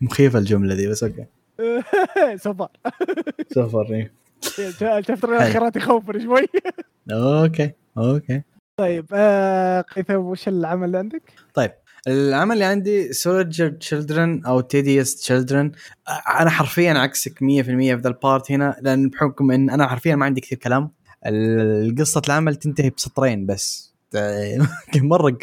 مخيفة 0.00 0.38
الجملة 0.38 0.74
دي 0.74 0.88
بس 0.88 1.04
okay. 1.04 1.26
so 2.36 2.54
far 2.54 2.70
so 3.50 3.68
far 3.68 3.94
إيه. 3.94 4.12
شفت 5.00 5.24
الاخيرات 5.24 5.76
يخوفني 5.76 6.22
شوي. 6.22 6.46
okay 7.12 7.72
okay. 7.98 8.42
طيب 8.80 9.06
آه، 9.12 9.80
قيثم 9.80 10.14
وش 10.14 10.48
العمل 10.48 10.84
اللي 10.86 10.98
عندك؟ 10.98 11.22
طيب. 11.54 11.70
العمل 12.06 12.52
اللي 12.54 12.64
عندي 12.64 13.12
Tsurezure 13.12 13.68
Children 13.70 14.42
أو 14.46 14.60
Tsuredure 14.60 15.16
Children 15.16 15.72
أنا 16.40 16.50
حرفيا 16.50 16.92
عكسك 16.92 17.32
100% 17.32 17.40
في 17.62 17.94
ذا 18.02 18.08
ال 18.08 18.17
part 18.17 18.52
هنا 18.52 18.76
لأن 18.80 19.08
بحكم 19.08 19.50
إن 19.50 19.70
أنا 19.70 19.86
حرفيا 19.88 20.14
ما 20.16 20.24
عندي 20.24 20.40
كثير 20.40 20.58
كلام. 20.58 20.90
قصة 21.98 22.22
العمل 22.26 22.56
تنتهي 22.56 22.90
بسطرين 22.90 23.46
بس. 23.46 23.94
مرة 24.96 25.38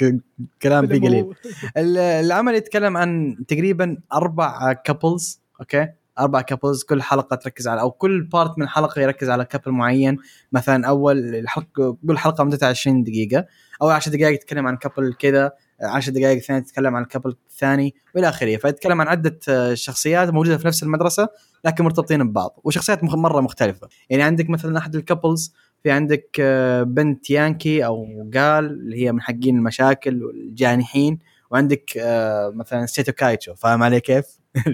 كلام 0.61 0.87
فيه 0.87 0.99
قليل. 1.01 1.33
ال- 1.77 1.97
العمل 1.97 2.55
يتكلم 2.55 2.97
عن 2.97 3.35
تقريبا 3.47 3.97
أربع 4.13 4.73
couples 4.73 5.41
okay؟ 5.59 5.87
أربع 6.19 6.41
couples 6.41 6.83
كل 6.83 7.01
حلقة 7.01 7.35
تركز 7.35 7.67
على 7.67 7.81
أو 7.81 7.91
كل 7.91 8.21
part 8.23 8.59
من 8.59 8.67
حلقه 8.67 9.01
يركز 9.01 9.29
على 9.29 9.45
couple 9.45 9.71
معين. 9.71 10.17
مثلا 10.51 10.87
أول 10.87 11.35
الحلقة 11.35 11.97
كل 12.07 12.17
حلقة 12.17 12.43
مدتها 12.43 12.69
20 12.69 13.03
دقيقة 13.03 13.45
اول 13.81 13.91
10 13.93 14.11
دقائق 14.11 14.33
يتكلم 14.33 14.67
عن 14.67 14.77
couple 14.77 15.13
كذا 15.19 15.51
10 15.81 16.13
دقائق 16.13 16.41
ثانية 16.41 16.59
تتكلم 16.59 16.95
عن 16.95 17.03
ال 17.03 17.08
couple 17.08 17.35
الثاني 17.49 17.95
والى 18.15 18.29
آخره. 18.29 18.57
فيتكلم 18.57 19.01
عن 19.01 19.07
عدة 19.07 19.39
آه، 19.49 19.73
شخصيات 19.73 20.29
موجودة 20.29 20.57
في 20.57 20.67
نفس 20.67 20.83
المدرسة 20.83 21.29
لكن 21.65 21.83
مرتبطين 21.83 22.29
ببعض 22.29 22.59
وشخصيات 22.63 23.03
مرة 23.03 23.41
مختلفة. 23.41 23.87
يعني 24.09 24.23
عندك 24.23 24.49
مثلا 24.49 24.77
أحد 24.77 24.95
ال 24.95 25.02
couples 25.03 25.53
في 25.83 25.91
عندك 25.91 26.37
آه، 26.39 26.83
بنت 26.83 27.29
yankee 27.29 27.85
أو 27.85 28.05
gal 28.33 28.65
اللي 28.65 29.05
هي 29.05 29.11
من 29.11 29.21
حقين 29.21 29.57
المشاكل 29.57 30.23
والجانحين 30.23 31.19
وعندك 31.51 31.97
آه، 31.97 32.49
مثلا 32.49 32.85
seito 32.85 33.11
kaichou 33.11 33.55
فاهم 33.55 33.83
علي 33.83 33.99
كيف؟ 33.99 34.25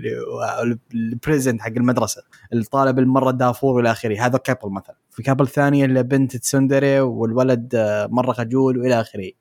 ال 0.93 1.00
president 1.00 1.61
حق 1.61 1.67
المدرسة 1.67 2.21
الطالب 2.53 2.99
المرة 2.99 3.31
دافور 3.31 3.75
والى 3.75 3.91
آخره. 3.91 4.25
هذا 4.25 4.37
couple 4.37 4.69
مثلا. 4.69 4.95
في 5.09 5.23
couple 5.23 5.47
ثانية 5.47 5.85
اللي 5.85 6.03
بنت 6.03 6.37
tsundere 6.37 6.99
والولد 6.99 7.69
مرة 8.11 8.33
خجول 8.33 8.77
والى 8.77 9.01
آخره. 9.01 9.31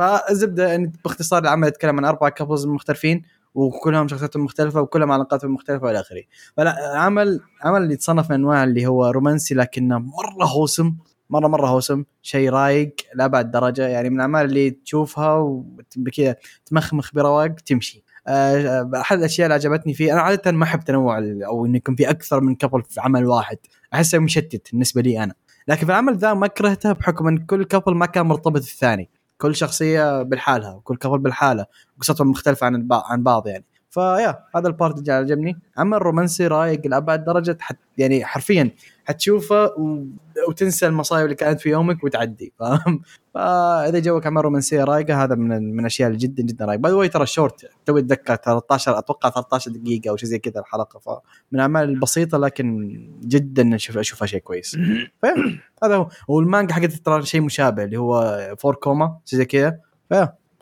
فالزبدة 0.00 0.74
ان 0.74 0.92
باختصار 1.04 1.42
العمل 1.42 1.68
يتكلم 1.68 1.96
عن 1.96 2.04
أربع 2.04 2.28
couples 2.28 2.66
مختلفين 2.66 3.22
وكلهم 3.54 4.08
شخصياتهم 4.08 4.44
مختلفة 4.44 4.80
وكلهم 4.80 5.12
علاقاتهم 5.12 5.54
مختلفة 5.54 5.86
والى 5.86 6.00
آخره. 6.00 6.22
فلا 6.56 6.98
عمل 6.98 7.40
عمل 7.62 7.82
اللي 7.82 7.94
يتصنف 7.94 8.30
من 8.30 8.34
أنواع 8.34 8.64
اللي 8.64 8.86
هو 8.86 9.06
رومانسي 9.06 9.54
لكنه 9.54 9.98
مرة 9.98 10.44
wholesome 10.44 10.94
مرة 11.30 11.48
مرة 11.48 11.66
wholesome 11.66 12.04
شيء 12.22 12.50
رايق 12.50 12.94
لابعد 13.14 13.50
درجة. 13.50 13.88
يعني 13.88 14.10
من 14.10 14.16
الأعمال 14.16 14.44
اللي 14.44 14.70
تشوفها 14.70 15.36
وكذا 15.36 16.36
تمخمخ 16.66 17.14
برواق 17.14 17.54
تمشي. 17.54 18.04
آه، 18.26 18.90
أحد 18.96 19.18
الأشياء 19.18 19.46
اللي 19.46 19.54
عجبتني 19.54 19.94
فيه 19.94 20.12
أنا 20.12 20.20
عادة 20.20 20.52
ما 20.52 20.64
أحب 20.64 20.80
تنوع 20.80 21.18
أو 21.46 21.66
إنه 21.66 21.76
يكون 21.76 21.96
في 21.96 22.10
أكثر 22.10 22.40
من 22.40 22.54
couple 22.54 22.82
في 22.82 23.00
عمل 23.00 23.26
واحد. 23.26 23.56
أحسه 23.94 24.18
مشتت 24.18 24.68
بالنسبة 24.72 25.02
لي 25.02 25.22
أنا. 25.22 25.34
لكن 25.68 25.86
في 25.86 25.92
العمل 25.92 26.16
ذا 26.16 26.34
ما 26.34 26.46
كرهته 26.46 26.92
بحكم 26.92 27.28
إن 27.28 27.38
كل 27.38 27.64
couple 27.64 27.94
ما 27.94 28.06
كان 28.06 28.26
مرتبط 28.26 28.60
الثاني 28.60 29.10
كل 29.40 29.56
شخصية 29.56 30.22
بالحالها 30.22 30.72
وكل 30.74 30.96
couple 30.96 31.18
بالحاله 31.18 31.66
قصتهم 32.00 32.30
مختلفة 32.30 32.66
عن 32.66 32.88
عن 32.92 33.22
بعض 33.22 33.46
يعني. 33.46 33.64
ف 33.90 34.01
yeah 34.01 34.44
هذا 34.56 34.68
ال 34.68 34.74
part 34.74 34.98
اللي 34.98 35.12
عجبني 35.12 35.58
أما 35.78 35.96
الرومانسي 35.96 36.46
رايق 36.46 36.86
لأبعد 36.86 37.24
درجة 37.24 37.58
حت 37.60 37.76
يعني 37.98 38.24
حرفيا 38.24 38.70
حتشوفه 39.10 39.64
و... 39.64 40.04
وتنسى 40.48 40.86
المصايب 40.86 41.24
اللي 41.24 41.34
كانت 41.34 41.60
في 41.60 41.68
يومك 41.68 42.04
وتعدي 42.04 42.52
فاهم؟ 42.58 43.00
فإذا 43.34 43.98
جوك 43.98 44.26
عمل 44.26 44.42
رومانسيه 44.44 44.84
رايقة 44.84 45.24
هذا 45.24 45.34
من 45.34 45.74
من 45.74 45.80
الأشياء 45.80 46.08
اللي 46.08 46.18
جدا 46.18 46.42
جدا 46.42 46.64
رايقة. 46.64 46.80
باي 46.80 47.08
ترى 47.08 47.26
شورت 47.26 47.70
توي 47.86 48.00
اتذكر 48.00 48.36
13 48.36 48.98
أتوقع 48.98 49.30
13 49.30 49.70
دقيقة 49.70 50.10
أو 50.10 50.16
شيء 50.16 50.28
زي 50.28 50.38
كذا 50.38 50.60
الحلقة 50.60 50.98
فمن 50.98 51.20
الأعمال 51.54 51.88
البسيطة 51.88 52.38
لكن 52.38 52.90
جدا 53.22 53.74
أشوف 53.74 53.98
أشوفها 53.98 54.26
شيء 54.26 54.40
كويس. 54.40 54.78
هذا 55.84 55.96
هو. 55.96 56.08
والمانجا 56.28 56.74
حقت 56.74 56.92
ترى 56.92 57.22
شيء 57.22 57.40
مشابه 57.40 57.84
اللي 57.84 57.96
هو 57.96 58.38
four 58.58 58.74
koma 58.74 59.18
شيء 59.24 59.38
زي 59.38 59.44
كذا. 59.44 59.78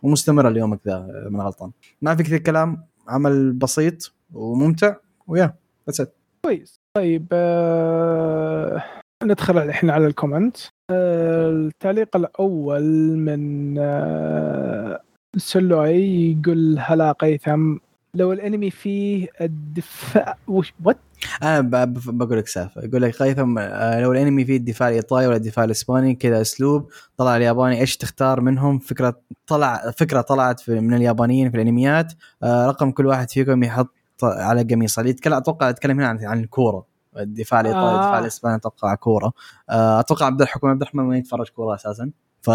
ومستمره 0.03 0.49
اليومك 0.49 0.81
ذا 0.87 1.07
من 1.31 1.41
غلطان. 1.41 1.71
ما 2.03 2.17
في 2.17 2.23
كثير 2.23 2.39
كلام 2.39 2.85
عمل 3.09 3.53
بسيط 3.53 4.15
وممتع 4.33 4.97
و 5.27 5.55
yeah 5.91 5.99
that's 5.99 6.13
كويس. 6.43 6.78
طيب 6.97 7.27
آه 7.33 8.83
ندخل 9.25 9.59
الحين 9.59 9.91
على 9.91 10.07
ال 10.07 10.12
comment. 10.12 10.57
آه 10.91 11.51
التعليق 11.51 12.17
الأول 12.17 12.83
من 13.17 13.75
آه 13.79 15.01
سلوي 15.37 16.31
يقول 16.33 16.77
هلا 16.79 17.13
قيثم 17.13 17.77
لو 18.15 18.33
الأنمي 18.33 18.71
فيه 18.71 19.29
الدفاع 19.41 20.37
وش 20.49 20.73
وات 20.85 20.97
أنا 21.43 21.61
بقول 21.95 22.39
لك 22.39 22.47
سالفة. 22.49 22.83
يقول 22.85 23.03
لك 23.03 23.17
قيثم 23.23 23.59
آه، 23.59 24.01
لو 24.01 24.13
الأنمي 24.13 24.45
فيه 24.45 24.57
الدفاع 24.57 24.89
الإيطالي 24.89 25.27
ولا 25.27 25.37
الدفاع 25.37 25.65
الإسباني 25.65 26.15
كذا 26.15 26.41
أسلوب. 26.41 26.91
طلع 27.17 27.37
الياباني 27.37 27.81
إيش 27.81 27.97
تختار 27.97 28.41
منهم؟ 28.41 28.79
فكرة 28.79 29.21
طلع 29.47 29.91
فكرة 29.91 30.21
طلعت 30.21 30.71
من 30.71 30.95
اليابانيين 30.95 31.51
في 31.51 31.57
الأنميات. 31.57 32.13
آه، 32.43 32.67
رقم 32.67 32.91
كل 32.91 33.07
واحد 33.07 33.31
فيكم 33.31 33.65
يحط 33.65 33.95
على 34.25 34.63
قميصه 34.63 35.01
اللي 35.01 35.11
يتكلم 35.11 35.35
أتوقع 35.35 35.69
يتكلم 35.69 36.01
هنا 36.01 36.09
عن 36.09 36.25
عن 36.25 36.41
الكوره 36.41 36.87
الدفاع 37.17 37.61
الإيطالي 37.61 37.85
آه. 37.85 37.95
الدفاع 37.95 38.19
الإسباني 38.19 38.57
أتوقع 38.57 38.95
كورة. 38.95 39.33
آه، 39.71 40.01
أتوقع 40.01 40.27
عبد 40.27 40.43
الحكم 40.43 40.69
عبد 40.69 40.83
الرحمن 40.83 41.05
ما 41.05 41.17
يتفرج 41.17 41.49
كورة 41.49 41.75
أساسا. 41.75 42.11
ف 42.43 42.51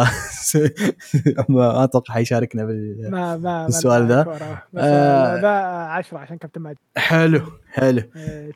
ما 1.50 1.84
أتوقع 1.84 2.14
حيشاركنا 2.14 2.66
بال 2.66 3.12
ما 3.12 3.38
ما 3.38 3.38
ما 3.38 3.68
السؤال 3.68 4.08
ذا؟ 4.08 4.22
آه. 4.22 4.62
آه. 4.78 5.42
ذا 5.42 5.50
10 5.88 6.18
عشان 6.18 6.38
كابتن 6.38 6.62
ماجد. 6.62 6.78
حلو 6.98 7.42
حلو. 7.68 8.02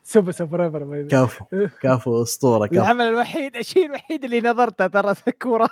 super 0.04 0.32
super 0.32 0.64
ever 0.64 1.06
كفو 1.10 1.44
كفو 1.82 2.22
أسطورة 2.22 2.66
كفو. 2.66 2.76
العمل 2.76 3.04
الوحيد 3.04 3.56
الشيء 3.56 3.86
الوحيد 3.86 4.24
اللي 4.24 4.40
نظرته 4.40 4.86
ترى 4.86 5.14
كوره 5.42 5.68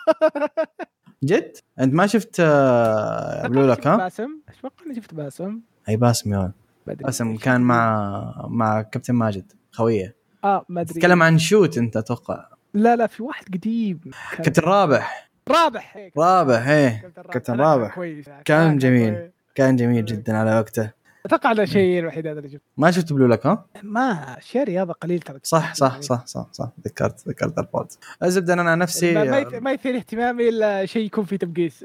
جد؟ 1.25 1.57
أنت 1.81 1.95
ما 1.95 2.07
شفت 2.07 2.37
آه، 2.41 3.47
بلو 3.49 3.67
لك 3.67 3.87
ها؟ 3.87 3.97
باسم. 3.97 4.29
أتوقع 4.49 4.87
إني 4.87 4.95
شفت 4.95 5.15
باسم. 5.15 5.61
أي 5.89 5.97
باسم 5.97 6.33
يا 6.33 6.39
ولد. 6.39 6.53
باسم 6.95 7.37
كان 7.37 7.61
مع 7.61 8.47
مع 8.49 8.83
كابتن 8.83 9.15
ماجد 9.15 9.53
خويه 9.73 10.17
آه 10.45 10.65
ما 10.69 10.81
أدري. 10.81 10.95
تتكلم 10.95 11.23
عن 11.23 11.39
شوت 11.39 11.79
أنت 11.79 11.97
أتوقع. 11.97 12.49
لا 12.75 12.97
لا 12.97 13.07
في 13.07 13.23
واحد 13.23 13.45
قديم. 13.55 14.01
كابتن 14.37 14.63
رابح. 14.63 15.31
رابح 15.49 15.97
هيك. 15.97 16.13
رابح 16.19 16.69
إيه. 16.69 17.13
كابتن 17.33 17.61
رابح. 17.61 17.95
كويس. 17.95 18.27
كان 18.45 18.79
جميل. 18.79 19.31
كان 19.55 19.77
جميل 19.77 20.05
جدا 20.05 20.37
على 20.37 20.59
وقته. 20.59 20.91
أتوقع 21.27 21.53
هذا 21.53 21.63
الشيء 21.63 21.99
الوحيد 21.99 22.27
هذا 22.27 22.39
اللي 22.39 22.49
شفته. 22.51 22.65
ما 22.77 22.91
شفت 22.91 23.13
Blue 23.13 23.27
Lock 23.27 23.47
ها؟ 23.47 23.67
ما 23.83 24.37
شيء 24.41 24.65
رياضة 24.65 24.93
قليل 24.93 25.21
ترى. 25.21 25.39
صح 25.43 25.75
صح 25.75 26.01
صح 26.01 26.27
صح 26.27 26.47
صح. 26.53 26.71
ذكرت 26.85 27.29
ذكرت 27.29 27.59
البود 27.59 27.87
الزبدة 28.23 28.53
أنا 28.55 28.75
نفسي 28.75 29.15
ما, 29.15 29.25
ما, 29.25 29.41
يث- 29.41 29.55
ما 29.55 29.73
يثير 29.73 29.97
اهتمامي 29.97 30.49
إلا 30.49 30.87
شيء 30.87 31.07
يكون 31.07 31.25
فيه 31.25 31.37
تبقيس. 31.37 31.85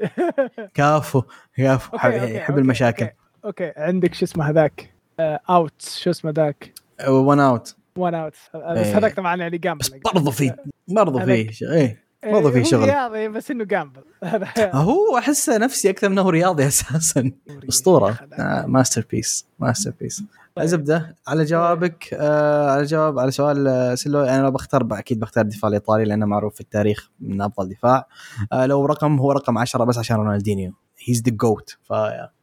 كافو 0.74 1.22
كافو. 1.56 1.96
okay، 1.96 2.20
okay، 2.20 2.34
يحب 2.36 2.50
okay، 2.50 2.62
المشاكل. 2.62 3.04
okay. 3.04 3.16
okay 3.44 3.72
عندك 3.76 4.14
شو 4.14 4.24
اسمه 4.24 4.48
هذاك؟ 4.50 4.94
Out 5.20 5.82
شو 5.82 6.10
اسمه 6.10 6.30
ذاك؟ 6.30 6.72
One 7.08 7.40
Out 7.40 7.76
One 7.96 8.14
Out 8.14 8.32
بس 8.54 8.56
إيه. 8.86 8.98
هذاك 8.98 9.16
طبعا 9.16 9.36
يعني 9.36 9.58
gamble 9.58 9.78
بس 9.80 9.90
برضو 10.14 10.30
في 10.30 10.52
برضو 10.88 11.18
في. 11.18 11.52
ش- 11.52 11.62
إيه 11.62 12.02
برضو 12.24 12.50
في 12.50 12.64
شغل. 12.64 12.84
رياضي 12.84 13.28
بس 13.28 13.50
إنه 13.50 13.64
gamble 13.64 14.02
هذا. 14.24 14.48
هو 14.74 15.18
احسه 15.18 15.58
نفسي 15.58 15.90
أكثر 15.90 16.08
من 16.08 16.18
هو 16.18 16.28
رياضي 16.30 16.66
أساسا. 16.68 17.30
أسطورة. 17.68 18.18
آه 18.32 18.66
masterpiece 18.66 19.46
masterpiece 19.58 20.22
الزبده 20.58 21.16
على 21.28 21.44
جوابك 21.44 22.08
آه 22.14 22.70
على 22.70 22.82
جواب 22.84 23.18
على 23.18 23.30
سؤال 23.30 23.68
آه، 23.68 23.94
سلو 23.94 24.20
أنا 24.20 24.42
لو 24.42 24.50
بختار 24.50 24.88
أكيد 24.92 25.20
بختار 25.20 25.44
الدفاع 25.44 25.68
الإيطالي 25.68 26.04
لأنه 26.04 26.26
معروف 26.26 26.54
في 26.54 26.60
التاريخ 26.60 27.10
من 27.20 27.40
أفضل 27.42 27.68
دفاع. 27.68 28.06
آه 28.52 28.66
لو 28.66 28.86
رقم 28.86 29.18
هو 29.18 29.32
رقم 29.32 29.58
10 29.58 29.84
بس 29.84 29.98
عشان 29.98 30.16
رونالدينيو. 30.16 30.72
he's 31.08 31.22
the 31.22 31.30
GOAT 31.36 31.76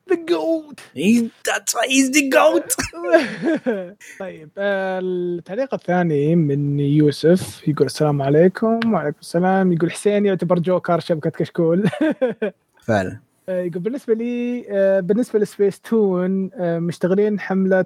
the 0.09 0.25
GOAT 0.29 0.79
he's 0.95 1.29
the 2.11 2.29
GOAT 2.33 2.73
طيب 4.19 4.49
التعليق 4.57 5.73
الثاني 5.73 6.35
من 6.35 6.79
يوسف 6.79 7.67
يقول 7.67 7.85
السلام 7.85 8.21
عليكم. 8.21 8.79
وعليكم 8.93 9.17
السلام. 9.21 9.73
يقول 9.73 9.91
حسين 9.91 10.25
يعتبر 10.25 10.59
جوكر 10.59 10.99
شبكة 10.99 11.29
كشكول. 11.29 11.89
فعلا. 12.87 13.19
يقول 13.49 13.79
بالنسبة 13.79 14.13
لي 14.13 14.61
بالنسبة 15.01 15.39
لسبيس 15.39 15.79
تون 15.79 16.49
مشتغلين 16.59 17.39
حملة 17.39 17.85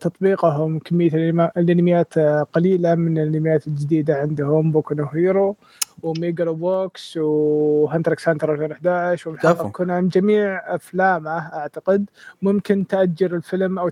تطبيقهم 0.00 0.78
كمية 0.78 1.10
الأنميات 1.56 2.18
قليلة 2.52 2.94
من 2.94 3.18
الأنميات 3.18 3.66
الجديدة 3.66 4.14
عندهم 4.14 4.72
Boku 4.72 5.04
Hero 5.14 5.56
و 6.02 6.09
Megalo 6.09 6.54
Box 6.54 7.16
و 7.16 7.30
Hunter 7.30 8.12
x 8.12 8.28
Hunter 8.28 8.52
2011 8.52 9.22
كفو. 9.22 9.30
ومحقق 9.30 9.70
كونان 9.70 10.08
جميع 10.08 10.74
أفلامه 10.74 11.38
أعتقد 11.38 12.10
ممكن 12.42 12.86
تأجر 12.86 13.36
الفيلم 13.36 13.78
أو 13.78 13.88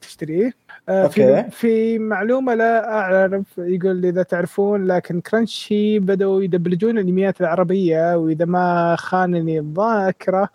تشتريه 0.00 0.52
آه، 0.88 1.06
في. 1.06 1.50
في 1.50 1.98
معلومة 1.98 2.54
لا 2.54 2.92
أعرف 2.92 3.58
يقول 3.58 4.06
إذا 4.06 4.22
تعرفون 4.22 4.86
لكن 4.86 5.20
Crunchy 5.20 5.98
بدأوا 5.98 6.42
يدبلجون 6.42 6.98
الأنميات 6.98 7.40
العربية 7.40 8.16
وإذا 8.16 8.44
ما 8.44 8.96
خانني 8.96 9.58
الذاكرة 9.58 10.48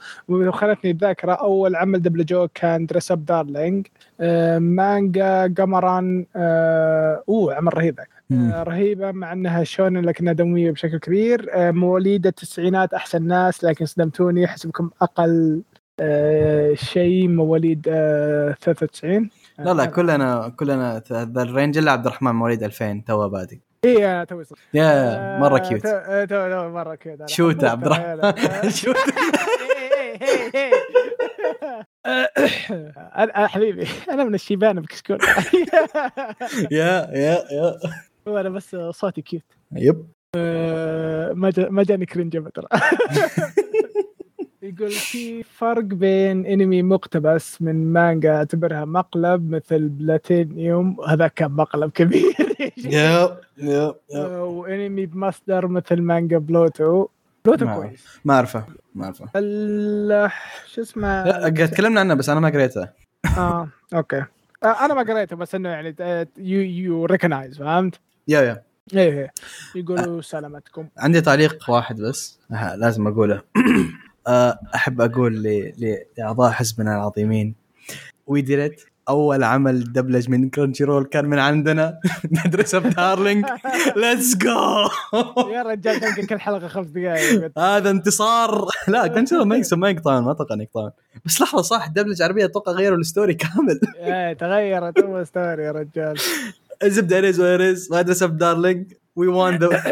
خانتني 0.50 0.92
الذاكرة 0.92 1.34
أول 1.34 1.76
عمل 1.76 2.02
دبلجوه 2.02 2.50
كان 2.54 2.86
Dress-Up 2.86 3.26
Darling 3.26 3.88
مانجا 4.60 5.54
قمران 5.58 6.26
آه، 6.36 7.24
أوه 7.30 7.56
عمل 7.56 7.78
رهيب 7.78 8.00
رهيبة 8.64 9.12
مع 9.12 9.34
إنها 9.34 9.64
شونن 9.64 10.06
لكنها 10.06 10.34
دموية 10.34 10.72
بشكل 10.72 10.98
كبير. 10.98 11.48
آه، 11.54 11.72
مواليد 11.72 12.28
التسعينات 12.28 12.94
أحسن 12.94 13.28
ناس 13.28 13.64
لكن 13.64 13.86
صدمتوني 13.86 14.46
أحسبكم 14.46 14.90
أقل 15.02 15.62
آه، 16.00 16.74
شيء 16.74 17.28
مواليد 17.28 17.86
آه، 17.90 18.56
93 18.62 19.30
لا 19.60 19.74
لا 19.74 19.86
كلنا 19.86 20.54
كلنا 20.60 21.04
ذا 21.12 21.42
ال 21.42 21.48
range 21.48 21.78
إلا 21.78 21.92
عبد 21.92 22.06
الرحمن 22.06 22.32
مواليد 22.32 22.64
2000 22.64 23.04
توه 23.08 23.30
بادي 23.30 23.62
اي 23.86 24.26
توي 24.26 24.44
صغير. 24.44 24.60
يا 24.74 25.40
مرة 25.40 25.56
آه، 25.56 25.60
cute 25.70 25.82
تو- 25.82 26.36
آه، 26.36 26.70
مره 26.70 26.96
cute 26.96 27.30
صوت 27.30 27.64
عبد 27.64 27.86
الرحمن. 27.86 28.70
صوت. 28.80 28.96
أنا 33.18 33.48
حبيبي 33.48 33.88
أنا 34.10 34.24
من 34.24 34.36
الشيبان 34.36 34.80
بكشكول 34.82 35.18
yeah 36.72 37.08
yeah 37.12 37.44
yeah. 37.52 37.80
وأنا 38.26 38.50
بس 38.50 38.76
صوتي 38.90 39.22
cute 39.22 39.44
yep. 39.72 40.06
آه، 40.36 41.34
ما 41.34 41.52
ما 41.58 41.84
جاني 41.84 42.06
cringe 42.06 42.48
ترى. 42.54 42.68
يقول 44.64 44.92
في 44.92 45.44
فرق 45.44 45.84
بين 45.84 46.46
انمي 46.46 46.82
مقتبس 46.84 47.62
من 47.62 47.94
مانجا 47.94 48.36
أعتبرها 48.36 48.86
مقلب 48.86 49.52
مثل 49.52 49.90
بلاتينيوم 49.90 51.02
هذا 51.08 51.28
كان 51.28 51.52
مقلب 51.52 51.92
كبير. 51.92 52.36
yep 52.78 53.38
yep 53.58 53.96
yep. 54.10 54.16
آه، 54.16 54.44
وانمي 54.44 55.06
بمصدر 55.06 55.68
مثل 55.68 56.02
مانجا 56.02 56.38
بلوتو 56.38 57.08
بلوتو. 57.46 57.66
كويس. 57.66 58.20
ما 58.26 58.34
أعرفه 58.34 58.66
ما 58.96 59.06
أعرفه. 59.06 59.26
ال- 59.36 60.32
شو 60.68 60.82
اسمه؟ 60.82 61.24
لا 61.26 61.66
تكلمنا 61.66 62.00
عنه 62.00 62.14
بس 62.14 62.30
أنا 62.30 62.40
ما 62.40 62.50
قريته. 62.50 62.90
آه 63.38 63.70
okay. 63.94 64.24
آه 64.64 64.86
أنا 64.86 64.94
ما 64.94 65.02
قريته 65.14 65.36
بس 65.36 65.56
إنه 65.56 65.70
يعني 65.70 65.96
you 66.38 66.62
you 66.62 67.06
recognize 67.06 67.58
فهمت؟ 67.58 68.00
yeah 68.28 68.42
yeah. 68.42 68.64
إيه 68.94 69.12
إيه. 69.20 69.32
يقولوا 69.76 70.22
سلامتكم. 70.22 70.88
عندي 70.98 71.22
تعليق 71.22 71.70
واحد 71.70 72.02
بس. 72.02 72.40
أه، 72.52 72.76
لازم 72.76 73.08
أقوله. 73.08 73.42
أه، 74.28 74.60
أحب 74.76 75.02
أقول 75.02 75.44
لأعضاء 76.18 76.52
حزبنا 76.52 76.96
العظيمين. 76.96 77.56
وي 78.28 78.42
ديد 78.42 78.76
أول 79.10 79.44
عمل 79.44 79.94
دبلج 79.94 80.30
من 80.30 80.50
كرنشي 80.50 80.84
رول 80.84 81.06
كان 81.06 81.26
من 81.26 81.40
عندنا. 81.40 82.00
مدرسة 82.46 82.80
بدارلينج 82.80 83.46
ليتس 83.96 84.36
جو 84.38 84.50
يا 85.54 85.62
رجال 85.64 86.00
تلقى 86.00 86.26
كل 86.28 86.40
حلقة 86.40 86.68
خمس 86.68 86.88
دقائق 86.88 87.60
هذا 87.60 87.90
انتصار. 87.90 88.68
لا 88.88 89.08
كرنشي 89.14 89.36
رول 89.36 89.48
ما 89.48 89.56
يقص- 89.64 89.74
ما 89.74 89.90
يقطعون 89.90 90.24
ما 90.24 90.32
أتوقع 90.32 90.56
يقطعون. 90.56 90.92
بس 91.26 91.42
لحظة 91.42 91.62
صح 91.62 91.88
دبلج 91.88 92.22
عربية 92.22 92.46
أتوقع 92.46 92.72
غيروا 92.72 92.98
الستوري 92.98 93.34
كامل. 93.34 93.80
إيه 93.98 94.34
تغيرت 94.34 95.00
تو 95.00 95.24
ستوري 95.24 95.64
يا 95.64 95.72
رجال. 95.72 96.16
الزبده 96.84 97.18
اريز 97.18 97.40
واريز 97.40 97.94
مدرسه 97.94 98.26
بدارلينج 98.26 98.94
وي 99.16 99.28
وان 99.28 99.56
ذا 99.58 99.84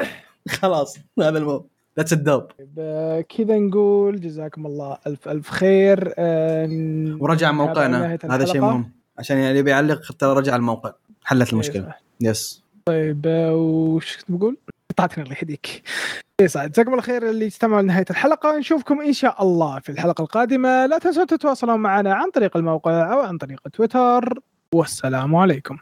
خلاص 0.49 0.97
هذا 1.19 1.37
الموضوع 1.37 1.65
ذاتس 1.97 2.13
الدوب 2.13 2.43
ب- 2.59 3.21
كذا 3.21 3.57
نقول 3.59 4.21
جزاكم 4.21 4.65
الله 4.65 4.97
الف 5.07 5.27
ألف 5.29 5.49
خير. 5.49 6.13
آه، 6.17 7.17
ورجع 7.19 7.47
هذا 7.47 7.55
موقعنا. 7.55 8.17
هذا 8.23 8.45
شيء. 8.45 8.61
مهم. 8.61 8.91
عشان 9.17 9.37
يعني 9.37 9.51
اللي 9.51 9.63
بيعلق 9.63 10.11
ترى 10.19 10.33
رجع 10.39 10.55
الموقع. 10.55 10.93
حلت 11.23 11.53
المشكلة. 11.53 11.85
إيه، 11.85 12.29
يس 12.29 12.63
طيب 12.85 13.21
آه، 13.27 13.55
وش 13.55 14.17
كنت 14.17 14.31
بقول؟ 14.31 14.57
قطعتني 14.89 15.23
الله 15.23 15.35
يهديك. 15.41 15.81
يسعد 16.41 16.71
جزاكم 16.71 16.91
الله 16.91 17.01
خير 17.01 17.29
اللي 17.29 17.47
استمعوا 17.47 17.81
لنهاية 17.81 18.05
الحلقة. 18.09 18.57
نشوفكم 18.57 19.01
إن 19.01 19.13
شاء 19.13 19.43
الله 19.43 19.79
في 19.79 19.89
الحلقة 19.91 20.21
القادمة. 20.21 20.85
لا 20.85 20.97
تنسوا 20.97 21.25
تتواصلون 21.25 21.79
معنا 21.79 22.13
عن 22.13 22.31
طريق 22.31 22.57
الموقع 22.57 23.13
أو 23.13 23.19
عن 23.19 23.37
طريق 23.37 23.59
تويتر. 23.73 24.39
والسلام 24.75 25.35
عليكم. 25.35 25.77